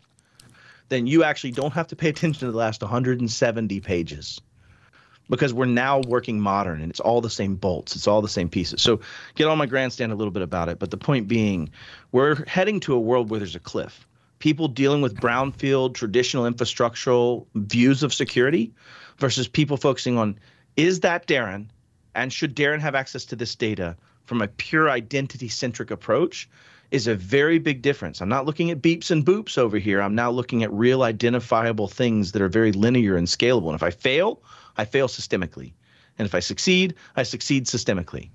then 0.90 1.08
you 1.08 1.24
actually 1.24 1.52
don't 1.52 1.74
have 1.74 1.88
to 1.88 1.96
pay 1.96 2.10
attention 2.10 2.40
to 2.48 2.52
the 2.52 2.58
last 2.58 2.82
170 2.82 3.80
pages 3.82 4.42
because 5.30 5.54
we're 5.54 5.66
now 5.66 6.02
working 6.08 6.40
modern 6.40 6.82
and 6.82 6.92
it's 6.92 7.00
all 7.00 7.22
the 7.22 7.30
same 7.30 7.56
bolts, 7.56 7.96
it's 7.96 8.08
all 8.08 8.22
the 8.22 8.28
same 8.28 8.50
pieces. 8.50 8.82
So 8.82 9.00
get 9.36 9.48
on 9.48 9.58
my 9.58 9.66
grandstand 9.66 10.12
a 10.12 10.16
little 10.16 10.32
bit 10.32 10.44
about 10.44 10.70
it. 10.70 10.78
But 10.78 10.92
the 10.92 10.98
point 10.98 11.28
being, 11.28 11.70
we're 12.12 12.46
heading 12.46 12.82
to 12.82 12.94
a 12.94 13.00
world 13.00 13.30
where 13.30 13.40
there's 13.40 13.56
a 13.56 13.60
cliff 13.60 14.06
people 14.42 14.68
dealing 14.68 15.02
with 15.02 15.16
brownfield 15.16 15.94
traditional 15.94 16.52
infrastructural 16.52 17.46
views 17.56 18.04
of 18.04 18.14
security 18.14 18.74
versus 19.18 19.48
people 19.48 19.78
focusing 19.78 20.18
on 20.18 20.38
is 20.76 21.00
that 21.02 21.28
Darren 21.28 21.68
and 22.16 22.34
should 22.34 22.56
Darren 22.56 22.80
have 22.80 22.96
access 22.96 23.24
to 23.26 23.36
this 23.36 23.56
data 23.56 23.96
from 24.26 24.42
a 24.42 24.48
pure 24.48 24.90
identity 24.90 25.48
centric 25.48 25.92
approach 25.92 26.50
is 26.90 27.08
a 27.08 27.16
very 27.16 27.58
big 27.58 27.82
difference. 27.82 28.22
I'm 28.22 28.30
not 28.30 28.46
looking 28.46 28.70
at 28.70 28.82
beeps 28.82 29.12
and 29.12 29.26
boops 29.26 29.58
over 29.58 29.78
here. 29.78 30.02
I'm 30.02 30.16
now 30.16 30.30
looking 30.30 30.64
at 30.64 30.74
real 30.74 31.04
identifiable 31.04 31.88
things 31.88 32.34
that 32.34 32.42
are 32.42 32.50
very 32.50 32.74
linear 32.74 33.16
and 33.16 33.28
scalable. 33.28 33.68
And 33.68 33.76
if 33.76 33.84
I 33.84 33.92
fail, 33.92 34.42
I 34.76 34.84
fail 34.84 35.08
systemically. 35.08 35.72
And 36.20 36.26
if 36.26 36.36
I 36.36 36.40
succeed, 36.40 36.96
I 37.16 37.24
succeed 37.24 37.66
systemically 37.66 38.30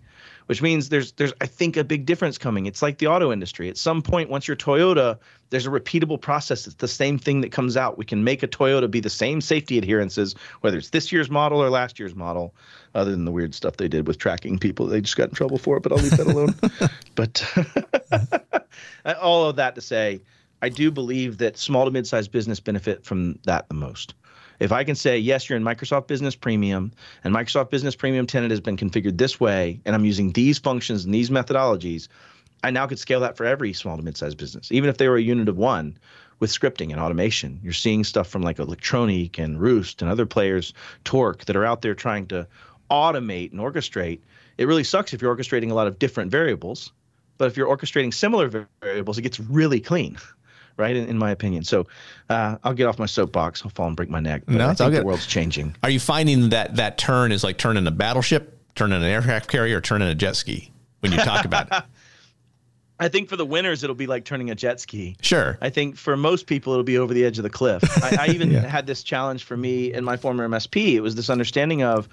which 0.47 0.62
means 0.62 0.88
there's 0.88 1.12
there's 1.12 1.32
I 1.40 1.47
think 1.47 1.76
a 1.76 1.84
big 1.84 2.07
difference 2.07 2.38
coming. 2.38 2.66
It's 2.66 2.82
like 2.82 2.99
the 2.99 3.09
auto 3.09 3.32
industry. 3.32 3.68
At 3.68 3.76
some 3.76 4.03
point, 4.03 4.30
once 4.30 4.49
you're 4.49 4.57
Toyota, 4.57 5.18
there's 5.51 5.66
a 5.66 5.70
repeatable 5.70 6.20
process. 6.20 6.66
It's 6.66 6.76
the 6.76 6.88
same 6.88 7.18
thing 7.18 7.40
that 7.42 7.53
comes 7.53 7.76
out. 7.76 7.99
We 7.99 8.05
can 8.05 8.24
make 8.24 8.42
a 8.42 8.49
Toyota 8.49 8.90
be 8.90 9.01
the 9.01 9.11
same 9.11 9.40
safety 9.40 9.78
adherences, 9.78 10.34
whether 10.61 10.78
it's 10.78 10.90
this 10.90 11.12
year's 11.12 11.30
model 11.30 11.62
or 11.62 11.70
last 11.70 11.99
year's 11.99 12.14
model, 12.14 12.55
other 12.94 13.11
than 13.11 13.24
the 13.24 13.32
weird 13.32 13.55
stuff 13.55 13.76
they 13.76 13.88
did 13.88 14.07
with 14.07 14.18
tracking 14.18 14.59
people. 14.59 14.86
They 14.86 15.01
just 15.01 15.16
got 15.16 15.28
in 15.28 15.34
trouble 15.34 15.59
for 15.59 15.76
it, 15.76 15.82
but 15.82 15.92
I'll 15.92 15.99
leave 15.99 16.16
that 16.16 16.26
alone. 16.26 16.55
but 19.05 19.16
all 19.20 19.49
of 19.49 19.57
that 19.57 19.74
to 19.74 19.80
say, 19.80 20.20
I 20.62 20.68
do 20.68 20.90
believe 20.90 21.38
that 21.38 21.59
small 21.59 21.84
to 21.84 21.90
mid-sized 21.90 22.30
business 22.30 22.61
benefit 22.61 23.05
from 23.05 23.38
that 23.44 23.68
the 23.68 23.74
most. 23.74 24.14
If 24.59 24.72
I 24.72 24.84
can 24.84 24.94
say, 24.94 25.18
yes, 25.18 25.48
you're 25.48 25.57
in 25.57 25.64
Microsoft 25.64 26.07
Business 26.07 26.34
Premium, 26.34 26.92
and 27.24 27.34
Microsoft 27.34 27.70
Business 27.70 27.94
Premium 27.94 28.26
tenant 28.26 28.50
has 28.50 28.61
been 28.61 28.76
configured 28.76 29.18
this 29.18 29.38
way, 29.38 29.80
and 29.84 29.94
I'm 29.94 30.04
using 30.04 30.32
these 30.32 30.59
functions 30.59 31.04
and 31.04 31.14
these 31.14 31.30
methodologies, 31.30 32.09
I 32.64 32.70
now 32.70 32.86
could 32.86 32.98
scale 32.98 33.20
that 33.20 33.36
for 33.36 33.44
every 33.44 33.72
small 33.72 33.96
to 33.96 34.02
mid-sized 34.02 34.38
business, 34.38 34.72
even 34.72 34.88
if 34.88 34.96
they 34.98 35.09
were 35.09 35.16
a 35.16 35.22
unit 35.22 35.48
of 35.48 35.57
one 35.57 35.98
with 36.38 36.50
scripting 36.50 36.90
and 36.90 37.00
automation. 37.00 37.61
You're 37.62 37.72
seeing 37.72 38.04
stuff 38.04 38.28
from 38.28 38.42
like 38.42 38.59
Electronic 38.59 39.38
and 39.38 39.61
Rewst 39.61 40.02
and 40.02 40.11
other 40.11 40.26
players, 40.26 40.72
Torq, 41.04 41.44
that 41.44 41.57
are 41.57 41.64
out 41.64 41.82
there 41.82 41.94
trying 41.94 42.26
to 42.28 42.46
automate 42.90 43.52
and 43.52 43.61
orchestrate. 43.61 44.20
It 44.59 44.66
really 44.66 44.84
sucks 44.84 45.12
if 45.12 45.20
you're 45.20 45.34
orchestrating 45.34 45.70
a 45.70 45.74
lot 45.74 45.86
of 45.86 45.98
different 45.98 46.30
variables, 46.30 46.92
but 47.38 47.46
if 47.46 47.57
you're 47.57 47.68
orchestrating 47.68 48.12
similar 48.12 48.66
variables, 48.80 49.18
it 49.18 49.22
gets 49.22 49.38
really 49.38 49.80
clean 49.80 50.16
right? 50.77 50.95
In, 50.95 51.09
in 51.09 51.18
my 51.18 51.31
opinion. 51.31 51.64
So 51.64 51.87
uh, 52.29 52.57
I'll 52.64 52.74
get 52.74 52.87
off 52.87 52.99
my 52.99 53.07
soapbox. 53.07 53.62
I'll 53.64 53.70
fall 53.70 53.87
and 53.87 53.97
break 53.97 54.11
my 54.11 54.20
neck. 54.20 54.43
But 54.47 54.55
no, 54.55 54.68
I 54.68 54.74
think 54.74 54.95
the 54.95 55.05
world's 55.05 55.27
changing. 55.27 55.74
Are 55.83 55.91
you 55.91 56.01
finding 56.01 56.51
that 56.51 56.77
that 56.77 56.99
turn 56.99 57.33
is 57.33 57.45
like 57.45 57.59
turning 57.59 57.87
a 57.87 57.91
battleship, 57.91 58.59
turning 58.74 58.99
an 58.99 59.05
aircraft 59.05 59.49
carrier, 59.49 59.81
turning 59.81 60.09
a 60.09 60.14
jet 60.14 60.37
ski 60.37 60.72
when 61.01 61.12
you 61.12 61.18
talk 61.18 61.45
about 61.45 61.68
it? 61.70 61.85
I 62.99 63.09
think 63.09 63.29
for 63.29 63.37
the 63.37 63.45
winners, 63.45 63.85
it'll 63.85 63.95
be 63.95 64.07
like 64.07 64.24
turning 64.24 64.51
a 64.51 64.55
jet 64.55 64.81
ski. 64.81 65.16
Sure. 65.20 65.59
I 65.61 65.68
think 65.68 65.97
for 65.97 66.16
most 66.16 66.47
people, 66.47 66.72
it'll 66.72 66.85
be 66.85 66.97
over 66.97 67.12
the 67.12 67.24
edge 67.24 67.39
of 67.39 67.43
the 67.43 67.51
cliff. 67.51 67.83
I, 68.03 68.27
I 68.27 68.33
even 68.33 68.51
yeah. 68.51 68.66
had 68.66 68.87
this 68.87 69.03
challenge 69.03 69.45
for 69.45 69.57
me 69.57 69.93
in 69.93 70.03
my 70.03 70.16
former 70.16 70.49
MSP. 70.49 70.95
It 70.95 71.01
was 71.01 71.14
this 71.14 71.29
understanding 71.29 71.83
of 71.83 72.09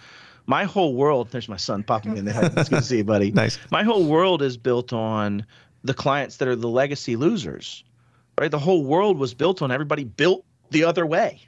my 0.46 0.66
whole 0.66 0.94
world. 0.94 1.30
There's 1.32 1.48
my 1.48 1.58
son 1.58 1.84
popping 1.84 2.18
in 2.18 2.26
the 2.26 2.34
head. 2.34 2.54
It's 2.58 2.70
good 2.70 2.80
to 2.80 2.82
see 2.82 2.98
you, 2.98 3.04
buddy. 3.06 3.32
nice. 3.34 3.58
My 3.72 3.84
whole 3.84 4.06
world 4.06 4.42
is 4.42 4.58
built 4.58 4.92
on 4.92 5.46
the 5.86 5.94
clients 5.94 6.38
that 6.38 6.48
are 6.48 6.56
the 6.56 6.70
legacy 6.70 7.16
losers 7.16 7.84
right? 8.40 8.52
The 8.52 8.60
whole 8.60 8.84
world 8.84 9.18
was 9.18 9.34
built 9.34 9.62
on 9.62 9.72
everybody 9.72 10.04
built 10.04 10.46
the 10.70 10.84
other 10.84 11.06
way. 11.06 11.42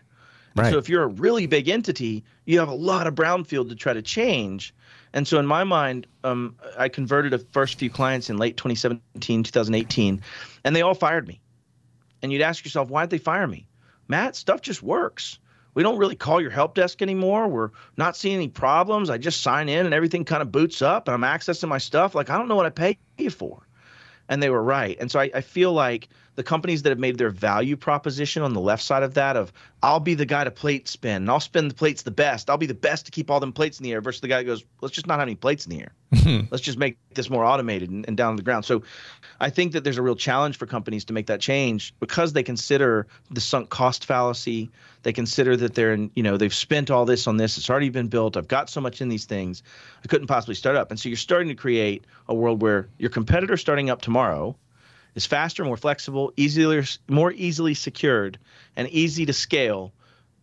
Right. 0.55 0.71
So 0.71 0.77
if 0.77 0.87
you're 0.87 1.03
a 1.03 1.07
really 1.07 1.47
big 1.47 1.67
entity, 1.67 2.23
you 2.45 2.59
have 2.59 2.69
a 2.69 2.75
lot 2.75 3.07
of 3.07 3.15
brownfield 3.15 3.69
to 3.69 3.75
try 3.75 3.93
to 3.93 4.01
change. 4.01 4.73
And 5.13 5.27
so 5.27 5.37
in 5.37 5.45
my 5.45 5.63
mind, 5.63 6.07
um, 6.23 6.55
I 6.77 6.89
converted 6.89 7.33
a 7.33 7.39
first 7.39 7.77
few 7.77 7.89
clients 7.89 8.29
in 8.29 8.37
late 8.37 8.55
2017, 8.57 9.43
2018, 9.43 10.21
and 10.63 10.75
they 10.75 10.81
all 10.81 10.93
fired 10.93 11.27
me. 11.27 11.41
And 12.21 12.31
you'd 12.31 12.41
ask 12.41 12.63
yourself, 12.63 12.89
why 12.89 13.03
did 13.03 13.09
they 13.09 13.17
fire 13.17 13.47
me? 13.47 13.67
Matt, 14.07 14.35
stuff 14.35 14.61
just 14.61 14.81
works. 14.81 15.39
We 15.73 15.83
don't 15.83 15.97
really 15.97 16.15
call 16.15 16.41
your 16.41 16.51
help 16.51 16.73
desk 16.73 17.01
anymore. 17.01 17.49
We're 17.49 17.71
not 17.97 18.15
seeing 18.15 18.35
any 18.35 18.47
problems. 18.47 19.09
I 19.09 19.17
just 19.17 19.41
sign 19.41 19.67
in 19.67 19.85
and 19.85 19.93
everything 19.93 20.23
kind 20.23 20.41
of 20.41 20.51
boots 20.51 20.81
up 20.81 21.07
and 21.07 21.13
I'm 21.13 21.37
accessing 21.37 21.67
my 21.67 21.79
stuff. 21.79 22.15
Like, 22.15 22.29
I 22.29 22.37
don't 22.37 22.47
know 22.47 22.55
what 22.55 22.65
I 22.65 22.69
pay 22.69 22.97
you 23.17 23.29
for. 23.29 23.67
And 24.29 24.41
they 24.41 24.49
were 24.49 24.63
right. 24.63 24.97
And 24.99 25.11
so 25.11 25.19
I, 25.19 25.29
I 25.35 25.41
feel 25.41 25.73
like 25.73 26.07
the 26.35 26.43
companies 26.43 26.83
that 26.83 26.89
have 26.89 26.99
made 26.99 27.17
their 27.17 27.29
value 27.29 27.75
proposition 27.75 28.43
on 28.43 28.53
the 28.53 28.59
left 28.59 28.83
side 28.83 29.03
of 29.03 29.13
that 29.15 29.37
of 29.37 29.51
I'll 29.81 29.99
be 29.99 30.13
the 30.13 30.25
guy 30.25 30.43
to 30.43 30.51
plate 30.51 30.87
spin 30.87 31.23
and 31.23 31.29
I'll 31.29 31.39
spin 31.39 31.67
the 31.67 31.73
plates 31.73 32.03
the 32.03 32.11
best. 32.11 32.49
I'll 32.49 32.57
be 32.57 32.65
the 32.65 32.73
best 32.73 33.05
to 33.05 33.11
keep 33.11 33.29
all 33.31 33.39
them 33.39 33.53
plates 33.53 33.79
in 33.79 33.83
the 33.83 33.93
air 33.93 34.01
versus 34.01 34.21
the 34.21 34.27
guy 34.27 34.37
that 34.37 34.43
goes, 34.43 34.63
let's 34.81 34.93
just 34.93 35.07
not 35.07 35.19
have 35.19 35.27
any 35.27 35.35
plates 35.35 35.65
in 35.65 35.71
the 35.71 35.81
air. 35.81 35.93
let's 36.51 36.63
just 36.63 36.77
make 36.77 36.97
this 37.13 37.29
more 37.29 37.45
automated 37.45 37.89
and, 37.89 38.05
and 38.07 38.17
down 38.17 38.31
on 38.31 38.35
the 38.35 38.43
ground. 38.43 38.65
So 38.65 38.83
I 39.39 39.49
think 39.49 39.73
that 39.73 39.83
there's 39.83 39.97
a 39.97 40.01
real 40.01 40.15
challenge 40.15 40.57
for 40.57 40.65
companies 40.65 41.05
to 41.05 41.13
make 41.13 41.27
that 41.27 41.41
change 41.41 41.93
because 41.99 42.33
they 42.33 42.43
consider 42.43 43.07
the 43.31 43.41
sunk 43.41 43.69
cost 43.69 44.05
fallacy. 44.05 44.69
They 45.03 45.13
consider 45.13 45.55
that 45.57 45.75
they're 45.75 45.93
in, 45.93 46.11
you 46.15 46.23
know, 46.23 46.37
they've 46.37 46.53
spent 46.53 46.89
all 46.89 47.05
this 47.05 47.27
on 47.27 47.37
this. 47.37 47.57
It's 47.57 47.69
already 47.69 47.89
been 47.89 48.07
built. 48.07 48.37
I've 48.37 48.47
got 48.47 48.69
so 48.69 48.81
much 48.81 49.01
in 49.01 49.09
these 49.09 49.25
things. 49.25 49.63
I 50.03 50.07
couldn't 50.07 50.27
possibly 50.27 50.55
start 50.55 50.75
up. 50.75 50.89
And 50.89 50.99
so 50.99 51.09
you're 51.09 51.17
starting 51.17 51.49
to 51.49 51.55
create 51.55 52.05
a 52.27 52.33
world 52.33 52.61
where 52.61 52.87
your 52.97 53.09
competitor 53.09 53.57
starting 53.57 53.89
up 53.89 54.01
tomorrow 54.01 54.55
is 55.15 55.25
faster, 55.25 55.63
more 55.65 55.77
flexible, 55.77 56.31
easier, 56.37 56.83
more 57.09 57.31
easily 57.31 57.73
secured, 57.73 58.37
and 58.75 58.87
easy 58.89 59.25
to 59.25 59.33
scale. 59.33 59.91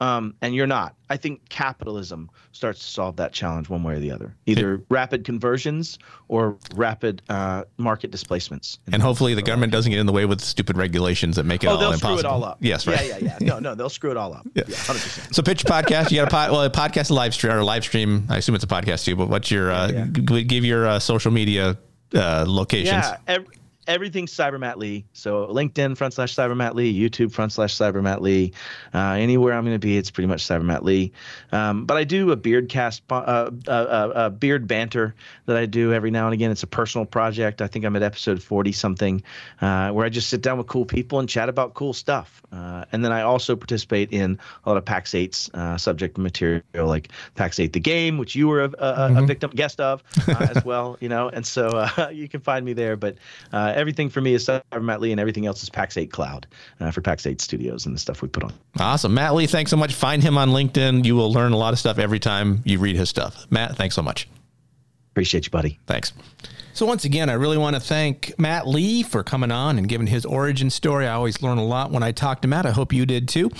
Um, 0.01 0.35
and 0.43 0.53
you're 0.53 0.67
not. 0.67 0.97
I 1.11 1.17
think 1.17 1.49
capitalism 1.49 2.29
starts 2.51 2.81
to 2.81 2.87
solve 2.87 3.15
that 3.17 3.33
challenge 3.33 3.69
one 3.69 3.85
way 3.85 3.95
or 3.95 4.01
the 4.01 4.11
other, 4.11 4.35
either 4.47 4.83
rapid 4.89 5.25
conversions 5.25 5.97
or 6.27 6.57
rapid 6.75 7.23
uh, 7.29 7.65
market 7.77 8.11
displacements. 8.11 8.81
And 8.91 9.01
hopefully 9.01 9.35
the 9.35 9.43
government 9.43 9.71
doesn't 9.71 9.91
get 9.93 10.01
in 10.01 10.07
the 10.07 10.13
way 10.13 10.27
with 10.27 10.41
stupid 10.41 10.77
regulations 10.77 11.37
that 11.37 11.45
make 11.45 11.63
it 11.63 11.69
oh, 11.69 11.73
all 11.73 11.77
they'll 11.79 11.93
impossible. 11.93 12.19
screw 12.19 12.29
it 12.29 12.33
all 12.33 12.45
up. 12.45 12.59
Yes, 12.61 12.85
right. 12.89 13.07
Yeah, 13.07 13.19
yeah, 13.19 13.39
yeah. 13.41 13.47
No, 13.47 13.59
no, 13.61 13.75
they'll 13.77 13.89
screw 13.89 14.11
it 14.11 14.17
all 14.17 14.35
up. 14.35 14.45
Yeah, 14.55 14.65
yeah 14.67 14.75
100%. 14.75 15.35
So 15.37 15.41
pitch 15.41 15.63
podcast. 15.65 16.11
You 16.11 16.17
got 16.17 16.27
a 16.27 16.31
pod, 16.33 16.51
well, 16.51 16.63
a 16.65 16.71
podcast 16.71 17.11
live 17.11 17.33
stream 17.33 17.53
or 17.53 17.63
live 17.63 17.85
stream. 17.85 18.27
I 18.29 18.39
assume 18.39 18.57
it's 18.57 18.65
a 18.65 18.67
podcast 18.67 19.05
too. 19.05 19.15
But 19.15 19.29
what's 19.29 19.53
your 19.53 19.71
uh, 19.71 19.89
Yeah. 19.89 20.07
give 20.07 20.65
your 20.65 20.89
uh, 20.89 20.99
social 20.99 21.31
media 21.31 21.79
uh, 22.13 22.45
locations? 22.49 22.91
Yeah, 22.91 23.17
ev- 23.29 23.47
everything's 23.87 24.33
Cyber 24.33 24.59
Matt 24.59 24.79
Lee. 24.79 25.05
So 25.13 25.47
LinkedIn 25.47 25.97
front 25.97 26.15
slash 26.15 26.35
Cyber 26.35 26.57
Matt 26.57 26.75
Lee, 26.75 26.93
YouTube 26.93 27.33
front 27.33 27.53
slash 27.53 27.75
Cyber 27.75 28.03
Matt 28.03 28.23
Lee. 28.23 28.53
Uh, 28.95 29.13
anywhere 29.13 29.55
I'm 29.55 29.65
going 29.65 29.75
to 29.75 29.85
be, 29.85 29.97
it's 29.97 30.11
pretty 30.11 30.29
much 30.29 30.45
Cyber 30.45 30.65
Matt 30.65 30.85
Lee. 30.85 31.13
Um, 31.51 31.85
but 31.85 31.97
I 31.97 32.05
do 32.05 32.31
a 32.31 32.37
beard 32.37 32.69
cast, 32.69 33.03
uh, 33.11 33.15
uh, 33.15 33.51
uh, 33.69 33.71
uh, 33.71 34.31
beard 34.31 34.67
banter 34.67 35.15
that 35.47 35.57
I 35.57 35.67
do 35.67 35.93
every 35.93 36.11
now 36.11 36.27
and 36.27 36.35
again. 36.35 36.51
It's 36.51 36.63
a 36.63 36.69
personal 36.69 37.07
project. 37.07 37.61
I 37.61 37.67
think 37.67 37.85
I'm 37.85 37.97
at 37.97 38.03
episode 38.03 38.43
40 38.43 38.73
something, 38.73 39.23
uh, 39.61 39.91
where 39.91 40.07
I 40.07 40.09
just 40.09 40.29
sit 40.29 40.43
down 40.43 40.59
with 40.59 40.67
cool 40.67 40.85
people 40.85 41.19
and 41.19 41.29
chat 41.29 41.49
about 41.49 41.75
cool 41.75 41.93
stuff. 41.93 42.43
Uh, 42.53 42.85
and 42.93 43.05
then 43.05 43.13
I 43.13 43.23
also 43.23 43.57
participate 43.57 44.13
in 44.13 44.39
a 44.65 44.69
lot 44.69 44.77
of 44.77 44.85
Pax8's 44.85 45.51
uh, 45.55 45.77
subject 45.77 46.19
material, 46.19 46.63
like 46.75 47.09
PAX 47.35 47.59
8 47.59 47.73
the 47.73 47.81
game, 47.81 48.19
which 48.19 48.35
you 48.35 48.49
were 48.49 48.65
a, 48.65 48.73
a, 48.79 49.23
a 49.23 49.27
victim 49.27 49.51
guest 49.51 49.81
of 49.81 50.03
uh, 50.29 50.47
as 50.55 50.65
well. 50.65 50.97
You 51.01 51.09
know, 51.09 51.29
and 51.29 51.47
so 51.47 51.69
uh, 51.69 52.09
you 52.13 52.29
can 52.29 52.41
find 52.41 52.65
me 52.65 52.73
there. 52.75 52.97
But 52.97 53.17
uh, 53.73 53.79
everything 53.79 54.09
for 54.09 54.21
me 54.21 54.35
is 54.35 54.47
Cyber 54.47 54.83
Matt 54.83 55.01
Lee, 55.01 55.13
and 55.13 55.21
everything 55.21 55.47
else 55.47 55.63
is 55.63 55.71
Pax8 55.71 56.11
Cloud 56.11 56.47
uh, 56.81 56.91
for 56.91 57.01
Pax8 57.01 57.41
Studios 57.41 57.87
and 57.87 57.95
the 57.95 57.99
stuff 57.99 58.23
we 58.23 58.29
put 58.29 58.45
on. 58.45 58.53
Awesome. 58.79 59.15
Matt 59.15 59.35
Lee, 59.35 59.47
thanks 59.47 59.71
so 59.71 59.77
much. 59.77 59.95
Find 59.95 60.23
him 60.23 60.39
on 60.39 60.51
LinkedIn. 60.51 61.05
You 61.05 61.17
will 61.17 61.33
learn 61.33 61.53
a 61.53 61.57
lot 61.57 61.73
of 61.73 61.79
stuff 61.79 61.99
every 61.99 62.19
time 62.19 62.63
you 62.65 62.79
read 62.79 62.97
his 62.97 63.09
stuff. 63.09 63.47
Matt, 63.51 63.77
thanks 63.77 63.95
so 63.95 64.03
much. 64.03 64.29
Appreciate 65.13 65.45
you, 65.45 65.51
buddy. 65.51 65.79
Thanks. 65.87 66.13
So 66.75 66.87
once 66.87 67.05
again, 67.05 67.29
I 67.29 67.35
really 67.35 67.59
want 67.59 67.77
to 67.77 67.81
thank 67.81 68.33
Matt 68.39 68.67
Lee 68.67 69.03
for 69.03 69.23
coming 69.23 69.51
on 69.51 69.77
and 69.77 69.87
giving 69.87 70.07
his 70.07 70.25
origin 70.25 70.71
story. 70.71 71.07
I 71.07 71.13
always 71.13 71.43
learn 71.43 71.59
a 71.59 71.65
lot 71.65 71.91
when 71.91 72.03
I 72.03 72.13
talk 72.13 72.41
to 72.43 72.49
Matt. 72.49 72.65
I 72.65 72.71
hope 72.71 72.95
you 72.95 73.05
did 73.05 73.29
too. 73.29 73.51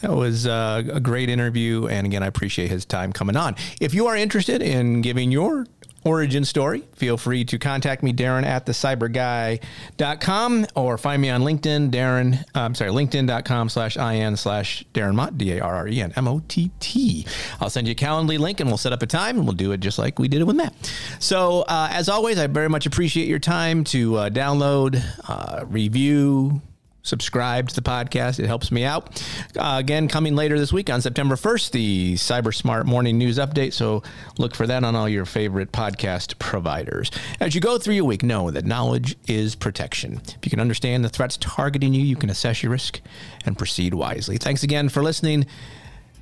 That 0.00 0.12
was 0.12 0.46
uh, 0.46 0.82
a 0.90 0.98
great 0.98 1.28
interview, 1.28 1.86
and 1.86 2.06
again, 2.06 2.22
I 2.22 2.26
appreciate 2.26 2.70
his 2.70 2.86
time 2.86 3.12
coming 3.12 3.36
on. 3.36 3.56
If 3.78 3.92
you 3.92 4.06
are 4.06 4.16
interested 4.16 4.62
in 4.62 5.02
giving 5.02 5.30
your 5.30 5.66
origin 6.04 6.44
story, 6.44 6.84
feel 6.94 7.16
free 7.16 7.44
to 7.44 7.58
contact 7.58 8.02
me, 8.02 8.12
Darren 8.12 8.44
at 8.44 8.66
thecyburguy.com 8.66 10.66
or 10.74 10.98
find 10.98 11.22
me 11.22 11.30
on 11.30 11.42
LinkedIn, 11.42 11.90
Darren, 11.90 12.40
uh, 12.54 12.60
I'm 12.60 12.74
sorry, 12.74 12.90
linkedin.com 12.90 13.68
slash 13.68 13.96
IN 13.96 14.36
slash 14.36 14.84
Darren 14.94 15.14
Mott, 15.14 15.38
D-A-R-R-E-N, 15.38 16.12
M-O-T-T. 16.16 17.26
I'll 17.60 17.70
send 17.70 17.86
you 17.86 17.92
a 17.92 17.94
Calendly 17.94 18.38
link 18.38 18.60
and 18.60 18.68
we'll 18.68 18.78
set 18.78 18.92
up 18.92 19.02
a 19.02 19.06
time 19.06 19.36
and 19.36 19.46
we'll 19.46 19.56
do 19.56 19.72
it 19.72 19.80
just 19.80 19.98
like 19.98 20.18
we 20.18 20.28
did 20.28 20.40
it 20.40 20.44
with 20.44 20.56
Matt. 20.56 20.74
So 21.18 21.62
uh, 21.62 21.88
as 21.90 22.08
always, 22.08 22.38
I 22.38 22.46
very 22.46 22.68
much 22.68 22.86
appreciate 22.86 23.28
your 23.28 23.38
time 23.38 23.84
to 23.84 24.16
uh, 24.16 24.30
download, 24.30 25.02
uh, 25.28 25.64
review, 25.66 26.62
subscribe 27.02 27.68
to 27.68 27.74
the 27.74 27.82
podcast. 27.82 28.38
It 28.38 28.46
helps 28.46 28.72
me 28.72 28.84
out. 28.84 29.22
Uh, 29.56 29.76
again, 29.78 30.08
coming 30.08 30.34
later 30.34 30.58
this 30.58 30.72
week 30.72 30.90
on 30.90 31.00
September 31.00 31.36
1st, 31.36 31.70
the 31.72 32.14
Cyber 32.14 32.54
Smart 32.54 32.86
Morning 32.86 33.18
News 33.18 33.38
Update. 33.38 33.72
So 33.72 34.02
look 34.38 34.54
for 34.54 34.66
that 34.66 34.84
on 34.84 34.94
all 34.94 35.08
your 35.08 35.24
favorite 35.24 35.72
podcast 35.72 36.38
providers. 36.38 37.10
As 37.40 37.54
you 37.54 37.60
go 37.60 37.78
through 37.78 37.94
your 37.94 38.04
week, 38.04 38.22
know 38.22 38.50
that 38.50 38.64
knowledge 38.64 39.16
is 39.26 39.54
protection. 39.54 40.20
If 40.24 40.44
you 40.44 40.50
can 40.50 40.60
understand 40.60 41.04
the 41.04 41.08
threats 41.08 41.36
targeting 41.38 41.92
you, 41.92 42.02
you 42.02 42.16
can 42.16 42.30
assess 42.30 42.62
your 42.62 42.72
risk 42.72 43.00
and 43.44 43.58
proceed 43.58 43.94
wisely. 43.94 44.38
Thanks 44.38 44.62
again 44.62 44.88
for 44.88 45.02
listening. 45.02 45.46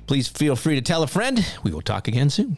Please 0.07 0.27
feel 0.27 0.55
free 0.55 0.75
to 0.75 0.81
tell 0.81 1.03
a 1.03 1.07
friend. 1.07 1.45
We 1.63 1.71
will 1.71 1.81
talk 1.81 2.07
again 2.07 2.29
soon. 2.29 2.57